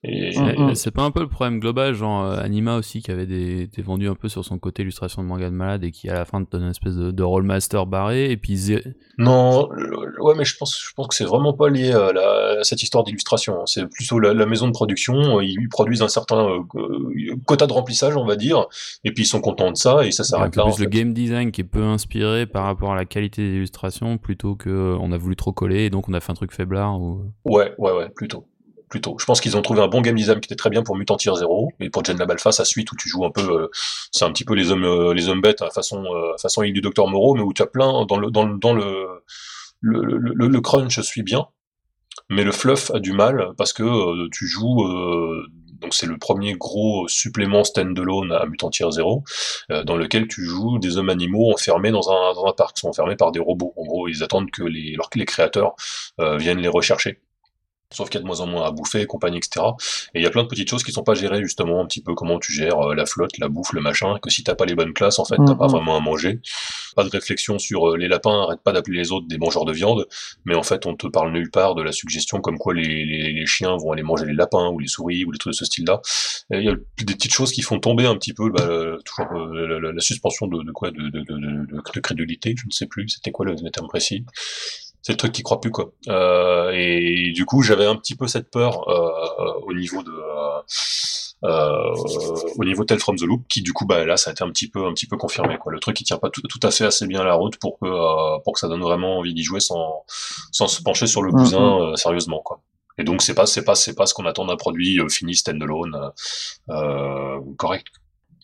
[0.03, 0.75] Et, Mm, mm.
[0.75, 3.81] C'est pas un peu le problème global, genre euh, Anima aussi qui avait des, été
[3.81, 6.23] vendu un peu sur son côté illustration de manga de malade et qui à la
[6.23, 8.81] fin te donne une espèce de, de rollmaster barré et puis zé-
[9.17, 12.59] Non, le- ouais, mais je pense, je pense que c'est vraiment pas lié à, la-
[12.59, 13.65] à cette histoire d'illustration.
[13.65, 15.41] C'est plutôt la, la maison de production.
[15.41, 18.67] Ils produisent un certain euh, euh, quota de remplissage, on va dire,
[19.03, 20.63] et puis ils sont contents de ça et ça s'arrête là.
[20.65, 20.97] en plus le fait.
[20.97, 24.95] game design qui est peu inspiré par rapport à la qualité des illustrations plutôt que
[25.01, 27.73] on a voulu trop coller et donc on a fait un truc faiblard ou Ouais,
[27.77, 28.45] ouais, ouais, plutôt.
[28.89, 29.17] Plutôt.
[29.19, 31.17] Je pense qu'ils ont trouvé un bon game design qui était très bien pour Mutant
[31.23, 33.67] Year Zero et pour Gen Lab Alpha, sa suite où tu joues un peu, euh,
[34.11, 36.81] c'est un petit peu les hommes, euh, les hommes bêtes à façon, euh, façon du
[36.81, 39.23] Docteur Moreau, mais où tu as plein dans le, dans le, dans le,
[39.81, 41.45] le, crunch suit bien,
[42.29, 44.83] mais le fluff a du mal parce que euh, tu joues,
[45.81, 49.23] donc c'est le premier gros supplément standalone à Mutant Zero,
[49.71, 53.15] euh, dans lequel tu joues des hommes animaux enfermés dans un, parc, ils sont enfermés
[53.15, 53.73] par des robots.
[53.77, 55.75] En gros, ils attendent que les, les créateurs
[56.37, 57.21] viennent les rechercher.
[57.91, 59.75] Sauf qu'il y a de moins en moins à bouffer, compagnie, etc.
[60.13, 62.01] Et il y a plein de petites choses qui sont pas gérées, justement, un petit
[62.03, 64.65] peu comment tu gères euh, la flotte, la bouffe, le machin, que si t'as pas
[64.65, 66.39] les bonnes classes, en fait, t'as pas vraiment à manger.
[66.95, 69.73] Pas de réflexion sur euh, les lapins, arrête pas d'appeler les autres des mangeurs de
[69.73, 70.05] viande,
[70.45, 73.33] mais en fait, on te parle nulle part de la suggestion comme quoi les, les,
[73.33, 75.65] les chiens vont aller manger les lapins, ou les souris, ou des trucs de ce
[75.65, 75.99] style-là.
[76.51, 79.31] Il y a des petites choses qui font tomber un petit peu, bah, le- toujours
[79.35, 81.65] euh, la, la- la suspension de, de quoi, de, de, de, de,
[81.95, 84.25] de crédulité, je ne sais plus, c'était quoi le, le terme précis
[85.09, 85.89] c'est le truc qui croit plus quoi.
[86.07, 90.61] Euh, et du coup, j'avais un petit peu cette peur euh, au niveau de euh,
[91.45, 91.95] euh,
[92.59, 94.49] au niveau Tell from the Loop, qui du coup, bah là, ça a été un
[94.51, 95.71] petit peu un petit peu confirmé quoi.
[95.71, 98.43] Le truc, il tient pas tout, tout à fait assez bien la route pour que
[98.43, 100.03] pour que ça donne vraiment envie d'y jouer sans
[100.51, 101.37] sans se pencher sur le Mhm.
[101.39, 102.61] cousin sérieusement quoi.
[102.99, 106.11] Et donc c'est pas c'est pas c'est pas ce qu'on attend d'un produit fini standalone
[107.57, 107.87] correct.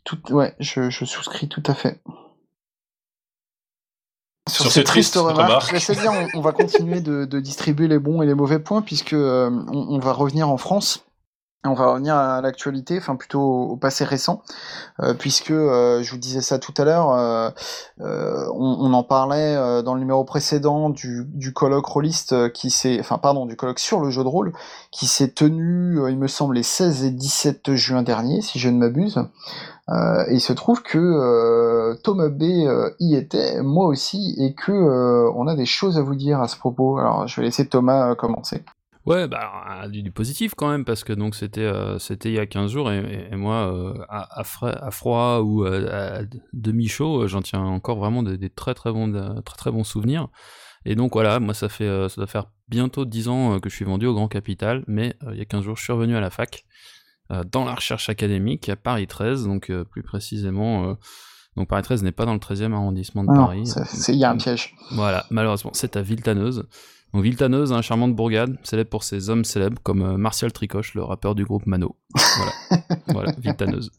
[0.03, 1.99] Tout, ouais, je, je souscris tout à fait.
[4.48, 5.76] Sur ces tristes remarques.
[5.80, 8.82] c'est bien, on, on va continuer de, de distribuer les bons et les mauvais points
[8.82, 11.05] puisque euh, on, on va revenir en France.
[11.66, 14.43] On va revenir à l'actualité, enfin plutôt au, passé récent,
[15.01, 17.49] euh, puisque euh, je vous disais ça tout à l'heure, euh,
[18.53, 23.55] on, en parlait dans le numéro précédent du, colloque rôliste qui s'est, enfin pardon, du
[23.55, 24.53] colloque sur le jeu de rôle
[24.91, 28.78] qui s'est tenu, il me semble, les 16 et 17 juin dernier, si je ne
[28.78, 29.20] m'abuse.
[29.89, 32.43] Et il se trouve que Thomas B
[32.99, 34.72] y était, moi aussi, et que
[35.36, 36.97] on a des choses à vous dire à ce propos.
[36.97, 38.63] Alors, je vais laisser Thomas commencer.
[39.06, 42.47] Ouais, bah, du, positif quand même, parce que donc c'était euh, c'était il y a
[42.47, 46.22] 15 jours, et, moi, euh, à, à, froid ou à,
[46.53, 50.30] demi-chaud, euh, j'en tiens encore vraiment des, très, très, bons, très très bons souvenirs.
[50.86, 53.86] Et donc voilà, moi ça fait ça doit faire bientôt 10 ans que je suis
[53.86, 56.30] vendu au Grand Capital, mais il y a 15 jours, je suis revenu à la
[56.30, 56.66] fac,
[57.51, 60.95] dans la recherche académique, à Paris 13, donc plus précisément...
[61.56, 63.68] donc Paris 13 n'est pas dans le 13e arrondissement de Paris.
[64.10, 64.76] Il y a un piège.
[64.91, 66.67] Voilà, malheureusement, c'est à Villetaneuse.
[67.13, 71.03] Donc Viltaneuse, un charmante bourgade, célèbre pour ses hommes célèbres comme euh, Martial Tricoche, le
[71.03, 71.95] rappeur du groupe Mano.
[72.13, 72.51] Voilà,
[73.07, 73.91] voilà Viltaneuse.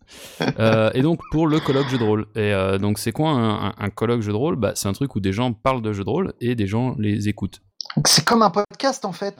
[0.58, 2.26] Euh, et donc pour le colloque jeu de rôle.
[2.34, 4.56] Et euh, donc c'est quoi un, colloque jeu de rôle?
[4.56, 6.94] Bah, C'est un truc où des gens parlent de jeux de rôle et des gens
[6.98, 7.62] les écoutent.
[8.04, 9.34] C'est comme un podcast en fait.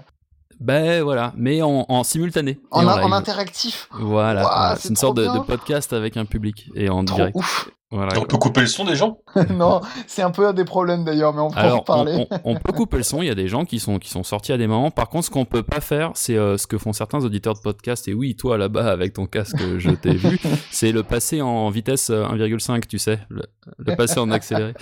[0.59, 2.59] Ben voilà, mais en, simultané.
[2.70, 3.90] En, en, interactif.
[3.93, 7.36] Voilà, c'est une sorte de, podcast avec un public et en direct.
[7.36, 7.68] Ouf.
[7.93, 9.21] On peut couper le son des gens?
[9.55, 12.27] Non, c'est un peu un des problèmes d'ailleurs, mais on peut en parler.
[12.45, 14.53] On, peut couper le son, il y a des gens qui sont, qui sont sortis
[14.53, 14.91] à des moments.
[14.91, 17.61] Par contre, ce qu'on peut pas faire, c'est euh, ce que font certains auditeurs de
[17.61, 20.41] podcast, et oui, toi là-bas avec ton casque, je t'ai vu,
[20.71, 23.45] c'est le passer en vitesse 1,5, euh, tu sais, le,
[23.97, 24.75] passer en accéléré.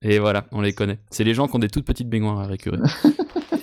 [0.00, 0.98] Et voilà, on les connaît.
[1.10, 2.78] C'est les gens qui ont des toutes petites baignoires à récurer.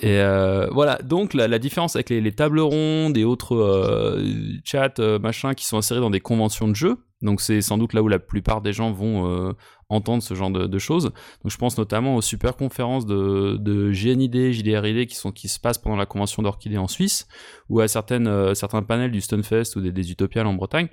[0.02, 4.18] Et euh, voilà, donc la, différence avec les, tables rondes et autres
[4.64, 8.02] chats, machin, qui sont insérés dans des conventions de jeu, donc c'est sans doute là
[8.02, 9.52] où la plupart des gens vont euh,
[9.88, 11.04] entendre ce genre de, choses.
[11.42, 16.06] Donc je pense notamment aux super conférences de, GNID, JDRID qui, se passent pendant la
[16.06, 17.28] convention d'Orchidée en Suisse,
[17.68, 20.88] ou à euh, certains panels du Stunfest ou des, des Utopiales en Bretagne.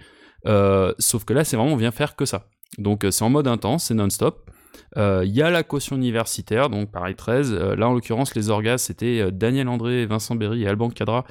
[0.46, 2.48] Euh, sauf que là, c'est vraiment, on vient faire que ça.
[2.78, 4.50] Donc c'est en mode intense, c'est non-stop.
[4.96, 7.54] Il y a la caution universitaire, donc pareil 13.
[7.54, 11.26] là, en l'occurrence, les orgas, c'était Daniel André, Vincent Berry et Alban Cadra.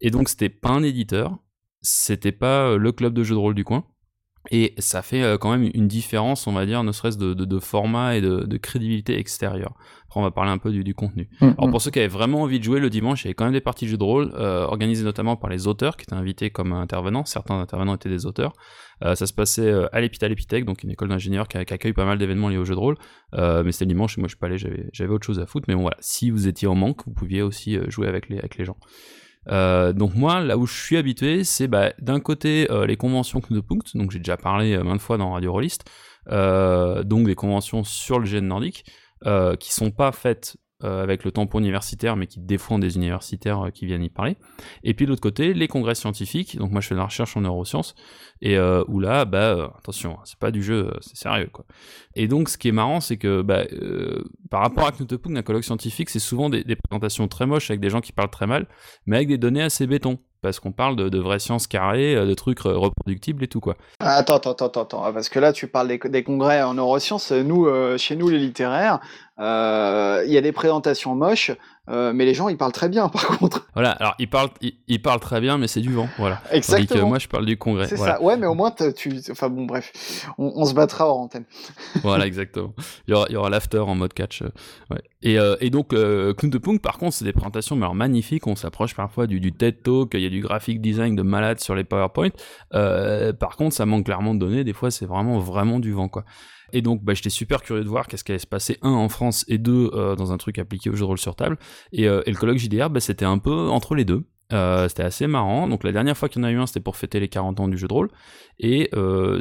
[0.00, 1.38] Et donc, c'était pas un éditeur,
[1.82, 3.84] c'était pas le club de jeux de rôle du coin.
[4.50, 8.16] Et ça fait euh, quand même une différence, on va dire, ne serait-ce de, format
[8.16, 9.74] et de, crédibilité extérieure.
[10.06, 11.28] Après, on va parler un peu du, contenu.
[11.40, 11.70] Mm, Alors, mm.
[11.70, 13.52] pour ceux qui avaient vraiment envie de jouer le dimanche, il y avait quand même
[13.52, 16.50] des parties de jeux de rôle, euh, organisées notamment par les auteurs qui étaient invités
[16.50, 17.26] comme intervenants.
[17.26, 18.54] Certains intervenants étaient des auteurs.
[19.04, 22.18] Euh, ça se passait à l'Epital Epitech, donc une école d'ingénieurs qui, accueille pas mal
[22.18, 22.96] d'événements liés aux jeux de rôle.
[23.32, 25.66] mais c'était le dimanche, et moi je suis pas allé, j'avais autre chose à foutre.
[25.68, 28.56] Mais bon, voilà, si vous étiez en manque, vous pouviez aussi jouer avec les, avec
[28.56, 28.76] les gens.
[29.48, 33.40] Euh, donc moi, là où je suis habitué, c'est bah, d'un côté euh, les conventions
[33.40, 35.84] Knudepunkt, donc j'ai déjà parlé euh, maintes fois dans Radio Rollist,
[36.26, 38.84] donc des conventions sur le gène nordique,
[39.58, 43.70] qui sont pas faites euh, avec le tampon universitaire, mais qui défendent des universitaires euh,
[43.70, 44.36] qui viennent y parler.
[44.82, 46.56] Et puis de l'autre côté, les congrès scientifiques.
[46.56, 47.94] Donc moi, je fais de la recherche en neurosciences,
[48.40, 51.64] et euh, où là, bah attention, c'est pas du jeu, c'est sérieux quoi.
[52.14, 53.64] Et donc, ce qui est marrant, c'est que bah,
[54.50, 57.80] par rapport à Knutepung, un colloque scientifique, c'est souvent des, des, présentations très moches avec
[57.80, 58.66] des gens qui parlent très mal,
[59.06, 62.34] mais avec des données assez béton parce qu'on parle de, vraies sciences carrées, euh, de
[62.34, 63.76] trucs reproductibles et tout quoi.
[64.00, 67.98] Attends, attends, attends, attends, parce que là tu parles des, congrès en neurosciences, nous, euh,
[67.98, 69.00] chez nous les littéraires,
[69.38, 71.50] euh, il y a des présentations moches,
[71.90, 73.66] euh, mais les gens, ils parlent très bien, par contre.
[73.74, 76.40] Voilà, alors ils parlent, ils, parlent très bien, mais c'est du vent, voilà.
[76.52, 77.08] Exactement.
[77.08, 77.88] moi, je parle du congrès.
[77.88, 78.22] C'est ça.
[78.22, 81.44] Ouais, mais au moins, tu, enfin bon, bref, on, se battra hors antenne.
[82.02, 82.72] voilà, exactement.
[83.08, 84.42] Il y aura, aura l'after en mode catch.
[84.42, 84.50] Euh,
[84.90, 85.02] ouais.
[85.22, 88.46] et, euh, et, donc, euh, Punk, par contre, c'est des présentations mais alors, magnifiques.
[88.46, 90.10] On s'approche parfois du, du TED Talk.
[90.14, 92.30] Il y a du graphic design de malade sur les PowerPoint.
[92.70, 94.64] par contre, ça manque clairement de données.
[94.64, 96.24] Des fois, c'est vraiment, vraiment du vent, quoi.
[96.72, 99.08] Et donc, bah, j'étais super curieux de voir qu'est-ce qui allait se passer, un, en
[99.08, 101.58] France, et deux, euh, dans un truc appliqué au jeu de rôle sur table.
[101.92, 104.24] Et, euh, le colloque JDR, bah, c'était un peu entre les deux.
[104.52, 105.68] Euh, c'était assez marrant.
[105.68, 107.60] Donc la dernière fois qu'il y en a eu un, c'était pour fêter les 40
[107.60, 108.08] ans du jeu de rôle.
[108.58, 108.90] Et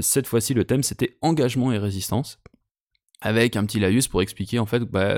[0.01, 2.39] cette fois-ci, le thème, c'était engagement et résistance
[3.21, 5.17] avec un petit laïus pour expliquer en fait bah,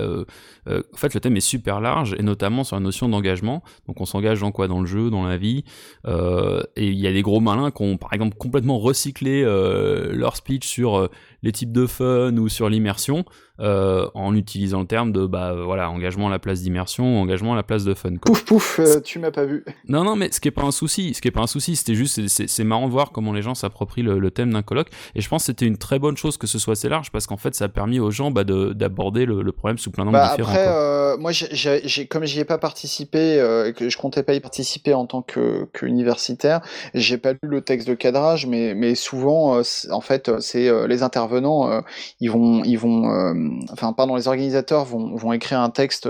[0.65, 4.07] en fait le thème est super large et notamment sur la notion d'engagement donc on
[4.07, 4.67] s'engage dans quoi?
[4.67, 5.65] Dans le jeu dans la vie
[6.07, 10.65] et il y a des gros malins qui ont par exemple complètement recyclé leur speech
[10.65, 11.11] sur
[11.43, 13.25] les types de fun ou sur l'immersion
[13.59, 17.61] en utilisant le terme de bah voilà engagement à la place d'immersion engagement à la
[17.61, 19.63] place de fun pouf pouf tu m'as pas vu.
[19.87, 21.75] Non non mais ce qui est pas un souci ce qui est pas un souci
[21.75, 24.89] c'était juste c'est marrant de voir comment les gens s'approprient le, le, thème d'un colloque.
[25.13, 27.27] Et je pense que c'était une très bonne chose que ce soit assez large parce
[27.27, 30.31] qu'en fait ça a permis aux gens bah, d'aborder le, problème sous plein d'angles bah,
[30.31, 30.49] différents.
[30.51, 34.33] Après, euh, moi, j'ai, comme j'y ai pas participé euh, et que je comptais pas
[34.33, 36.61] y participer en tant que, universitaire,
[36.93, 41.03] j'ai pas lu le texte de cadrage, mais, mais souvent, euh, en fait, c'est les
[41.31, 41.83] intervenants,
[42.19, 46.09] ils vont, ils vont, enfin, pardon, les organisateurs vont, vont écrire un texte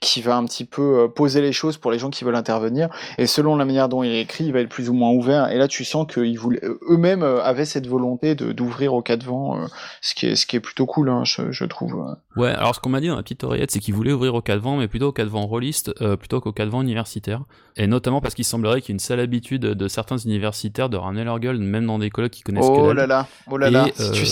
[0.00, 2.88] qui va un petit peu poser les choses pour les gens qui veulent intervenir,
[3.18, 5.50] et selon la manière dont il est écrit, il va être plus ou moins ouvert.
[5.50, 9.24] Et là, tu sens qu'ils voulaient, eux-mêmes avaient cette volonté de d'ouvrir au cas de
[9.24, 9.66] vent,
[10.02, 11.08] ce qui est, ce qui est plutôt cool.
[11.08, 12.16] Hein je, trouve.
[12.36, 14.40] Ouais, alors ce qu'on m'a dit dans la petite oreillette, c'est qu'ils voulaient ouvrir au
[14.40, 16.70] cas de vent, mais plutôt au cas de vent rôliste, euh, plutôt qu'au cas de
[16.70, 17.42] vent universitaire.
[17.76, 20.96] Et notamment parce qu'il semblerait qu'il y ait une sale habitude de certains universitaires de
[20.96, 23.70] ramener leur gueule, même dans des colloques qui connaissent oh que là là, oh là
[23.70, 24.26] là, si tu euh,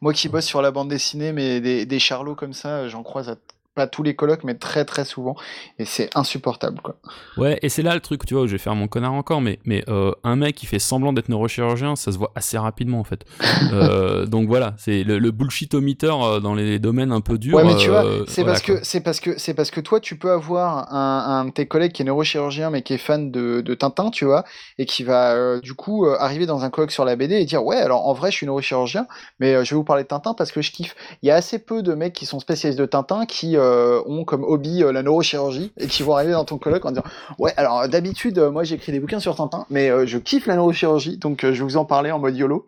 [0.00, 3.28] Moi qui bosse sur la bande dessinée, mais des, des charlots comme ça, j'en croise
[3.28, 3.36] à
[3.74, 5.34] pas tous les colloques, mais très très souvent,
[5.78, 6.96] et c'est insupportable, quoi.
[7.36, 9.40] Ouais, et c'est là le truc, tu vois, où je vais faire mon connard encore,
[9.40, 13.00] mais, mais euh, un mec qui fait semblant d'être neurochirurgien, ça se voit assez rapidement,
[13.00, 13.24] en fait.
[13.72, 17.56] euh, donc voilà, c'est le, le bullshit-ometer euh, dans les domaines un peu durs.
[17.56, 19.98] Ouais, mais tu vois, c'est voilà, parce que c'est parce que c'est parce que toi,
[19.98, 23.30] tu peux avoir un, un de tes collègues qui est neurochirurgien, mais qui est fan
[23.32, 24.44] de, de Tintin, tu vois,
[24.78, 27.76] et qui va du coup arriver dans un colloque sur la BD et dire ouais,
[27.76, 29.06] alors en vrai, je suis neurochirurgien,
[29.40, 30.94] mais je vais vous parler de Tintin parce que je kiffe.
[31.22, 34.24] Il y a assez peu de mecs qui sont spécialistes de Tintin qui euh, ont
[34.24, 37.04] comme hobby euh, la neurochirurgie et qui vont arriver dans ton colloque en disant
[37.38, 41.16] ouais, alors d'habitude, euh, moi j'écris des bouquins sur Tintin, mais je kiffe la neurochirurgie,
[41.16, 42.66] donc je vais vous en parler en mode YOLO.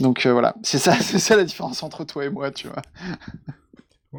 [0.00, 2.82] Donc voilà, c'est ça, c'est ça la différence entre toi et moi, tu vois.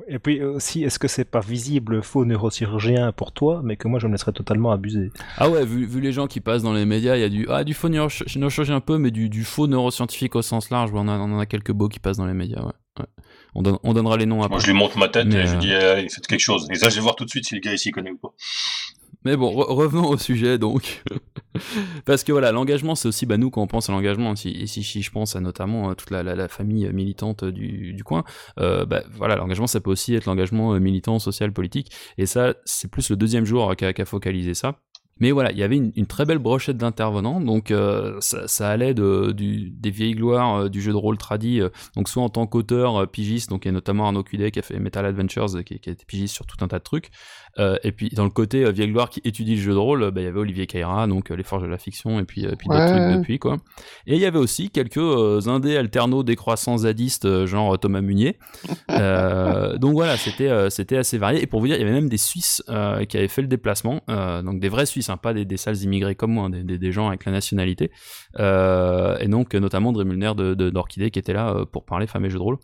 [0.08, 4.00] Et puis aussi, est-ce que c'est pas visible faux neurochirurgien pour toi, mais que moi
[4.00, 5.12] je me laisserais totalement abuser?
[5.38, 7.46] Ah ouais, vu, vu les gens qui passent dans les médias, il y a du,
[7.50, 10.92] ah, du faux neuro- neurochirurgien un peu, mais du, du faux neuroscientifique au sens large.
[10.94, 12.74] On, en a quelques beaux qui passent dans les médias, ouais.
[13.00, 13.06] ouais.
[13.54, 14.50] On, donne- on donnera les noms après.
[14.56, 16.40] Moi, je lui montre ma tête Mais, et je euh, lui dis, allez, faites quelque
[16.40, 16.68] chose.
[16.72, 18.34] Et ça, je vais voir tout de suite si le gars ici connaît ou pas.
[19.26, 21.04] Mais bon, re- revenons au sujet donc.
[22.06, 25.02] Parce que voilà, l'engagement, c'est aussi, bah, nous, quand on pense à l'engagement, si, si,
[25.02, 28.24] je pense à notamment euh, toute la, famille militante du, du coin,
[28.60, 31.92] euh, bah, voilà, l'engagement, ça peut aussi être l'engagement euh, militant, social, politique.
[32.18, 34.80] Et ça, c'est plus le deuxième jour euh, qu'a qu'a focalisé ça.
[35.22, 39.32] Mais voilà, il y avait une, très belle brochette d'intervenants, donc euh, ça, allait de,
[39.32, 42.98] des vieilles gloires euh, du jeu de rôle tradi, euh, donc soit en tant qu'auteur
[42.98, 45.62] euh, pigiste, donc il y a notamment Arnaud Cudet qui a fait Metal Adventures, euh,
[45.62, 47.12] qui, qui a été pigiste sur tout un tas de trucs,
[47.58, 50.04] euh, et puis dans le côté euh, vieille gloire qui étudie le jeu de rôle,
[50.04, 52.46] euh, bah, il y avait Olivier Caïra, donc Les Forges de la Fiction, et puis,
[52.58, 53.58] puis d'autres trucs depuis, quoi.
[54.08, 58.38] Et il y avait aussi quelques indés alternos décroissants zadistes, genre Thomas Munier.
[58.90, 61.42] Donc voilà, c'était c'était assez varié.
[61.42, 62.64] Et pour vous dire, il y avait même des Suisses
[63.10, 66.16] qui avaient fait le déplacement, donc des vrais Suisses, hein, pas des, des sales immigrés
[66.16, 67.92] comme moi, hein, des, des, des gens avec la nationalité.
[68.38, 72.38] Et donc notamment Dremulner de, de, d'Orchidée qui était là pour parler femmes et jeux
[72.38, 72.58] de rôle.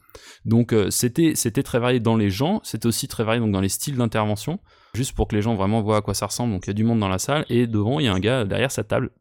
[0.46, 3.70] Donc c'était c'était très varié dans les gens, c'était aussi très varié donc dans les
[3.70, 4.60] styles d'intervention,
[4.94, 6.54] juste pour que les gens vraiment voient à quoi ça ressemble.
[6.54, 8.20] Donc il y a du monde dans la salle et devant il y a un
[8.20, 9.12] gars derrière sa table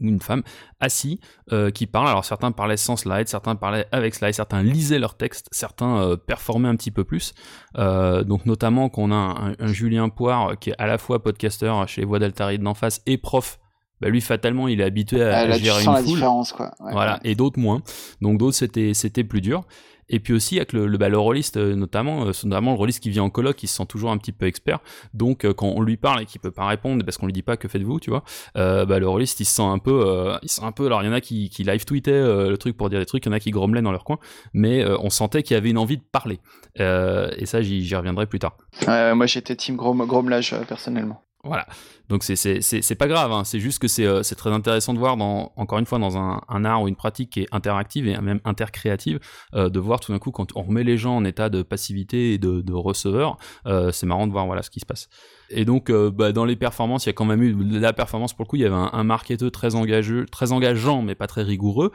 [0.00, 0.42] ou une femme
[0.78, 1.18] assis
[1.52, 2.08] euh, qui parle.
[2.08, 6.16] Alors certains parlaient sans slide, certains parlaient avec slide, certains lisaient leur texte, certains euh,
[6.16, 7.34] performaient un petit peu plus.
[7.76, 11.88] Euh, donc notamment qu'on a un, un Julien Poire qui est à la fois podcasteur
[11.88, 13.58] chez les Voix d'Altaride d'en face et prof.
[14.00, 16.04] Bah lui fatalement il est habitué à, à gérer une foule.
[16.04, 16.72] différence, quoi.
[16.78, 16.92] Ouais.
[16.92, 17.82] Voilà, et d'autres moins.
[18.20, 19.64] Donc d'autres c'était c'était plus dur.
[20.08, 23.02] Et puis aussi avec le, le, bah, le rôliste euh, notamment, euh, notamment le rôliste
[23.02, 24.80] qui vient en colloque, il se sent toujours un petit peu expert.
[25.14, 27.42] Donc euh, quand on lui parle et qu'il peut pas répondre parce qu'on lui dit
[27.42, 28.24] pas que faites-vous, tu vois,
[28.54, 30.86] bah, le rôliste il se sent un peu, il se sent un peu.
[30.86, 33.24] Alors il y en a qui, qui live tweetaient le truc pour dire des trucs,
[33.26, 34.18] il y en a qui grommelaient dans leur coin,
[34.52, 36.40] mais on sentait qu'il y avait une envie de parler.
[36.76, 38.56] Et ça j'y reviendrai plus tard.
[38.86, 41.22] Moi j'étais team grom grommelage personnellement.
[41.44, 41.66] Voilà.
[42.08, 43.30] Donc c'est pas grave.
[43.32, 43.44] Hein.
[43.44, 46.40] C'est juste que c'est euh, très intéressant de voir dans encore une fois dans un,
[46.48, 49.20] un art ou une pratique qui est interactive et même intercréative,
[49.54, 52.34] euh, de voir tout d'un coup quand on remet les gens en état de passivité
[52.34, 55.08] et de, receveur, euh, c'est marrant de voir voilà ce qui se passe.
[55.50, 58.34] Et donc euh, bah, dans les performances, il y a quand même eu la performance
[58.34, 58.56] pour le coup.
[58.56, 61.92] Il y avait un, un marketeur très engageux, très engageant mais pas très rigoureux.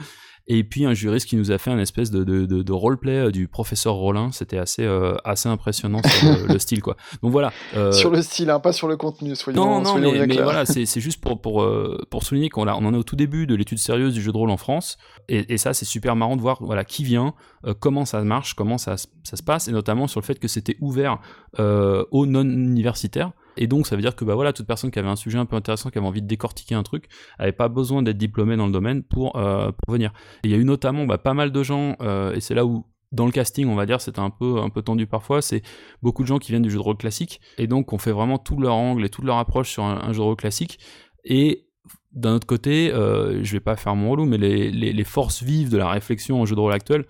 [0.48, 3.28] Et puis un juriste qui nous a fait un espèce de, de, de, de roleplay
[3.28, 4.32] euh, du professeur Rollin.
[4.34, 6.98] C'était assez, euh, assez impressionnant sur le, le, style quoi.
[7.22, 7.54] Donc voilà.
[7.76, 7.94] Euh...
[7.94, 9.36] Sur le style, hein, pas sur le contenu.
[9.36, 11.66] Soyons, non, non, soyons mais, mais voilà, c'est juste pour, pour,
[12.10, 14.38] pour souligner qu'on on en est au tout début de l'étude sérieuse du jeu de
[14.38, 14.98] rôle en France.
[15.30, 17.34] Et, et ça, c'est super marrant de voir voilà, qui vient,
[17.66, 20.50] euh, comment ça marche, comment ça, ça se passe, et notamment sur le fait que
[20.50, 21.20] c'était ouvert
[21.58, 23.32] aux non-universitaires.
[23.58, 25.46] Et donc, ça veut dire que bah, voilà, toute personne qui avait un sujet un
[25.46, 27.06] peu intéressant, qui avait envie de décortiquer un truc,
[27.38, 30.12] avait pas besoin d'être diplômé dans le domaine pour, euh, pour venir.
[30.44, 32.86] Il y a eu notamment bah, pas mal de gens, euh, et c'est là où
[33.12, 35.42] dans le casting, on va dire, c'était un peu, un peu tendu parfois.
[35.42, 35.62] C'est
[36.02, 37.42] beaucoup de gens qui viennent du jeu de rôle classique.
[37.60, 40.18] Et donc, on fait vraiment tout leur angle et toute leur approche sur un, jeu
[40.18, 40.80] de rôle classique.
[41.24, 41.68] Et
[42.12, 45.44] d'un autre côté, euh, je vais pas faire mon relou, mais les, les, les, forces
[45.44, 47.06] vives de la réflexion en jeu de rôle actuel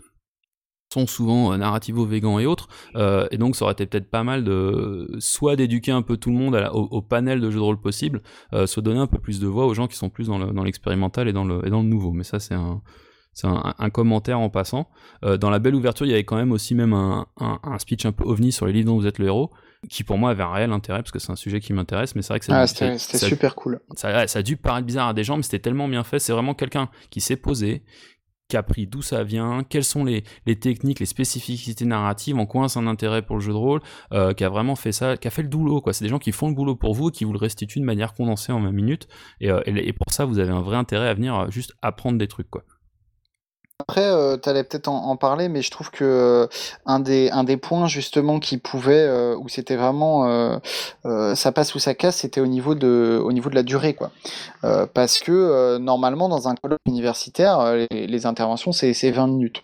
[0.94, 2.68] sont souvent euh, narrativo-végan et autres.
[2.96, 6.30] Euh, et donc, ça aurait été peut-être pas mal de soit d'éduquer un peu tout
[6.30, 8.22] le monde à la, au, au, panel de jeux de rôle possible,
[8.54, 11.28] euh, soit donner un peu plus de voix aux gens qui sont plus dans l'expérimental
[11.28, 12.12] et, dans le, et dans le nouveau.
[12.12, 12.82] Mais ça, c'est un
[13.34, 14.90] c'est un, un, commentaire en passant.
[15.26, 17.80] Euh, dans la belle ouverture, il y avait quand même aussi même un, un, un,
[17.80, 19.52] speech un peu ovni sur les livres dont vous êtes le héros,
[19.90, 22.16] qui pour moi avait un réel intérêt parce que c'est un sujet qui m'intéresse.
[22.16, 23.80] Mais c'est vrai que ah, c'était super cool.
[23.96, 26.20] Ça, ça, a dû paraître bizarre à des gens, mais c'était tellement bien fait.
[26.20, 27.84] C'est vraiment quelqu'un qui s'est posé,
[28.54, 30.22] qui a pris d'où ça vient, quelles sont les,
[30.60, 33.82] techniques, les spécificités narratives, en quoi c'est un intérêt pour le jeu de rôle,
[34.12, 35.82] euh, qui a vraiment fait ça, qui a fait le boulot.
[35.82, 35.92] quoi.
[35.92, 37.86] C'est des gens qui font le boulot pour vous et qui vous le restituent de
[37.86, 39.08] manière condensée en 20 minutes.
[39.42, 42.20] Et, euh, et, et pour ça, vous avez un vrai intérêt à venir juste apprendre
[42.20, 42.52] des trucs.
[42.52, 42.64] quoi.
[43.88, 46.48] Après, euh, tu allais peut-être en, parler, mais je trouve que euh,
[46.86, 50.62] un, des, points justement qui pouvait, euh, où c'était vraiment
[51.04, 54.12] ça passe ou ça casse, c'était au niveau de, la durée, quoi.
[54.94, 59.64] parce que normalement, dans un colloque universitaire, les, les interventions c'est 20 minutes.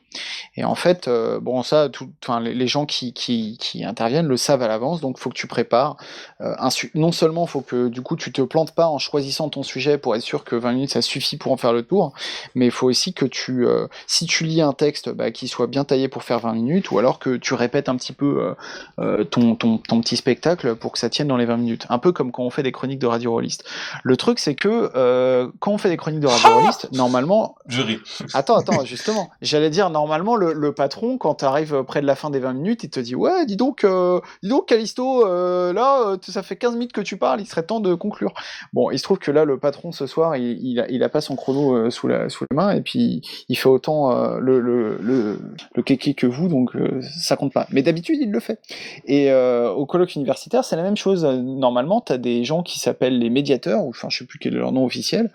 [0.55, 2.09] Et en fait, euh, bon, ça, tout,
[2.41, 5.97] les, gens qui, qui, qui interviennent le savent à l'avance, donc faut que tu prépares.
[6.41, 9.63] Euh, un non seulement faut que du coup tu te plantes pas en choisissant ton
[9.63, 12.13] sujet pour être sûr que 20 minutes ça suffit pour en faire le tour,
[12.55, 15.67] mais il faut aussi que tu, euh, si tu lis un texte, bah, qui soit
[15.67, 18.55] bien taillé pour faire 20 minutes, ou alors que tu répètes un petit peu
[18.99, 21.85] euh, ton, ton, ton petit spectacle pour que ça tienne dans les 20 minutes.
[21.89, 23.65] Un peu comme quand on fait des chroniques de radio rolliste.
[24.03, 27.99] Le truc c'est que quand on fait des chroniques de radio rolliste, normalement Je ris.
[28.33, 29.29] Attends, attends, justement.
[29.41, 32.83] J'allais dire, normalement, le, patron, quand tu arrives près de la fin des 20 minutes,
[32.83, 36.55] il te dit Ouais, dis donc, euh, dis donc, Callisto, euh, là, euh, ça fait
[36.55, 38.33] 15 minutes que tu parles, il serait temps de conclure.
[38.73, 41.35] Bon, il se trouve que là, le patron, ce soir, il, il, a, pas son
[41.35, 46.47] chrono sous, la, sous main, et puis il fait autant le, le, kéké que vous,
[46.47, 46.71] donc
[47.19, 47.67] ça compte pas.
[47.71, 48.59] Mais d'habitude, il le fait.
[49.05, 51.25] Et au colloque universitaire, c'est la même chose.
[51.25, 54.53] Normalement, tu as des gens qui s'appellent les médiateurs, ou enfin, je sais plus quel
[54.53, 55.31] est leur nom officiel,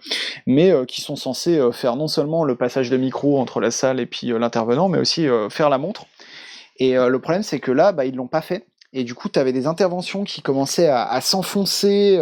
[0.47, 4.07] mais qui sont censés faire non seulement le passage de micro entre la salle et
[4.07, 6.07] puis euh, l'intervenant, mais aussi euh, faire la montre.
[6.79, 8.67] Et euh, le problème, c'est que là, bah, ils l'ont pas fait.
[8.97, 12.17] Et du coup, tu avais des interventions qui commençaient à, s'enfoncer,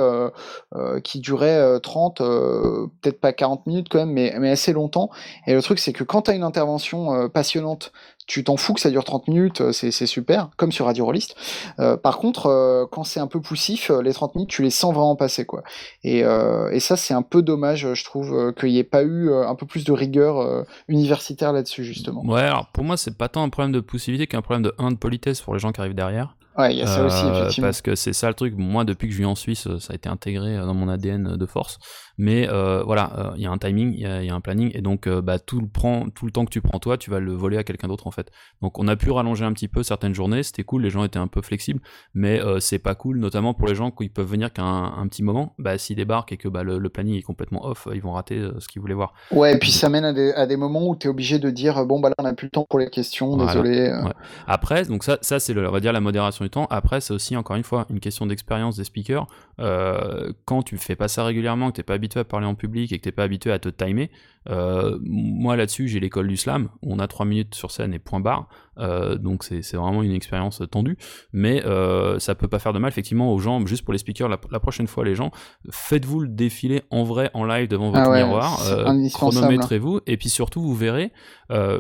[0.74, 4.72] euh, qui duraient euh, 30, euh, peut-être pas 40 minutes quand même, mais, mais assez
[4.72, 5.10] longtemps.
[5.46, 7.92] Et le truc, c'est que quand tu as une intervention passionnante,
[8.26, 11.34] tu t'en fous que ça dure 30 minutes, euh, c'est super, comme sur Radio Rollist.
[11.78, 14.94] Euh, par contre, euh, quand c'est un peu poussif, les 30 minutes, tu les sens
[14.94, 15.44] vraiment passer.
[15.44, 15.62] quoi.
[16.04, 19.32] Et, euh, et ça, c'est un peu dommage, je trouve, qu'il n'y ait pas eu
[19.32, 22.24] un peu plus de rigueur universitaire là-dessus, justement.
[22.24, 24.92] Ouais, alors pour moi, c'est pas tant un problème de poussivité qu'un problème de 1
[24.92, 26.36] de politesse pour les gens qui arrivent derrière.
[26.58, 27.68] Ouais, il y a ça aussi, effectivement.
[27.68, 28.54] Parce que c'est ça le truc.
[28.56, 31.46] Moi, depuis que je vis en Suisse, ça a été intégré dans mon ADN de
[31.46, 31.78] force.
[32.18, 34.34] Mais euh, voilà, euh, il y a un timing, il y, a- il y a
[34.34, 36.78] un planning, et donc euh, bah, tout, le prend, tout le temps que tu prends
[36.78, 38.30] toi, tu vas le voler à quelqu'un d'autre en fait.
[38.60, 41.18] Donc on a pu rallonger un petit peu certaines journées, c'était cool, les gens étaient
[41.18, 41.80] un peu flexibles,
[42.14, 44.64] mais c'est pas cool, notamment pour les gens qui peuvent venir qu'un
[44.96, 45.54] un petit moment.
[45.58, 48.46] Bah, s'ils débarquent et que bah, le, le planning est complètement off, ils vont rater
[48.58, 49.14] ce qu'ils voulaient voir.
[49.30, 51.50] Ouais, et puis ça mène à des, à des moments où tu es obligé de
[51.50, 53.90] dire bon, bah là, on n'a plus le temps pour les questions, désolé.
[53.90, 54.12] Ouais.
[54.46, 56.66] Après, donc ça, ça c'est on va dire la modération du temps.
[56.70, 59.26] Après, c'est aussi encore une fois une question d'expérience des speakers.
[59.60, 62.92] Euh, quand tu fais pas ça régulièrement, que t'es pas habitué à parler en public
[62.92, 64.10] et que t'es pas habitué à te timer,
[64.50, 66.68] euh, moi là-dessus j'ai l'école du slam.
[66.82, 68.48] On a trois minutes sur scène et point barre.
[68.78, 70.96] Euh, donc c'est vraiment une expérience tendue,
[71.32, 73.64] mais euh, ça peut pas faire de mal effectivement aux gens.
[73.66, 75.30] Juste pour les speakers, la, la prochaine fois les gens,
[75.70, 78.60] faites-vous le défilé en vrai, en live devant votre Ah ouais, miroir.
[78.66, 79.34] euh, indispensable.
[79.36, 81.12] chronométrez-vous et puis surtout vous verrez.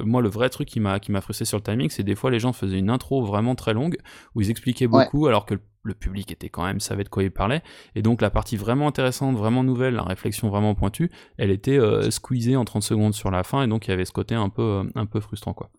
[0.04, 2.52] moi le vrai truc qui m'a frustré sur le timing, c'est des fois les gens
[2.52, 3.96] faisaient une intro vraiment très longue
[4.34, 5.04] où ils expliquaient Ouais.
[5.04, 7.62] beaucoup alors que le, le public était quand même savait de quoi il parlait
[7.94, 12.10] et donc la partie vraiment intéressante, vraiment nouvelle, la réflexion vraiment pointue, elle était euh,
[12.10, 14.48] squeezée en 30 secondes sur la fin et donc il y avait ce côté un
[14.48, 15.70] peu euh, un peu frustrant quoi.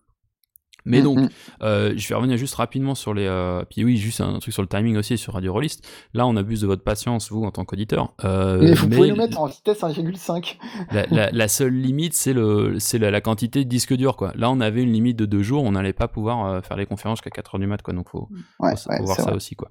[0.86, 1.28] Mais donc, Mhm.
[1.62, 3.24] euh, je vais revenir juste rapidement sur les.
[3.26, 5.82] euh, puis oui, juste un truc sur le timing aussi sur Radio Rollist.
[6.12, 8.12] Là, on abuse de votre patience, vous, en tant qu'auditeur.
[8.22, 10.58] Euh, mais vous mais pouvez nous mettre en vitesse 1,5.
[10.92, 14.32] la, la- la seule limite, c'est le, c'est la, la quantité de disque dur, quoi.
[14.36, 17.16] Là, on avait une limite de deux jours, on n'allait pas pouvoir faire les conférences
[17.20, 17.94] jusqu'à 4 heures du mat, quoi.
[17.94, 18.28] Donc, faut,
[18.60, 19.32] Ouais, faut, ouais, faut voir ça vrai.
[19.36, 19.70] aussi, quoi.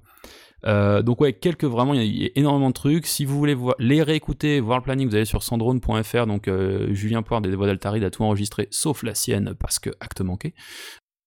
[0.66, 3.06] Euh, donc ouais, quelques vraiment, il y, a- il y a énormément de trucs.
[3.06, 6.26] Si vous voulez voir, les réécouter, voir le planning, vous allez sur sandrone.fr.
[6.26, 9.90] Donc euh, Julien Poire des Voix d'Altaride a tout enregistré, sauf la sienne parce que
[10.00, 10.54] acte manqué.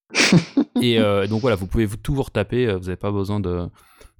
[0.82, 2.68] Et euh, donc voilà, vous pouvez vous- tout vous retaper.
[2.74, 3.68] Vous n'avez pas besoin de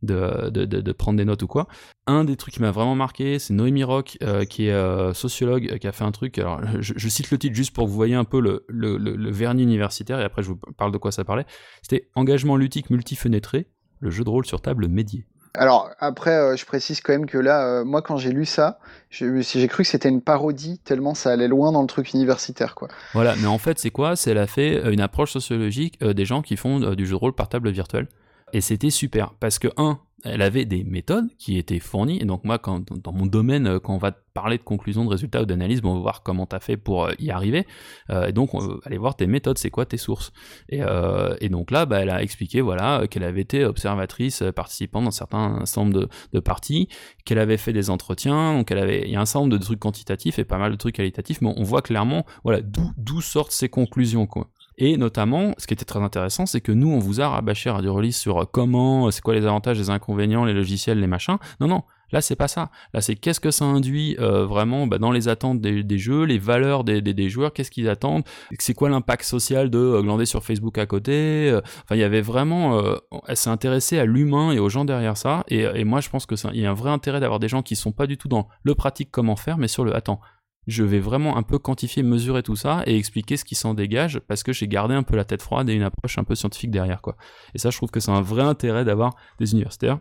[0.04, 1.68] de, de, de- de prendre des notes ou quoi.
[2.06, 5.80] Un des trucs qui m'a vraiment marqué, c'est Noémie Rock, euh, qui est euh, sociologue,
[5.80, 6.38] qui a fait un truc.
[6.38, 8.98] Alors, je, je cite le titre juste pour que vous voyez un peu le, le,
[8.98, 11.48] le- le vernis universitaire, et après je vous parle de quoi ça parlait.
[11.82, 13.70] C'était Engagement ludique multifenêtré,
[14.00, 15.26] le jeu de rôle sur table médié.
[15.54, 18.80] Alors après, euh, je précise quand même que là, euh, moi quand j'ai lu ça,
[19.10, 22.90] j'ai cru que c'était une parodie tellement ça allait loin dans le truc universitaire, quoi.
[23.14, 24.16] Voilà, mais en fait, c'est quoi?
[24.16, 27.12] C'est elle a fait euh, une approche sociologique euh, des gens qui font du jeu
[27.12, 28.08] de rôle par table virtuelle.
[28.54, 32.44] Et c'était super, parce que, un, elle avait des méthodes qui étaient fournies, et donc
[32.44, 35.46] moi, quand, dans mon domaine, euh, quand on va parler de conclusion, de résultats ou
[35.46, 37.66] d'analyse, bon, on va voir comment tu as fait pour euh, y arriver,
[38.10, 40.32] Euh, et donc on aller voir tes méthodes, c'est quoi tes sources.
[40.70, 44.52] Et, euh, et donc là, bah, elle a expliqué voilà, qu'elle avait été observatrice, euh,
[44.52, 46.88] participante dans certains nombre de, parties,
[47.26, 49.80] qu'elle avait fait des entretiens, donc elle avait, il y a un nombre de trucs
[49.80, 53.70] quantitatifs et pas mal de trucs qualitatifs, mais on voit clairement voilà, d'où sortent ces
[53.70, 54.26] conclusions.
[54.26, 54.50] Quoi.
[54.80, 57.96] Et notamment, ce qui était très intéressant, c'est que nous, on vous a rabâché Radio
[57.96, 61.38] Release sur euh, comment, euh, c'est quoi les avantages, les inconvénients, les logiciels, les machins.
[61.60, 61.82] Non, non,
[62.12, 62.70] là, c'est pas ça.
[62.94, 66.38] Là, c'est qu'est-ce que ça induit euh, vraiment bah, dans les attentes des, jeux, les
[66.38, 68.24] valeurs des, des, joueurs, qu'est-ce qu'ils attendent,
[68.60, 71.52] c'est quoi l'impact social de euh, glander sur Facebook à côté.
[71.84, 72.80] Enfin, il y avait vraiment,
[73.28, 75.44] elle s'est à l'humain et aux gens derrière ça.
[75.48, 77.48] Et, moi, je pense que c'est un- il y a un vrai intérêt d'avoir des
[77.48, 80.20] gens qui sont pas du tout dans le pratique, comment faire, mais sur le attends
[80.68, 84.20] je vais vraiment un peu quantifier, mesurer tout ça et expliquer ce qui s'en dégage
[84.28, 86.72] parce que j'ai gardé un peu la tête froide et une approche un peu scientifique
[86.72, 87.16] derrière quoi.
[87.56, 90.00] Et ça, je trouve que c'est un vrai intérêt d'avoir des universitaires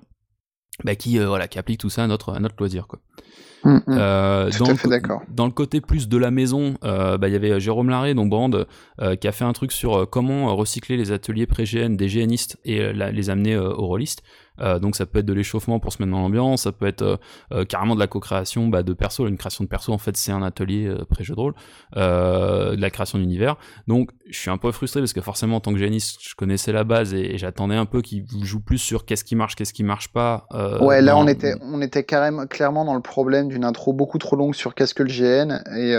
[0.84, 2.98] bah, qui euh, voilà qui appliquent tout ça à notre à notre loisir quoi.
[3.64, 5.22] Euh, Tout dans, à le fait co- d'accord.
[5.28, 8.30] dans le côté plus de la maison, euh, bah, il y avait Jérôme Larrey, donc
[8.30, 8.66] Brand,
[9.00, 12.06] euh, qui a fait un truc sur euh, comment euh, recycler les ateliers pré-GN des
[12.06, 14.22] GNistes et euh, la- les amener euh, aux rôlistes.
[14.60, 17.02] Euh, donc ça peut être de l'échauffement pour se mettre dans l'ambiance, ça peut être
[17.02, 17.16] euh,
[17.52, 19.26] euh, carrément de la co-création bah, de perso.
[19.26, 21.54] Une création de perso, en fait, c'est un atelier pré-jeu de rôle,
[21.94, 23.56] de la création d'univers.
[23.86, 26.72] Donc je suis un peu frustré parce que forcément, en tant que GNiste, je connaissais
[26.72, 29.72] la base et, et j'attendais un peu qu'il joue plus sur qu'est-ce qui marche, qu'est-ce
[29.72, 30.46] qui marche pas.
[30.80, 34.18] Ouais, là dans- on était, on était carrément, clairement dans le problème d'une intro beaucoup
[34.18, 35.96] trop longue sur qu'est-ce que le GN et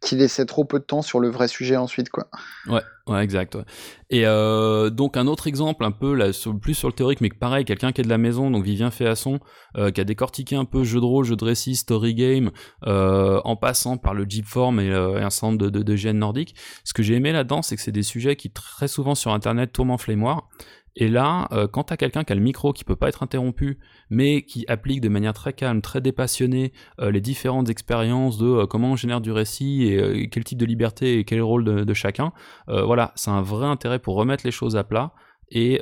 [0.00, 2.28] qui laissait trop peu de temps sur le vrai sujet ensuite, quoi.
[2.66, 2.82] Ouais,
[3.18, 3.54] exact.
[3.54, 3.64] ouais.
[4.10, 6.18] Et euh, donc un autre exemple, un peu
[6.60, 9.38] plus sur le théorique, mais pareil, quelqu'un qui est de la maison, donc Vivien Féasson,
[9.76, 12.50] euh, qui a décortiqué un peu jeu de rôle, jeu de récit, story game,
[12.86, 16.54] euh, en passant par le Jeep Form et, un nombre de, de, de GN nordiques.
[16.84, 19.72] Ce que j'ai aimé là-dedans, c'est que c'est des sujets qui très souvent sur Internet
[19.72, 20.48] tournent en flémoire.
[20.96, 23.78] Et là, euh, quand t'as quelqu'un qui a le micro, qui peut pas être interrompu,
[24.10, 28.66] mais qui applique de manière très calme, très dépassionnée, euh, les différentes expériences de euh,
[28.66, 31.64] comment on génère du récit et quel type de liberté et quel est le rôle
[31.64, 32.32] de, de chacun,
[32.66, 35.12] voilà, c'est un vrai intérêt pour remettre les choses à plat
[35.50, 35.80] et,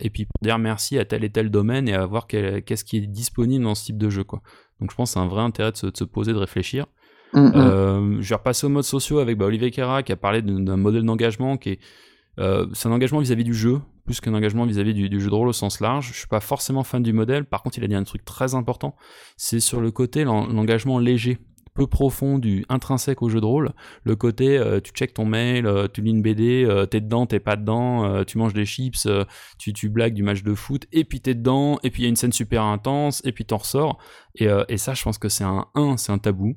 [0.00, 2.98] et puis pour dire merci à tel et tel domaine et à voir qu'est-ce qui
[2.98, 4.24] est disponible dans ce type de jeu.
[4.24, 4.42] Quoi.
[4.80, 6.86] Donc je pense que c'est un vrai intérêt de se, de se poser, de réfléchir.
[7.32, 7.52] Mm, mm.
[7.56, 10.76] Euh, je vais repasser au mode sociaux avec bah, Olivier Kera qui a parlé d'un
[10.76, 11.78] modèle d'engagement qui est
[12.38, 15.48] euh, c'est un engagement vis-à-vis du jeu plus qu'un engagement vis-à-vis du, jeu de rôle
[15.48, 16.08] au sens large.
[16.14, 17.44] Je suis pas forcément fan du modèle.
[17.44, 18.96] Par contre, il a dit un truc très important.
[19.36, 21.36] C'est sur le côté l'en- l'engagement léger,
[21.74, 23.74] peu profond du intrinsèque au jeu de rôle.
[24.04, 27.26] Le côté euh, tu check ton mail, euh, tu lis une BD, euh, t'es dedans,
[27.26, 29.06] t'es pas dedans, tu manges des chips,
[29.58, 32.06] tu, tu blagues du match de foot, et puis t'es dedans, et puis il y
[32.06, 33.98] a une scène super intense, et puis t'en ressors.
[34.36, 36.56] Et, et ça, je pense que c'est un 1, c'est un tabou.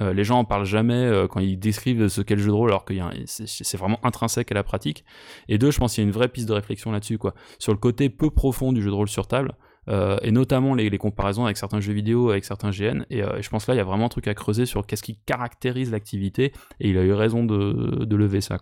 [0.00, 2.54] Euh, les gens en parlent jamais euh, quand ils décrivent ce qu'est le jeu de
[2.54, 2.94] rôle, alors que
[3.26, 5.04] c'est vraiment intrinsèque à la pratique.
[5.48, 7.18] Et deux, je pense qu'il y a une vraie piste de réflexion là-dessus.
[7.58, 9.54] Sur le côté peu profond du jeu de rôle sur table,
[9.88, 13.04] euh, et notamment les, comparaisons avec certains jeux vidéo, avec certains GN.
[13.10, 15.18] Et, je pense là, il y a vraiment un truc à creuser sur qu'est-ce qui
[15.26, 18.58] caractérise l'activité, et il a eu raison de, lever ça.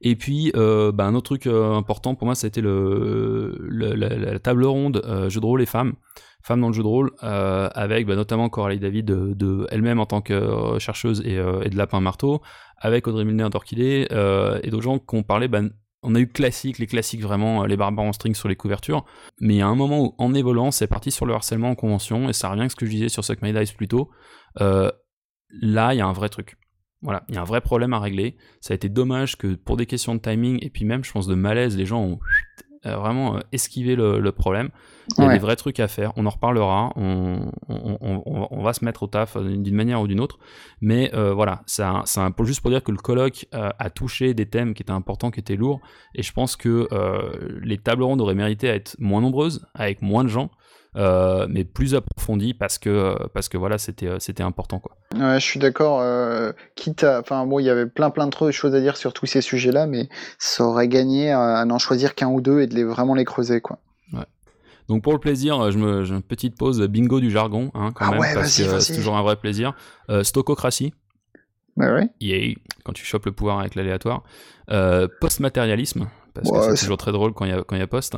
[0.00, 5.46] Et puis, bah, un autre truc important pour moi, c'était la, table ronde jeu de
[5.46, 5.94] rôle et femmes,
[6.42, 10.06] femmes dans le jeu de rôle, euh, avec bah, notamment Coralie David de, elle-même en
[10.06, 12.40] tant que euh, chercheuse et, euh, et de Lapin Marteau,
[12.78, 15.48] avec Audrey Milner d'Orchidée et d'autres gens qui ont parlé.
[15.48, 15.62] bah,
[16.02, 19.04] on a eu classique, les classiques vraiment, les barbares en string sur les couvertures,
[19.40, 21.74] mais il y a un moment où, en évoluant, c'est parti sur le harcèlement en
[21.74, 24.10] convention, et ça revient à ce que je disais sur Suck My Dice plus tôt.
[25.50, 26.56] Là, il y a un vrai truc.
[27.00, 28.36] Voilà, il y a un vrai problème à régler.
[28.60, 31.26] Ça a été dommage que pour des questions de timing et puis même, je pense,
[31.26, 32.18] de malaise, les gens ont
[32.84, 34.70] vraiment euh, esquivé le, le problème.
[35.16, 35.34] Il y a Ouais.
[35.34, 36.12] des vrais trucs à faire.
[36.16, 36.92] On en reparlera.
[36.96, 40.20] On, on, on- on- on va se mettre au taf euh, d'une manière ou d'une
[40.20, 40.38] autre.
[40.80, 41.84] Mais euh, voilà, c'est
[42.44, 45.40] juste pour dire que le colloque euh, a touché des thèmes qui étaient importants, qui
[45.40, 45.80] étaient lourds.
[46.14, 50.02] Et je pense que euh, les tables rondes auraient mérité à être moins nombreuses, avec
[50.02, 50.50] moins de gens.
[50.98, 54.96] Euh, mais plus approfondies parce que euh, parce que voilà c'était euh, c'était important quoi.
[55.14, 56.00] Ouais, je suis d'accord.
[56.02, 59.12] euh, quitte à, enfin bon, il y avait plein plein de choses à dire sur
[59.12, 60.08] tous ces sujets-là, mais
[60.38, 63.60] ça aurait gagné à, n'en choisir qu'un ou deux et de les vraiment les creuser,
[63.60, 63.78] quoi.
[64.88, 68.06] Donc pour le plaisir, je me j'ai une petite pause bingo du jargon hein, quand
[68.06, 69.74] Ah même ouais, parce que c'est toujours un vrai plaisir.
[70.08, 70.94] Euh, stococratie,
[71.76, 72.08] ouais.
[72.20, 74.22] yay, quand tu chopes le pouvoir avec l'aléatoire.
[74.70, 77.82] Euh, postmatérialisme parce Ouais, que c'est toujours très drôle quand il y a quand y
[77.82, 78.14] a post.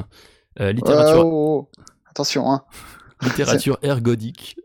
[0.60, 1.82] Euh, Ouais, littérature oh, oh.
[2.10, 2.62] Attention, hein.
[3.22, 4.56] littérature ergodique.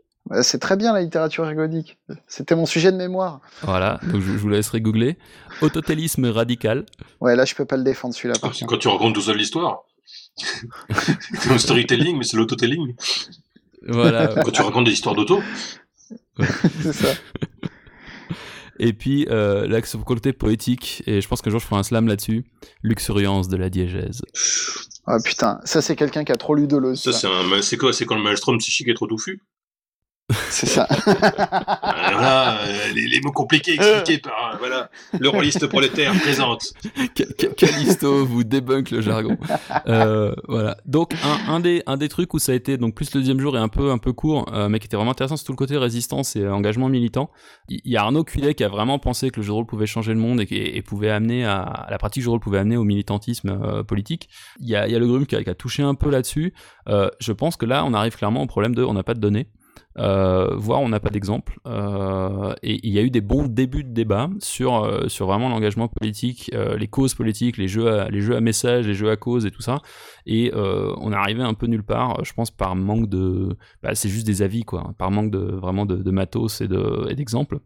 [0.42, 1.98] C'est très bien la littérature ergodique.
[2.26, 3.40] C'était mon sujet de mémoire.
[3.62, 5.18] Voilà, donc je, je vous laisserai googler.
[5.62, 6.84] Autotélisme radical.
[7.20, 8.34] Ouais, là, je peux pas le défendre celui-là.
[8.42, 9.84] Ah, quand tu racontes tout seul l'histoire.
[10.36, 12.94] c'est comme storytelling, mais c'est l'autotelling.
[13.88, 14.28] Voilà.
[14.28, 15.40] Quand tu racontes des histoires d'auto.
[16.82, 17.08] C'est ça.
[18.78, 22.06] Et puis euh, le côté poétique, et je pense qu'un jour je ferai un slam
[22.06, 22.44] là-dessus.
[22.82, 24.22] Luxuriance de la diégèse.
[25.06, 27.00] Ah putain, ça c'est quelqu'un qui a trop lu Deleuze.
[27.00, 27.18] Ça, ça.
[27.20, 27.92] c'est un, c'est quoi?
[27.92, 29.40] C'est quand le maelstrom psychique est trop touffu?
[30.50, 30.88] C'est ça.
[31.04, 36.72] Voilà, euh, les, les mots compliqués expliqués par, euh, voilà, le rôliste prolétaire présente.
[37.16, 39.36] Ca- Ca- Callisto vous débunk le jargon.
[39.86, 40.76] Euh, voilà.
[40.84, 43.38] Donc un, un des un des trucs où ça a été donc plus le deuxième
[43.38, 45.52] jour et un peu un peu court, euh, mais qui était vraiment intéressant, c'est tout
[45.52, 47.30] le côté résistance et euh, engagement militant.
[47.68, 49.86] Il y a Arnaud Cuillet qui a vraiment pensé que le jeu de rôle pouvait
[49.86, 50.46] changer le monde et,
[50.76, 53.60] et pouvait amener à, à la pratique du jeu de rôle pouvait amener au militantisme
[53.62, 54.28] euh, politique.
[54.60, 56.52] Il y a y a le Grum qui a, qui a touché un peu là-dessus.
[56.88, 59.20] Euh, je pense que là on arrive clairement au problème de on n'a pas de
[59.20, 59.46] données.
[59.98, 61.58] Euh, voire on n'a pas d'exemple.
[61.66, 65.48] Euh, et il y a eu des bons débuts de débat sur, euh, sur vraiment
[65.48, 69.16] l'engagement politique, les causes politiques, les jeux, à, les jeux à message, les jeux à
[69.16, 69.80] cause et tout ça.
[70.26, 73.56] Et on est arrivé un peu nulle part, je pense par manque de...
[73.82, 74.92] Bah, c'est juste des avis, quoi.
[74.98, 77.60] Par manque de, vraiment de, matos et de- et d'exemples.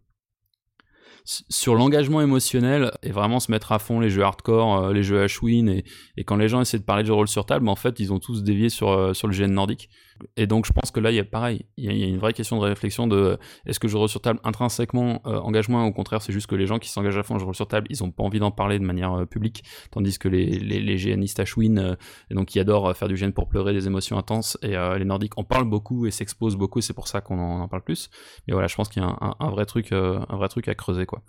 [1.24, 5.68] sur l'engagement émotionnel et vraiment se mettre à fond les jeux hardcore, les jeux Ashwin
[5.68, 5.84] et,
[6.16, 8.12] et quand les gens essaient de parler de jeux rôle sur table, en fait ils
[8.12, 9.90] ont tous dévié sur, sur le GN nordique.
[10.36, 12.32] Et donc je pense que là il y a pareil, il y a, une vraie
[12.32, 16.32] question de réflexion de est-ce que je rôle sur table intrinsèquement engagement, au contraire c'est
[16.32, 18.22] juste que les gens qui s'engagent à fond je rôle sur table, ils ont pas
[18.22, 21.96] envie d'en parler de manière publique, tandis que les, les, les GNistes Ashwin,
[22.30, 25.38] et donc qui adorent faire du GN pour pleurer des émotions intenses, et les nordiques
[25.38, 28.10] en parlent beaucoup et s'exposent beaucoup, c'est pour ça qu'on en, parle plus.
[28.46, 31.06] Mais voilà, je pense qu'il y a un, vrai truc, un vrai truc à creuser
[31.06, 31.22] quoi.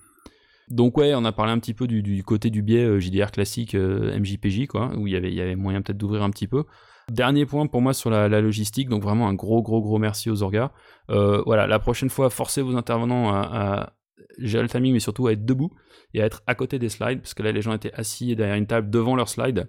[0.71, 3.75] Donc ouais, on a parlé un petit peu du, côté du biais euh, JDR classique
[3.75, 6.47] euh, MJPJ, quoi, où il y avait, il y avait moyen peut-être d'ouvrir un petit
[6.47, 6.63] peu.
[7.11, 10.43] Dernier point pour moi sur la, logistique, donc vraiment un gros gros gros merci aux
[10.43, 10.71] orgas.
[11.09, 13.93] Euh, voilà, la prochaine fois, forcez vos intervenants à,
[14.37, 15.71] gérer le timing, mais surtout à être debout
[16.13, 18.55] et à être à côté des slides, parce que là les gens étaient assis derrière
[18.55, 19.67] une table devant leurs slides.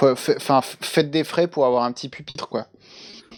[0.00, 2.66] Enfin, faites des frais pour avoir un petit pupitre, quoi.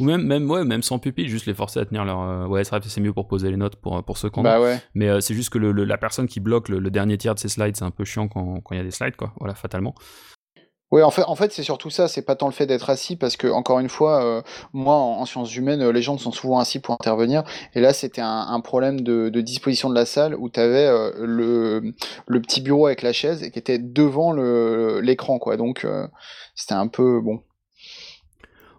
[0.00, 2.20] Ou même, même, ouais, même sans pupille, juste les forcer à tenir leur.
[2.20, 4.80] Euh, ouais, c'est mieux pour poser les notes pour, pour ceux qui bah ouais.
[4.94, 7.48] Mais euh, c'est juste que le, la personne qui bloque le, dernier tiers de ces
[7.48, 9.32] slides, c'est un peu chiant quand il y a des slides, quoi.
[9.38, 9.94] Voilà, fatalement.
[10.90, 13.16] Oui, en fait, en fait c'est surtout ça, c'est pas tant le fait d'être assis,
[13.16, 14.42] parce que, encore une fois, euh,
[14.72, 17.42] moi, en, sciences humaines, les gens sont souvent assis pour intervenir,
[17.74, 20.88] et là, c'était un, problème de, disposition de la salle, où tu avais
[21.18, 21.92] le,
[22.26, 25.86] le petit bureau avec la chaise, et qui était devant l'écran, quoi, donc
[26.54, 27.40] c'était un peu, bon,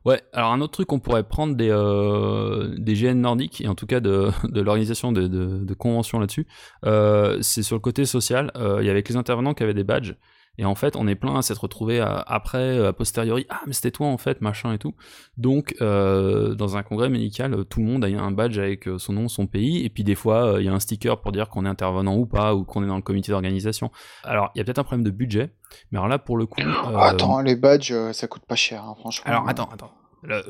[0.05, 3.73] Ouais, alors un autre truc, on pourrait prendre des, euh, des GN nordiques, et en
[3.73, 6.45] tout cas de, de l'organisation de, de, de, conventions là-dessus,
[6.85, 8.51] euh, c'est sur le côté social.
[8.55, 10.13] Euh, il y avait les intervenants qui avaient des badges,
[10.57, 13.91] et en fait, on est plein à s'être retrouvé après, a posteriori, ah mais c'était
[13.91, 14.93] toi en fait, machin et tout.
[15.37, 19.13] Donc, euh, dans un congrès médical, tout le monde a un badge avec euh, son
[19.13, 21.49] nom, son pays, et puis des fois, euh, il y a un sticker pour dire
[21.49, 23.91] qu'on est intervenant ou pas, ou qu'on est dans le comité d'organisation.
[24.23, 25.51] Alors, il y a peut-être un problème de budget,
[25.91, 26.61] mais alors là, pour le coup...
[26.97, 29.25] attends, les badges, ça coûte pas cher, hein, franchement.
[29.29, 29.91] Alors, attends, attends.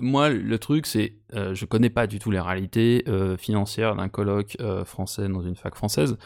[0.01, 3.03] moi, le truc, c'est, je connais pas du tout les réalités
[3.37, 6.17] financières d'un colloque français dans une fac française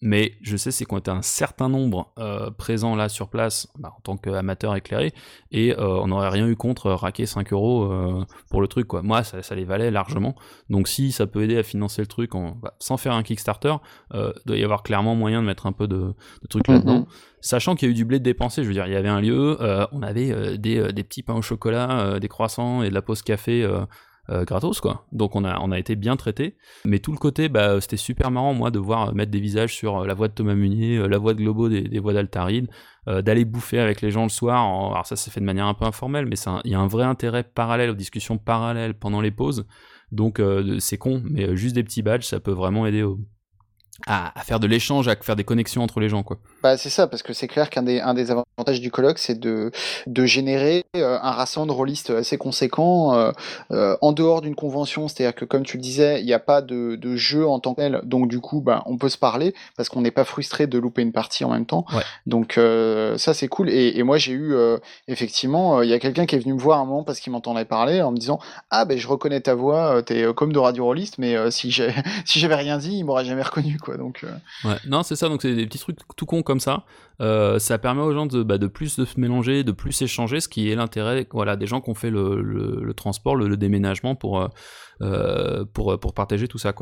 [0.00, 3.92] mais je sais c'est qu'on était un certain nombre euh, présents là sur place bah,
[3.96, 5.12] en tant qu'amateur éclairé
[5.50, 9.02] et euh, on n'aurait rien eu contre raquer 5 euros euh, pour le truc quoi.
[9.02, 10.36] Moi ça, ça, les valait largement.
[10.70, 13.74] Donc si ça peut aider à financer le truc en, bah, sans faire un Kickstarter,
[14.14, 17.00] il doit y avoir clairement moyen de mettre un peu de, de trucs là-dedans.
[17.00, 17.06] Mhm.
[17.40, 19.08] Sachant qu'il y a eu du blé de dépensé, je veux dire, il y avait
[19.08, 19.56] un lieu,
[19.92, 23.64] on avait des, des, petits pains au chocolat, des croissants et de la pause café
[24.30, 25.06] euh, gratos quoi.
[25.12, 28.30] Donc on a on a été bien traité, mais tout le côté bah c'était super
[28.30, 31.08] marrant moi de voir mettre des visages sur euh, la voix de Thomas Munier, euh,
[31.08, 32.68] la voix de Globo des, voix d'Altaride,
[33.06, 34.62] d'aller bouffer avec les gens le soir.
[34.62, 37.04] Alors ça s'est fait de manière un peu informelle, mais il y a un vrai
[37.04, 39.66] intérêt parallèle aux discussions parallèles pendant les pauses.
[40.12, 40.42] Donc
[40.78, 43.18] c'est con, mais juste des petits badges, ça peut vraiment aider au,
[44.06, 46.38] à, faire de l'échange, à faire des connexions entre les gens, quoi.
[46.62, 49.38] Bah, c'est ça, parce que c'est clair qu'un des, un des avantages du colloque, c'est
[49.38, 49.70] de,
[50.06, 53.32] de générer euh, un rassemblement de rôlistes assez conséquent euh,
[53.72, 55.08] euh, en dehors d'une convention.
[55.08, 57.74] C'est-à-dire que, comme tu le disais, il n'y a pas de, de, jeu en tant
[57.74, 60.66] que tel, donc du coup, bah, on peut se parler parce qu'on n'est pas frustré
[60.66, 61.84] de louper une partie en même temps.
[62.26, 62.54] Donc
[63.16, 63.70] ça, c'est cool.
[63.70, 64.54] Et, et moi, j'ai eu
[65.08, 67.64] effectivement, il y a quelqu'un qui est venu me voir un moment parce qu'il m'entendait
[67.64, 68.38] parler en me disant
[68.70, 72.78] Ah, ben je reconnais ta voix, t'es comme de radio rôliste, mais si j'avais rien
[72.78, 73.76] dit, il m'aurait jamais reconnu.
[74.24, 74.74] Euh.
[74.86, 75.28] non, c'est ça.
[75.28, 76.84] Donc c'est des petits trucs tout cons comme ça.
[77.20, 80.40] Euh, ça permet aux gens de, bah, de plus de se mélanger, de plus échanger,
[80.40, 84.48] ce qui est l'intérêt, voilà, des gens qui ont fait le, transport, le, déménagement pour
[85.00, 86.72] euh, pour partager tout ça.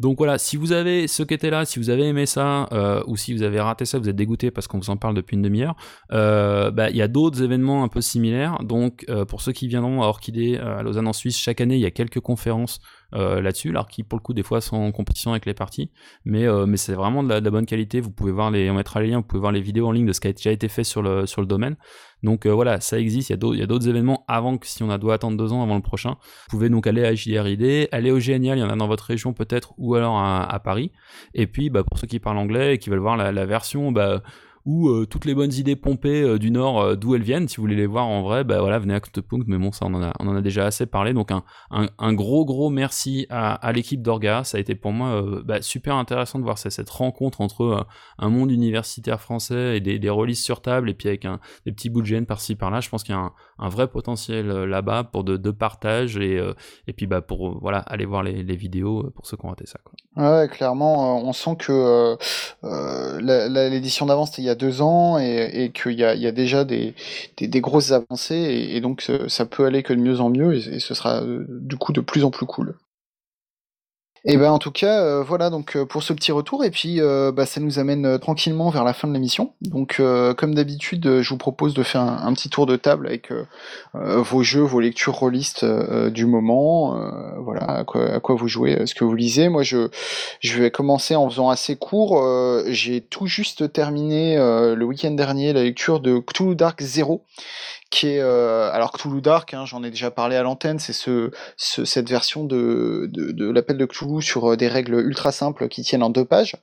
[0.00, 2.68] Donc voilà, si vous avez ceux qui étaient là, si vous avez aimé ça,
[3.06, 5.36] ou si vous avez raté ça, vous êtes dégoûté parce qu'on vous en parle depuis
[5.36, 5.76] une demi-heure.
[6.10, 8.58] Bah, il y a d'autres événements un peu similaires.
[8.62, 11.86] Donc pour ceux qui viendront à Orchidée à Lausanne en Suisse, chaque année il y
[11.86, 12.80] a quelques conférences
[13.14, 15.90] euh, là-dessus, alors qui pour le coup des fois sont en compétition avec les parties,
[16.24, 18.00] mais, euh, mais c'est vraiment de la, bonne qualité.
[18.00, 20.06] Vous pouvez voir les, on mettra les liens, vous pouvez voir les vidéos en ligne
[20.06, 21.76] de ce qui a déjà été fait sur le, sur le domaine.
[22.22, 24.98] Donc euh, voilà, ça existe, il y a d'autres événements avant que si on a
[24.98, 26.16] doit attendre deux ans avant le prochain.
[26.50, 29.04] Vous pouvez donc aller à JRID, aller au GNL, il y en a dans votre
[29.04, 30.90] région peut-être, ou alors à, Paris.
[31.34, 33.92] Et puis bah, pour ceux qui parlent anglais et qui veulent voir la, la version,
[33.92, 34.22] bah,
[34.66, 37.56] ou euh, toutes les bonnes idées pompées euh, du Nord, euh, d'où elles viennent, si
[37.56, 39.94] vous voulez les voir en vrai, bah voilà, venez à Punkt, mais bon, ça on
[39.94, 41.12] en a, on en a déjà assez parlé.
[41.12, 45.60] Donc un, un, gros gros merci à, l'équipe d'Orga, ça a été pour moi bah,
[45.60, 47.86] super intéressant de voir cette, rencontre entre
[48.18, 51.26] un monde universitaire français et des, releases sur table, et puis avec
[51.66, 54.48] des petits bouts de gêne par-ci par-là, je pense qu'il y a un, vrai potentiel
[54.48, 56.40] là-bas pour de, de, partage et,
[56.86, 59.78] et puis bah pour voilà aller voir les, vidéos pour ceux qui ont raté ça.
[60.16, 62.16] Ouais, clairement, on sent que
[63.70, 66.94] l'édition d'avant c'était il y a deux ans et, qu'il y, a, déjà des,
[67.38, 71.22] grosses avancées et, donc ça peut aller que de mieux en mieux et, ce sera
[71.22, 72.74] euh, du coup de plus en plus cool.
[74.26, 76.98] Et ben en tout cas, euh, voilà donc euh, pour ce petit retour et puis
[76.98, 79.52] euh, bah, ça nous amène tranquillement vers la fin de l'émission.
[79.60, 80.00] Donc
[80.36, 83.30] comme d'habitude, je vous propose de faire un, petit tour de table avec
[83.92, 86.98] vos jeux, vos lectures rôlistes du moment,
[87.38, 89.48] voilà à quoi, vous jouez, ce que vous lisez.
[89.48, 89.88] Moi, je
[90.40, 92.22] je vais commencer en faisant assez court.
[92.68, 97.22] J'ai tout juste terminé le week-end dernier la lecture de Cthulhu Dark Zero
[97.94, 101.30] qui est euh, alors Cthulhu Dark, hein, j'en ai déjà parlé à l'antenne, c'est ce,
[101.56, 103.08] ce- cette version de,
[103.52, 106.56] l'appel de Cthulhu sur euh, des règles ultra simples qui tiennent en deux pages.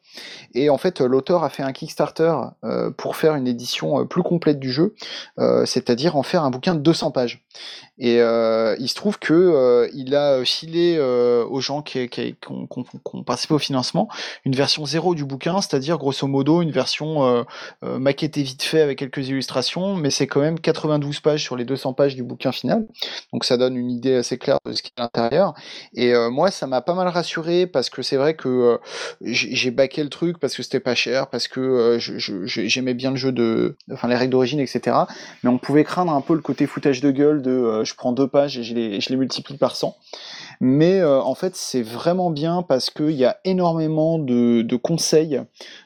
[0.56, 2.36] Et en fait, l'auteur a fait un Kickstarter
[2.66, 4.94] euh, pour faire une édition plus complète du jeu,
[5.66, 7.45] c'est-à-dire en faire un bouquin de 200 pages.
[7.98, 12.10] Et il se trouve que il a filé aux gens qui,
[12.49, 14.10] ont, participé au financement
[14.44, 17.45] une version zéro du bouquin, c'est-à-dire grosso modo une version
[17.82, 21.93] maquettée vite fait avec quelques illustrations, mais c'est quand même 92 pages sur les 200
[21.93, 22.85] pages du bouquin final.
[23.34, 25.53] Donc ça donne une idée assez claire de ce qu'il y a à l'intérieur.
[25.93, 28.77] Et euh, moi, ça m'a pas mal rassuré parce que c'est vrai que euh,
[29.22, 31.99] j'ai baqué le truc parce que c'était pas cher, parce que euh,
[32.45, 34.98] j'aimais bien le jeu de, enfin les règles d'origine, etc.
[35.43, 38.27] Mais on pouvait craindre un peu le côté foutage de gueule de je prends deux
[38.27, 39.95] pages et je les, je les multiplie par 100.
[40.64, 45.42] Mais euh, en fait, c'est vraiment bien parce qu'il y a énormément de, de conseils,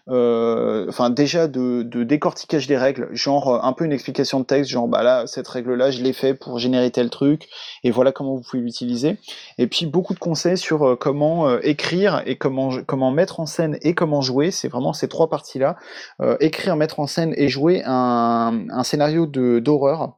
[0.10, 4.46] euh, enfin déjà de, de décortiquage des règles, genre euh, un peu une explication de
[4.46, 7.48] texte, genre bah là, cette règle-là, je l'ai fait pour générer tel truc,
[7.86, 9.18] et voilà comment vous pouvez l'utiliser.
[9.58, 13.46] Et puis beaucoup de conseils sur euh, comment euh, écrire et comment, comment mettre en
[13.46, 15.78] scène et comment jouer, c'est vraiment ces trois parties-là.
[16.20, 20.18] Euh, écrire, mettre en scène et jouer un, un scénario d'horreur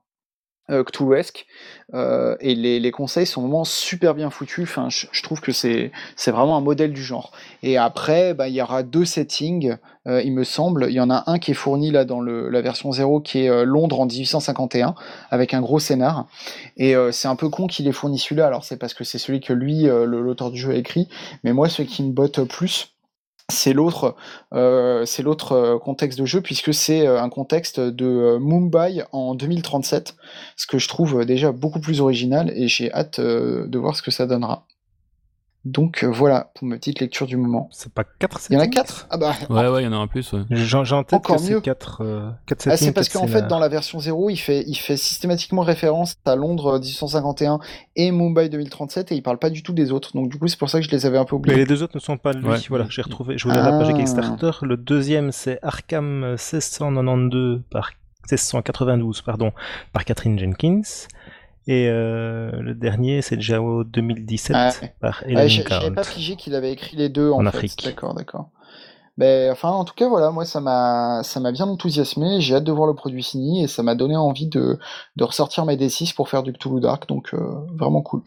[0.70, 1.46] euh, Cthulhuesque
[1.94, 4.64] euh, et les, les conseils sont vraiment super bien foutus.
[4.64, 5.92] Enfin, je, je trouve que c'est
[6.26, 7.32] vraiment un modèle du genre.
[7.64, 9.78] Et après, bah, il y aura deux settings,
[10.08, 10.88] euh, il me semble.
[10.90, 13.40] Il y en a un qui est fourni là dans le, la version 0 qui
[13.40, 14.96] est euh, Londres en 1851
[15.32, 16.28] avec un gros scénar.
[16.76, 18.48] Et euh, c'est un peu con qu'il ait fourni celui-là.
[18.48, 21.08] Alors c'est parce que c'est celui que lui, euh, l'auteur du jeu, a écrit.
[21.44, 22.97] Mais moi, ce qui me botte plus,
[23.50, 24.16] c'est l'autre
[24.54, 29.36] euh, c'est l'autre euh, contexte de jeu puisque c'est euh, un contexte de Mumbai en
[29.36, 30.16] 2037
[30.58, 34.12] ce que je trouve déjà beaucoup plus original et j'ai hâte de voir ce que
[34.12, 34.66] ça donnera
[35.68, 38.62] donc euh, voilà pour ma petite lecture du moment C'est pas 4 il y en
[38.62, 39.08] a quatre?
[39.10, 40.32] Ah bah Ouais, ouais, il y en a un plus.
[40.34, 40.42] ouais.
[40.50, 41.62] J'en j'ai en tête Encore que c'est mieux.
[41.62, 42.30] 4 euh,
[42.68, 46.16] Ah, c'est parce qu'en fait, dans la version 0, il fait, il fait systématiquement référence
[46.26, 47.60] à Londres euh, 1851
[47.96, 50.12] et Mumbai 2037 et il parle pas du tout des autres.
[50.16, 51.56] Donc, du coup, c'est pour ça que je les avais un peu Mais oubliés.
[51.58, 52.48] les deux autres ne sont pas de lui.
[52.48, 52.58] Ouais.
[52.70, 53.38] Voilà, j'ai retrouvé.
[53.38, 53.94] Je voulais la page Ah.
[53.94, 54.52] Kickstarter.
[54.62, 57.92] Le deuxième, c'est Arkham 1692 par
[58.30, 59.52] 1692, pardon,
[59.94, 60.82] par Catherine Jenkins.
[61.68, 64.96] Et euh, le dernier, c'est Jao 2017 Ah, ouais.
[65.02, 67.58] par Ouais, Hélène j'ai- J'avais pas figé qu'il avait écrit les deux en, En fait.
[67.58, 67.84] Afrique.
[67.84, 68.50] D'accord, d'accord.
[69.18, 72.40] Ben, enfin, en tout cas, voilà, moi, ça m'a, ça m'a bien enthousiasmé.
[72.40, 74.78] J'ai hâte de voir le produit fini et ça m'a donné envie de,
[75.16, 77.08] de ressortir mes D6 pour faire du Cthulhu Dark.
[77.10, 77.40] Donc, euh,
[77.76, 78.22] vraiment cool.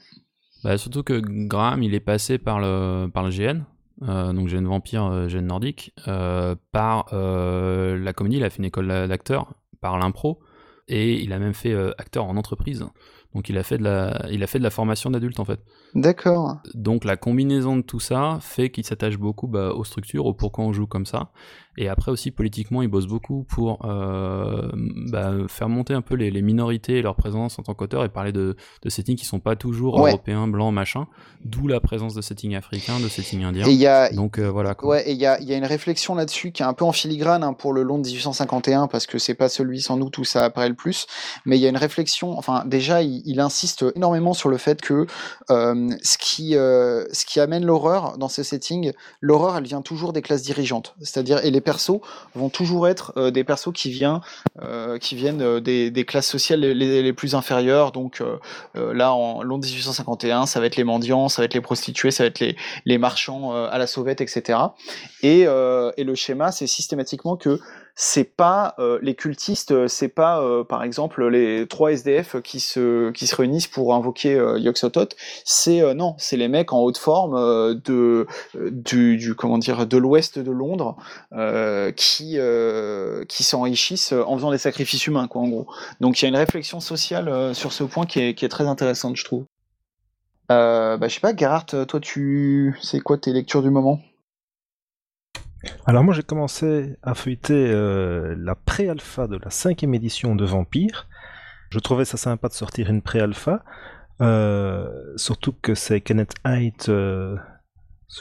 [0.65, 3.63] Bah, surtout que Graham, il est passé par le, par le GN,
[4.03, 8.59] euh, donc GN Vampire, euh, GN Nordique, euh, par euh, la comédie, il a fait
[8.59, 10.41] une école d'acteur, par l'impro,
[10.89, 12.85] et il a même fait euh, acteur en entreprise.
[13.35, 15.61] Donc il a fait de la, il a fait de la formation d'adulte en fait.
[15.95, 16.59] D'accord.
[16.75, 20.65] Donc la combinaison de tout ça fait qu'il s'attache beaucoup bah, aux structures, au pourquoi
[20.65, 21.31] on joue comme ça.
[21.81, 24.71] Et après aussi politiquement, il bosse beaucoup pour euh,
[25.11, 28.11] bah, faire monter un peu les, les minorités et leur présence en tant qu'auteur et
[28.11, 30.11] parler de, de settings qui sont pas toujours Ouais.
[30.11, 31.07] européens, blancs, machin.
[31.47, 33.67] D'où la présence de settings africains, de settings indiens.
[33.67, 34.75] Et il y a, Donc euh, voilà.
[34.75, 34.91] Quoi.
[34.91, 36.93] Ouais, et il y a, y a une réflexion là-dessus qui est un peu en
[36.93, 40.25] filigrane hein, pour le long de 1851, parce que c'est pas celui sans doute où
[40.25, 41.07] ça apparaît le plus,
[41.47, 44.83] mais il y a une réflexion, enfin déjà, il, il insiste énormément sur le fait
[44.83, 45.07] que
[45.49, 48.93] euh, ce, qui, ce qui amène l'horreur dans ces settings,
[49.23, 51.63] l'horreur, elle vient toujours des classes dirigeantes, c'est-à-dire, et les
[52.35, 54.21] vont toujours être euh, des persos qui, vient,
[54.63, 58.39] euh, qui viennent euh, des, classes sociales les, plus inférieures, donc euh,
[58.95, 62.11] là, en long de 1851, ça va être les mendiants, ça va être les prostituées,
[62.11, 62.41] ça va être
[62.85, 64.59] les, marchands à la sauvette, etc.
[65.23, 67.61] Et, et le schéma, c'est systématiquement que
[68.03, 72.59] c'est pas euh, les cultistes, euh, c'est pas euh, par exemple les trois SDF qui
[72.59, 75.15] se qui se réunissent pour invoquer euh, Yog-Sothoth.
[75.45, 79.87] C'est euh, non, c'est les mecs en haute forme euh, de du, du comment dire
[79.87, 80.97] de l'ouest de Londres
[81.95, 82.39] qui
[83.29, 85.67] qui s'enrichissent en faisant des sacrifices humains quoi en gros.
[86.01, 88.67] Donc il y a une réflexion sociale sur ce point qui est qui est très
[88.67, 89.45] intéressante je trouve.
[90.49, 94.01] Bah, je sais pas, Gerhardt, toi tu c'est quoi tes lectures du moment?
[95.87, 101.09] Alors moi j'ai commencé à feuilleter euh, la pré-alpha de la cinquième édition de Vampire.
[101.71, 103.63] Je trouvais ça sympa de sortir une pré-alpha,
[104.21, 107.37] euh, surtout que c'est Kenneth Haidt, euh,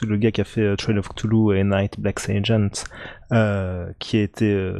[0.02, 2.84] le gars qui a fait Trail of Cthulhu et Night Black Agent,
[3.98, 4.70] qui a été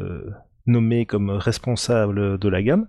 [0.67, 2.87] nommé comme responsable de la gamme.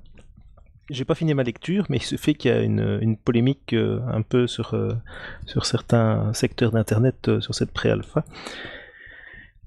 [0.92, 3.74] J'ai pas fini ma lecture, mais il se fait qu'il y a une, une polémique
[3.74, 4.76] un peu sur,
[5.48, 8.24] sur certains secteurs d'Internet sur cette pré-alpha.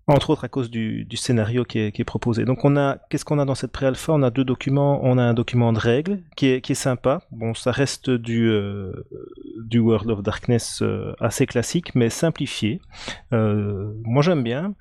[0.06, 2.44] Entre autres à cause du, scénario qui est, proposé.
[2.44, 4.12] Donc on a, qu'est-ce qu'on a dans cette pré-alpha?
[4.12, 5.00] On a deux documents.
[5.02, 7.22] On a un document de règles qui est, sympa.
[7.30, 8.92] Bon, ça reste du, euh,
[9.74, 12.80] World of Darkness euh, assez classique, mais simplifié.
[13.32, 14.74] Euh, moi j'aime bien,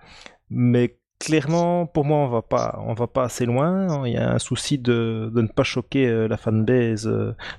[0.50, 4.06] mais clairement, pour moi, on va pas, on va pas assez loin.
[4.06, 7.10] Il y a un souci de, de ne pas choquer la fanbase,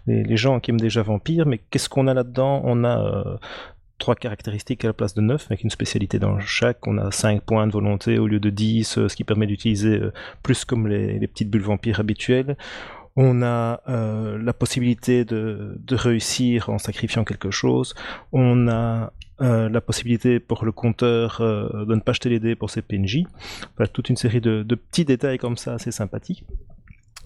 [0.07, 1.47] les, les, gens qui aiment déjà Vampire.
[1.47, 2.61] Mais qu'est-ce qu'on a là-dedans?
[2.65, 3.39] On a
[4.05, 6.87] trois caractéristiques à la place de 9, avec une spécialité dans chaque.
[6.87, 9.97] On a 5 points de volonté au lieu de 10, euh, ce qui permet d'utiliser
[9.99, 10.13] euh,
[10.43, 12.59] plus comme les, petites bulles vampires habituelles.
[13.17, 17.95] On a euh, la possibilité de, réussir en sacrifiant quelque chose.
[18.31, 22.83] On a la possibilité pour le compteur de ne pas jeter les dés pour ses
[22.83, 23.23] PNJ.
[23.73, 26.45] Enfin, toute une série de, petits détails comme ça assez sympathiques.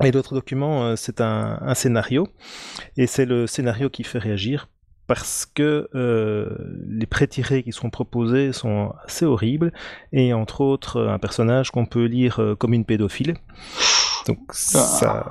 [0.04, 2.28] Et l'autre document, c'est un, un, scénario.
[2.96, 4.68] Et c'est le scénario qui fait réagir
[5.08, 6.50] parce que euh,
[6.86, 9.72] les pré-tirés qui sont proposés sont assez horribles,
[10.12, 13.34] et entre autres un personnage qu'on peut lire euh, comme une pédophile.
[14.28, 15.24] Donc ça,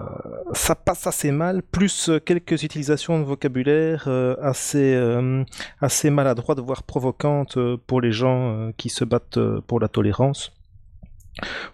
[0.54, 5.44] ça passe assez mal, plus quelques utilisations de vocabulaire euh, assez, euh,
[5.80, 10.57] assez maladroites, voire provocantes pour les gens euh, qui se battent pour la tolérance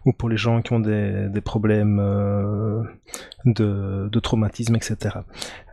[0.06, 2.84] ou pour les gens qui ont des, des problèmes euh,
[3.46, 5.18] de, de, traumatisme, etc.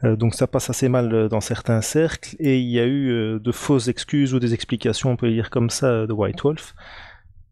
[0.05, 3.39] Euh, donc ça passe assez mal dans certains cercles, et il y a eu euh,
[3.39, 6.75] de fausses excuses ou des explications, on peut lire comme ça, de White Wolf.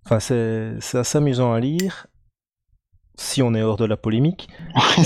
[0.05, 2.07] Enfin, c'est assez amusant à lire,
[3.19, 4.49] si on est hors de la polémique.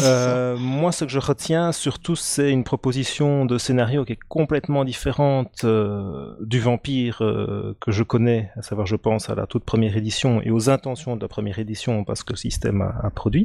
[0.03, 4.85] euh, moi, ce que je retiens surtout, c'est une proposition de scénario qui est complètement
[4.85, 9.65] différente euh, du vampire euh, que je connais, à savoir, je pense à la toute
[9.65, 13.11] première édition et aux intentions de la première édition parce que le système a, a
[13.11, 13.45] produit.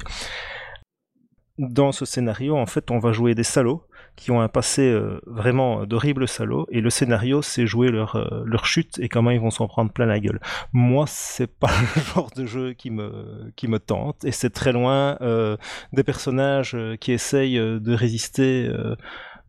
[1.57, 3.83] Dans ce scénario, en fait, on va jouer des salauds
[4.17, 8.43] qui ont un passé euh, vraiment d'horribles salauds, et le scénario, c'est jouer leur, euh,
[8.45, 10.41] leur chute et comment ils vont s'en prendre plein la gueule.
[10.73, 14.73] Moi, c'est pas le genre de jeu qui me, qui me tente, et c'est très
[14.73, 15.55] loin euh,
[15.93, 18.69] des personnages qui essayent de résister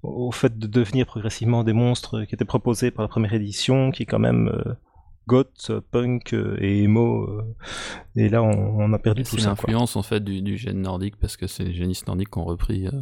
[0.02, 4.02] au fait de devenir progressivement des monstres qui étaient proposés par la première édition, qui
[4.02, 4.52] est quand même
[5.26, 7.42] goth, punk et emo.
[8.16, 9.36] et là, on, on, a perdu tout ça.
[9.36, 12.38] C'est l'influence en fait du, du gène nordique parce que c'est les génistes nordiques qui
[12.38, 12.92] ont repris euh,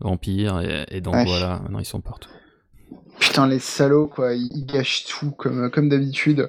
[0.00, 1.24] Vampire et, et donc ouais.
[1.24, 2.30] voilà, maintenant ils sont partout.
[3.18, 6.48] Putain, les salauds quoi, ils gâchent tout comme, comme d'habitude.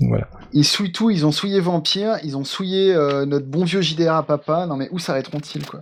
[0.00, 0.28] Voilà.
[0.52, 4.14] Ils souillent tout, ils ont souillé Vampire, ils ont souillé euh, notre bon vieux JDR
[4.14, 4.66] à papa.
[4.66, 5.80] Non mais où s'arrêteront-ils quoi?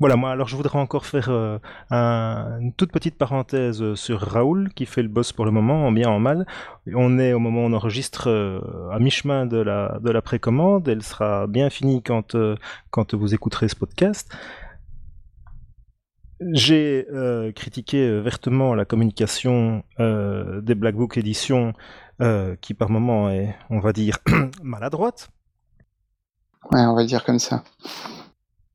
[0.00, 1.58] Voilà, moi, alors je voudrais encore faire euh,
[1.90, 5.92] un, une toute petite parenthèse sur Raoul, qui fait le boss pour le moment, en
[5.92, 6.46] bien, en mal.
[6.92, 8.60] On est au moment où on enregistre euh,
[8.90, 10.88] à mi-chemin de la, de la précommande.
[10.88, 12.56] Elle sera bien finie quand, euh,
[12.90, 14.30] quand vous écouterez ce podcast.
[16.40, 21.72] J'ai euh, critiqué vertement la communication des Black Book éditions,
[22.60, 24.18] qui par moment est, on va dire,
[24.62, 25.30] maladroite.
[26.70, 27.62] Ouais, on va dire comme ça.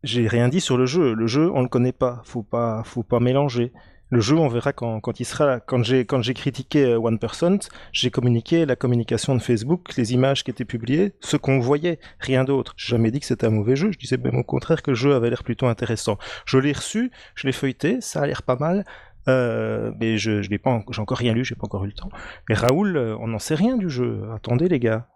[0.04, 1.14] J'ai rien dit sur le jeu.
[1.14, 2.22] Le jeu, on le connaît pas.
[2.24, 3.74] Faut pas, faut pas mélanger.
[4.12, 5.60] Le jeu, on verra quand, quand il sera.
[5.60, 7.60] Quand j'ai, quand j'ai critiqué One Percent,
[7.92, 12.44] j'ai communiqué la communication de Facebook, les images qui étaient publiées, ce qu'on voyait, rien
[12.44, 12.74] d'autre.
[12.76, 13.92] J'ai jamais dit que c'était un mauvais jeu.
[13.92, 16.18] Je disais même au contraire que le jeu avait l'air plutôt intéressant.
[16.46, 18.84] Je l'ai reçu, je l'ai feuilleté, ça a l'air pas mal.
[19.28, 22.10] Euh, mais je, je pas, j'ai encore rien lu, j'ai pas encore eu le temps.
[22.48, 24.24] Mais Raoul, on n'en sait rien du jeu.
[24.34, 25.08] Attendez les gars,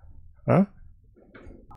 [0.45, 0.68] hein?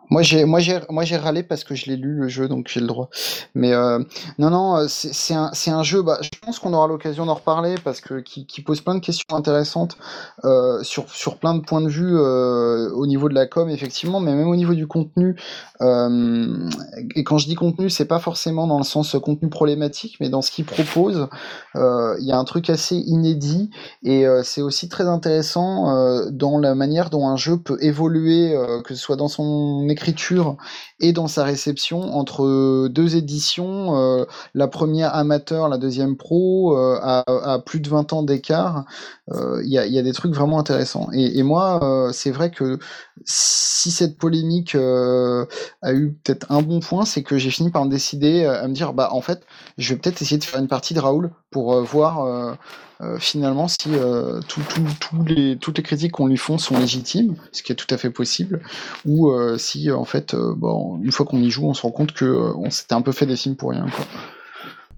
[0.09, 2.67] Moi j'ai moi j'ai moi j'ai râlé parce que je l'ai lu le jeu donc
[2.69, 3.09] j'ai le droit.
[3.55, 3.99] Mais euh,
[4.37, 7.35] non non c'est c'est un c'est un jeu bah je pense qu'on aura l'occasion d'en
[7.35, 9.97] reparler parce que qui, pose plein de questions intéressantes
[10.43, 14.19] euh, sur sur plein de points de vue euh, au niveau de la com effectivement
[14.19, 15.35] mais même au niveau du contenu
[15.81, 16.69] euh,
[17.15, 20.41] et quand je dis contenu c'est pas forcément dans le sens contenu problématique mais dans
[20.41, 21.27] ce qu'il propose
[21.75, 23.69] euh, il y a un truc assez inédit
[24.03, 28.95] et euh, c'est aussi très intéressant dans la manière dont un jeu peut évoluer que
[28.95, 30.57] ce soit dans son écriture
[30.99, 36.99] et dans sa réception entre deux éditions, euh, la première amateur, la deuxième pro, euh,
[37.01, 38.85] à, plus de 20 ans d'écart.
[39.29, 41.09] Il euh, y, a, des trucs vraiment intéressants.
[41.13, 42.79] Et, et moi, euh, c'est vrai que
[43.25, 45.45] si cette polémique euh,
[45.81, 48.73] a eu peut-être un bon point, c'est que j'ai fini par me décider à me
[48.73, 49.41] dire, bah en fait,
[49.77, 52.57] je vais peut-être essayer de faire une partie de Raoul pour voir
[53.01, 56.77] euh, finalement si euh, tout, tout, tout les, toutes les critiques qu'on lui font sont
[56.79, 58.61] légitimes, ce qui est tout à fait possible,
[59.05, 62.11] ou euh, si en fait, bon, une fois qu'on y joue, on se rend compte
[62.13, 62.25] que
[62.55, 63.85] on s'était un peu fait des films pour rien.
[63.95, 64.05] Quoi.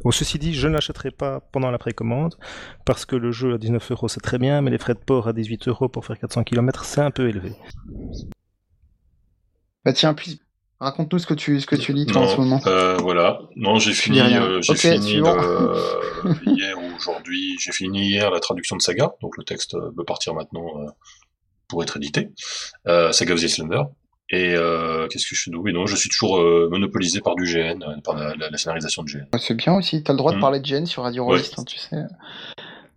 [0.03, 2.35] Bon, ceci dit, je ne l'achèterai pas pendant la précommande,
[2.85, 5.27] parce que le jeu à 19 euros c'est très bien, mais les frais de port
[5.27, 7.51] à 18 euros pour faire 400 km c'est un peu élevé.
[9.85, 10.39] Bah tiens, puis,
[10.81, 12.61] Raconte-nous ce que tu, ce que tu lis toi, en ce moment.
[12.65, 13.41] euh, voilà.
[13.57, 15.73] Non, j'ai fini, euh, j'ai fini le-
[16.45, 20.03] hier ou aujourd'hui, j'ai fini hier la traduction de Saga, donc le texte euh, peut
[20.05, 20.89] partir maintenant euh,
[21.67, 22.29] pour être édité.
[22.87, 23.81] Euh, Saga of the Slender.
[24.31, 27.45] Et euh, qu'est-ce que je fais Oui, non, je suis toujours euh, monopolisé par du
[27.45, 29.25] GN, euh, par la, la- la scénarisation de GN.
[29.33, 30.41] Ouais, C'est bien aussi, t'as le droit de Mm.
[30.41, 31.31] parler de Jen sur Radio Ouais.
[31.37, 31.95] Rollist, hein, tu sais.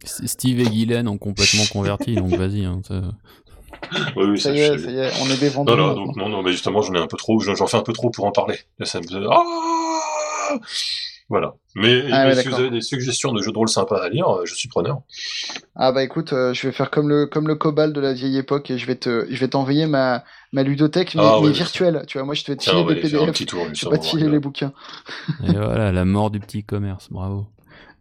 [0.05, 2.65] Steve et Guylaine ont complètement converti, donc vas-y.
[2.67, 3.01] hein, ça-
[4.17, 5.71] Oui, oui, Ça ça, y est, ça y est, on est des vendus.
[5.73, 7.79] Non, non, donc non, non, mais justement, j'en ai un peu trop, j'en j'en fais
[7.79, 8.59] un peu trop pour en parler.
[8.79, 9.07] Là, ça me...
[9.31, 10.59] Ah
[11.29, 11.55] voilà.
[11.75, 14.29] Mais, Ah mais si vous avez des suggestions de jeux de rôle sympas à lire,
[14.29, 15.01] euh, je suis preneur.
[15.75, 18.37] Ah bah écoute, euh, je vais faire comme le comme le Cobalt de la vieille
[18.37, 22.05] époque et je vais te je vais t'envoyer ma ma ludothèque mais, Ah mais virtuelle.
[22.07, 23.35] Tu vois, moi je te vais te Tiens, filer on va des faire un PDF,
[23.35, 23.67] petit tour.
[23.73, 24.73] je vais pas te filer les bouquins.
[25.45, 27.47] Et voilà, la mort du petit commerce, bravo.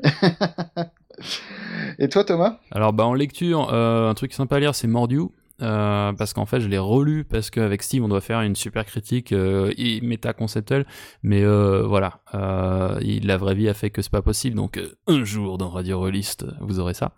[2.00, 2.58] Et toi Thomas?
[2.72, 5.28] Alors bah en lecture, euh, un truc sympa à lire, c'est Mordieu.
[5.62, 8.86] Euh, parce qu'en fait, je l'ai relu parce qu'avec Steve, on doit faire une super
[8.86, 10.86] critique euh, et méta-conceptuelle.
[11.24, 14.56] Mais euh, voilà, euh, la vraie vie a fait que c'est pas possible.
[14.56, 17.14] Donc un jour dans Radio Rollist, vous aurez ça.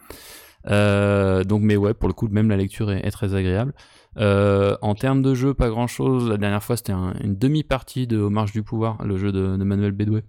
[0.68, 3.74] Donc, mais ouais, pour le coup, même la lecture est, est très agréable.
[4.18, 6.30] En termes de jeu, pas grand chose.
[6.30, 9.57] La dernière fois, c'était un- une demi-partie de Au Marche du Pouvoir, le jeu de,
[9.57, 10.24] de Manuel Bédoué,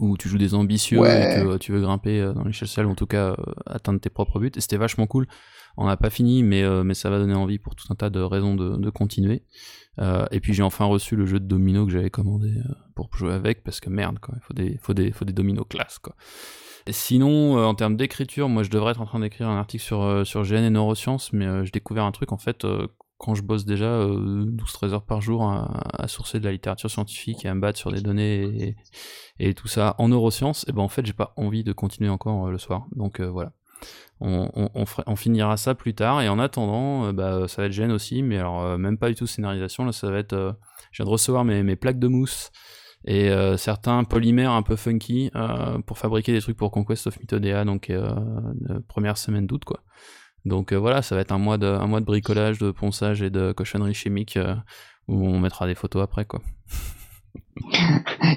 [0.00, 1.38] où tu joues des ambitieux Ouais.
[1.38, 4.38] et que tu veux grimper dans l'échelle sociale, ou en tout cas atteindre tes propres
[4.40, 4.50] buts.
[4.56, 5.26] Et c'était vachement cool.
[5.76, 8.10] On n'a pas fini, mais, euh, mais ça va donner envie pour tout un tas
[8.10, 9.42] de raisons de, de continuer.
[9.98, 13.14] Euh, et puis j'ai enfin reçu le jeu de domino que j'avais commandé euh, pour
[13.16, 14.34] jouer avec, parce que merde, quoi.
[14.36, 16.14] Il faut des, faut des, faut des dominos classe, quoi.
[16.90, 20.42] Sinon, en termes d'écriture, moi je devrais être en train d'écrire un article sur, sur
[20.42, 22.66] GN et neurosciences, mais j'ai découvert un truc en fait
[23.24, 27.44] quand je bosse déjà euh, 12-13 heures par jour à, sourcer de la littérature scientifique
[27.44, 28.76] et à me battre sur des données
[29.38, 32.50] et, tout ça en neurosciences, et ben en fait j'ai pas envie de continuer encore
[32.50, 32.86] le soir.
[32.94, 33.52] Donc voilà.
[34.26, 38.22] On, finira ça plus tard et en attendant, euh, bah, ça va être GN aussi,
[38.22, 40.32] mais alors euh, même pas du tout scénarisation, là ça va être.
[40.32, 40.52] euh,
[40.92, 42.50] je viens de recevoir mes, plaques de mousse
[43.04, 45.30] et euh, certains polymères un peu funky
[45.86, 47.92] pour fabriquer des trucs pour Conquest of Mythodea, donc
[48.88, 49.80] première semaine d'août quoi.
[50.46, 53.30] Donc voilà, ça va être un mois de un mois de bricolage, de ponçage et
[53.30, 54.38] de cochonnerie chimique
[55.08, 56.40] où on mettra des photos après quoi.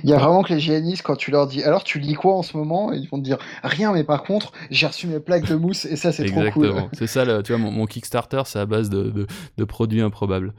[0.03, 2.35] Il y a vraiment que les GNistes, quand tu leur dis alors tu lis quoi
[2.35, 2.91] en ce moment?
[2.93, 5.95] Ils vont te dire rien, mais par contre j'ai reçu mes plaques de mousse et
[5.95, 6.65] ça c'est trop cool.
[6.67, 6.89] Exactement.
[6.93, 10.01] C'est ça, le- tu vois, mon, mon Kickstarter, c'est à base de, de, de produits
[10.01, 10.53] improbables.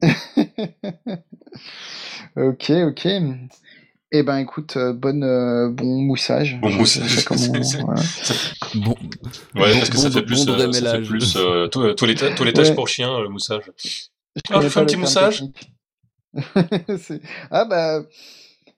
[2.36, 3.08] ok, ok.
[4.10, 6.58] Eh ben écoute, euh, bonne, euh, bon moussage.
[6.62, 7.26] Bon moussage.
[8.74, 8.94] Bon,
[9.54, 12.70] Ouais, parce que ça fait plus, bon euh, ça fait plus euh, to- toiletta- toilettage
[12.70, 12.74] Ouais.
[12.74, 13.64] pour chien, euh, le moussage.
[13.84, 14.00] Je
[14.50, 15.70] Ah, je fais un petit moussage technique.
[17.50, 18.02] Ah bah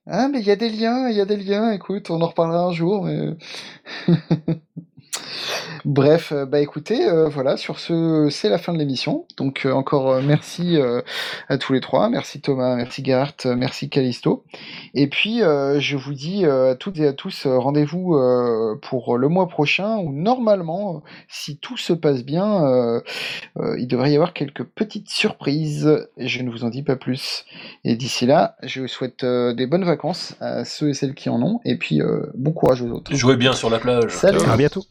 [0.07, 1.73] ah mais il y a des liens, il y a des liens.
[1.73, 3.05] Écoute, on en reparlera un jour.
[3.05, 3.37] Mais...
[5.85, 9.27] Bref, euh, bah écoutez, euh, voilà, sur ce, c'est la fin de l'émission.
[9.37, 11.01] Donc euh, encore euh, merci euh,
[11.49, 14.45] à tous les trois, merci Thomas, merci Gerhard, merci Callisto.
[14.95, 18.79] Et puis euh, je vous dis euh, à toutes et à tous euh, rendez-vous euh,
[18.83, 23.01] pour le mois prochain où normalement, si tout se passe bien, euh,
[23.59, 26.07] euh, il devrait y avoir quelques petites surprises.
[26.19, 27.45] Je ne vous en dis pas plus.
[27.85, 31.29] Et d'ici là, je vous souhaite euh, des bonnes vacances à ceux et celles qui
[31.29, 33.15] en ont, et puis euh, bon courage aux autres.
[33.15, 34.11] Jouez bien sur la plage.
[34.13, 34.39] Salut.
[34.49, 34.85] À bientôt.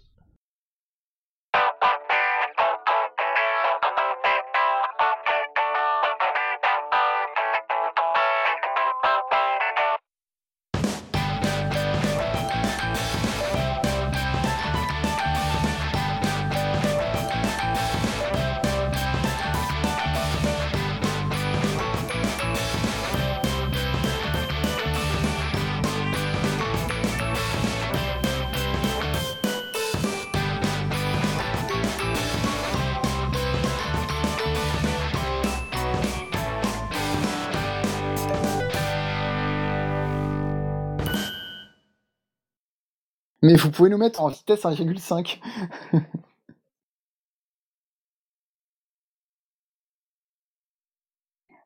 [43.80, 45.40] Pouvez nous mettre en vitesse 1,5.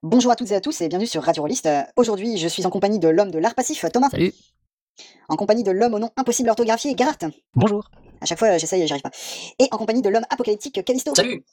[0.03, 1.65] Bonjour à toutes et à tous et bienvenue sur Radio Rollist.
[1.65, 4.09] Euh, Aujourd'hui, je suis en compagnie de l'homme de l'art passif, Thomas.
[4.11, 4.31] Salut.
[5.27, 7.17] En compagnie de l'homme au nom impossible orthographié, Gerhard.
[7.55, 7.89] Bonjour.
[8.21, 9.09] À chaque fois, j'essaye et j'y arrive pas.
[9.57, 11.15] Et en compagnie de l'homme apocalyptique, Callisto.
[11.15, 11.43] Salut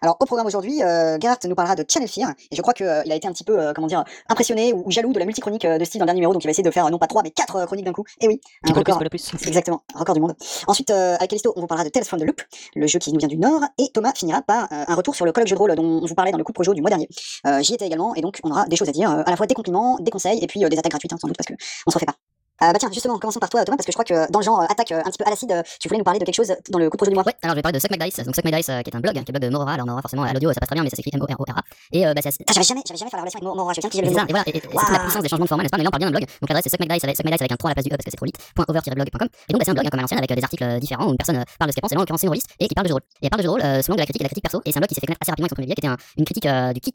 [0.00, 2.30] Alors, au programme aujourd'hui, euh, nous parlera de Channel Fear.
[2.50, 4.90] Et je crois qu'il a été un petit peu, euh, comment dire, impressionné ou, ou
[4.90, 6.32] jaloux de la multichronique euh, de Steve dans le dernier numéro.
[6.32, 7.92] Donc, il va essayer de faire euh, non pas trois, mais quatre euh, chroniques d'un
[7.92, 8.04] coup.
[8.20, 8.98] Et oui, un record.
[8.98, 9.46] plus, plus.
[9.46, 10.34] Exactement, record du monde.
[10.66, 12.40] Ensuite, euh, avec Callisto, on vous parlera de Tales from the Loop,
[12.74, 15.24] le jeu qui nous vient du Nord, et Thomas finira par euh, un retour sur
[15.24, 16.90] le colloque jeu de rôle dont on vous parlait dans le coup projo du mois
[16.90, 17.08] dernier.
[17.46, 19.36] Euh, J'y étais également, et donc on aura des choses à dire, euh, à la
[19.36, 21.46] fois des compliments, des conseils, et puis euh, des attaques gratuites, hein, sans doute, parce
[21.46, 21.54] que
[21.86, 22.16] on se refait pas.
[22.62, 24.44] Euh, bah tiens, justement, commençons par toi, Thomas, parce que je crois que dans le
[24.44, 26.36] genre euh, attaque euh, un petit peu à l'acide, tu voulais nous parler de quelque
[26.36, 27.24] chose dans le coup de projet du mois.
[27.26, 28.94] Ouais, alors je vais parler de Suck My Dice, donc Suck My Dice, qui est
[28.94, 29.72] un blog, hein, qui est le blog de Morora.
[29.72, 31.62] Alors Morora, forcément, à l'audio, ça passe très bien, mais ça s'écrit M-O-R-O-R-A.
[31.90, 32.44] Et bah, c'est assez...
[32.52, 34.22] j'avais jamais, j'avais jamais fait la relation avec Morora, je tiens qui j'ai le ça,
[34.22, 35.98] et voilà, et, c'est la puissance des changements de format, n'est-ce pas Mais là, on
[35.98, 36.28] parle bien d'un blog.
[36.40, 38.04] Donc l'adresse, c'est Suck My Dice, avec un 3 à la place du E parce
[38.04, 39.26] que c'est trop lit, .over-blog.com.
[39.26, 41.18] Et donc, bah, c'est un blog comme à l'ancienne avec des articles différents où une
[41.18, 42.86] personne parle de ce qu'elle pense, et là, en l'occurrence, c'est humoriste, et qui parle
[42.86, 43.06] de jeu de rôle.
[43.22, 44.70] Et parle de jeu de rôle selon de la critique et la critique perso, et
[44.70, 46.24] c'est un blog qui s'est fait connaître assez rapidement avec son premier qui était une
[46.24, 46.92] critique du kit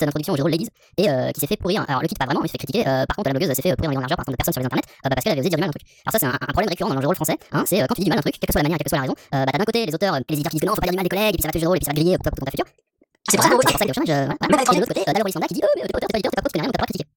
[5.64, 7.38] alors ça, c'est un, problème récurrent dans le jeu rôle français.
[7.52, 8.90] Hein, c'est euh, quand tu dis mal d'un truc, quelle que soit la manière, quelle
[8.90, 10.76] soit la raison, euh, bah, d'un côté les auteurs, euh, les éditeurs qui disent faut
[10.76, 12.18] pas dire mal des collègues, et puis ça va le rôle, et puis ça va
[12.18, 12.66] pour, pour, futur.
[13.30, 13.78] C'est pour ça, ah.
[13.78, 17.17] ça, de l'autre qui dit, oh, mais t'es pas éditeur, t'es tu rien, t'as.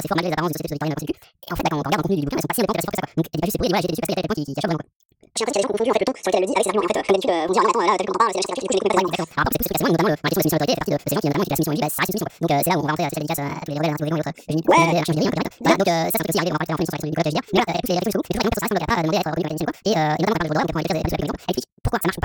[0.01, 1.07] assez fort malgré les apparences de société solitaire et la Et
[1.53, 2.77] en fait, bah, quand on regarde un contenu du bouquin, elles sont pas si éloquentes
[2.77, 3.01] que ça, quoi.
[3.15, 4.27] Donc, elle dit pas juste c'est pourri, ouais, j'ai été déçu parce qu'il a des
[4.27, 4.87] points qui, qui vraiment, quoi.
[5.31, 6.51] J'ai un pote qui a confondu en fait le ton sur lequel elle le dit
[6.51, 6.83] avec ses arguments.
[6.83, 8.41] En fait, comme d'habitude, on dit ah, attends, là, t'as vu comment on parle, c'est
[8.41, 8.99] la du coup, je les comprends pas.
[9.31, 11.45] Alors, c'est plus notamment, la question de l'autorité fait partie de ces gens qui, notamment,
[11.47, 12.35] étaient la soumission à une vie, ça reste une soumission.
[12.41, 14.27] Donc, c'est là où on va rentrer assez dédicace tous les rebelles, tous les autres.
[14.35, 15.39] Je dis, ouais, un changement de vie,
[15.71, 17.47] Donc, ça, c'est aussi arrivé, on va parler en fin de l'histoire, je veux dire.
[17.47, 18.35] Mais là, elle pousse les réflexions jusqu'au bout.
[18.35, 19.71] Et tout, personne reste, donc, pas à être reconnu par les quoi.
[19.87, 20.99] Et, euh, notamment, quand on parle de droit, pas, qui de
[21.31, 21.55] droit, elle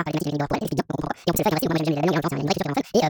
[0.07, 0.39] on j'aime a une
[2.43, 2.91] vraie culture française.
[2.91, 3.07] Et,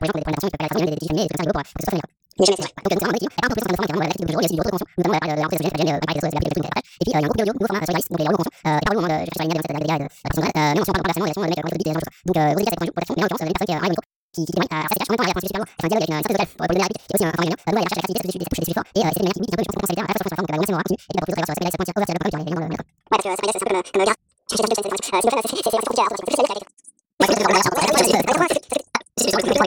[1.33, 2.73] pas le mais jamais c'est vrai.
[2.85, 5.17] Donc, un un peu plus dans la de il y a aussi d'autres conventions, notamment
[5.17, 6.41] la de la Paris, la Paris, la
[6.97, 8.45] et puis il y a un groupe vidéo, nouveau format sur Galis, donc un gros
[8.45, 11.57] de chercher sur la ligne de la personne, on parle de personnellement, il y a
[11.57, 13.27] des mecs qui ont des gens, donc gros dégâts, c'est pour action, mais là en
[13.27, 13.97] l'occurrence, une personne qui arrive
[14.37, 15.89] qui qui démarre à faire ses tâches, en même temps, elle apprend super c'est un
[15.89, 17.97] dialogue avec une certaine locale pour le qui est aussi un formidable, nous, elle cherche
[17.97, 19.81] la créativité, se déchire, se déchire fort, et c'est une manière un peu, je pense
[19.81, 21.41] qu'on s'en à faire sur la forme, donc vraiment, c'est continue, et puis on peut
[21.41, 21.89] sur la c'est
[25.77, 26.05] compliqué
[28.17, 28.86] à
[29.19, 29.67] C'est dans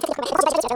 [0.21, 0.75] 私たちは。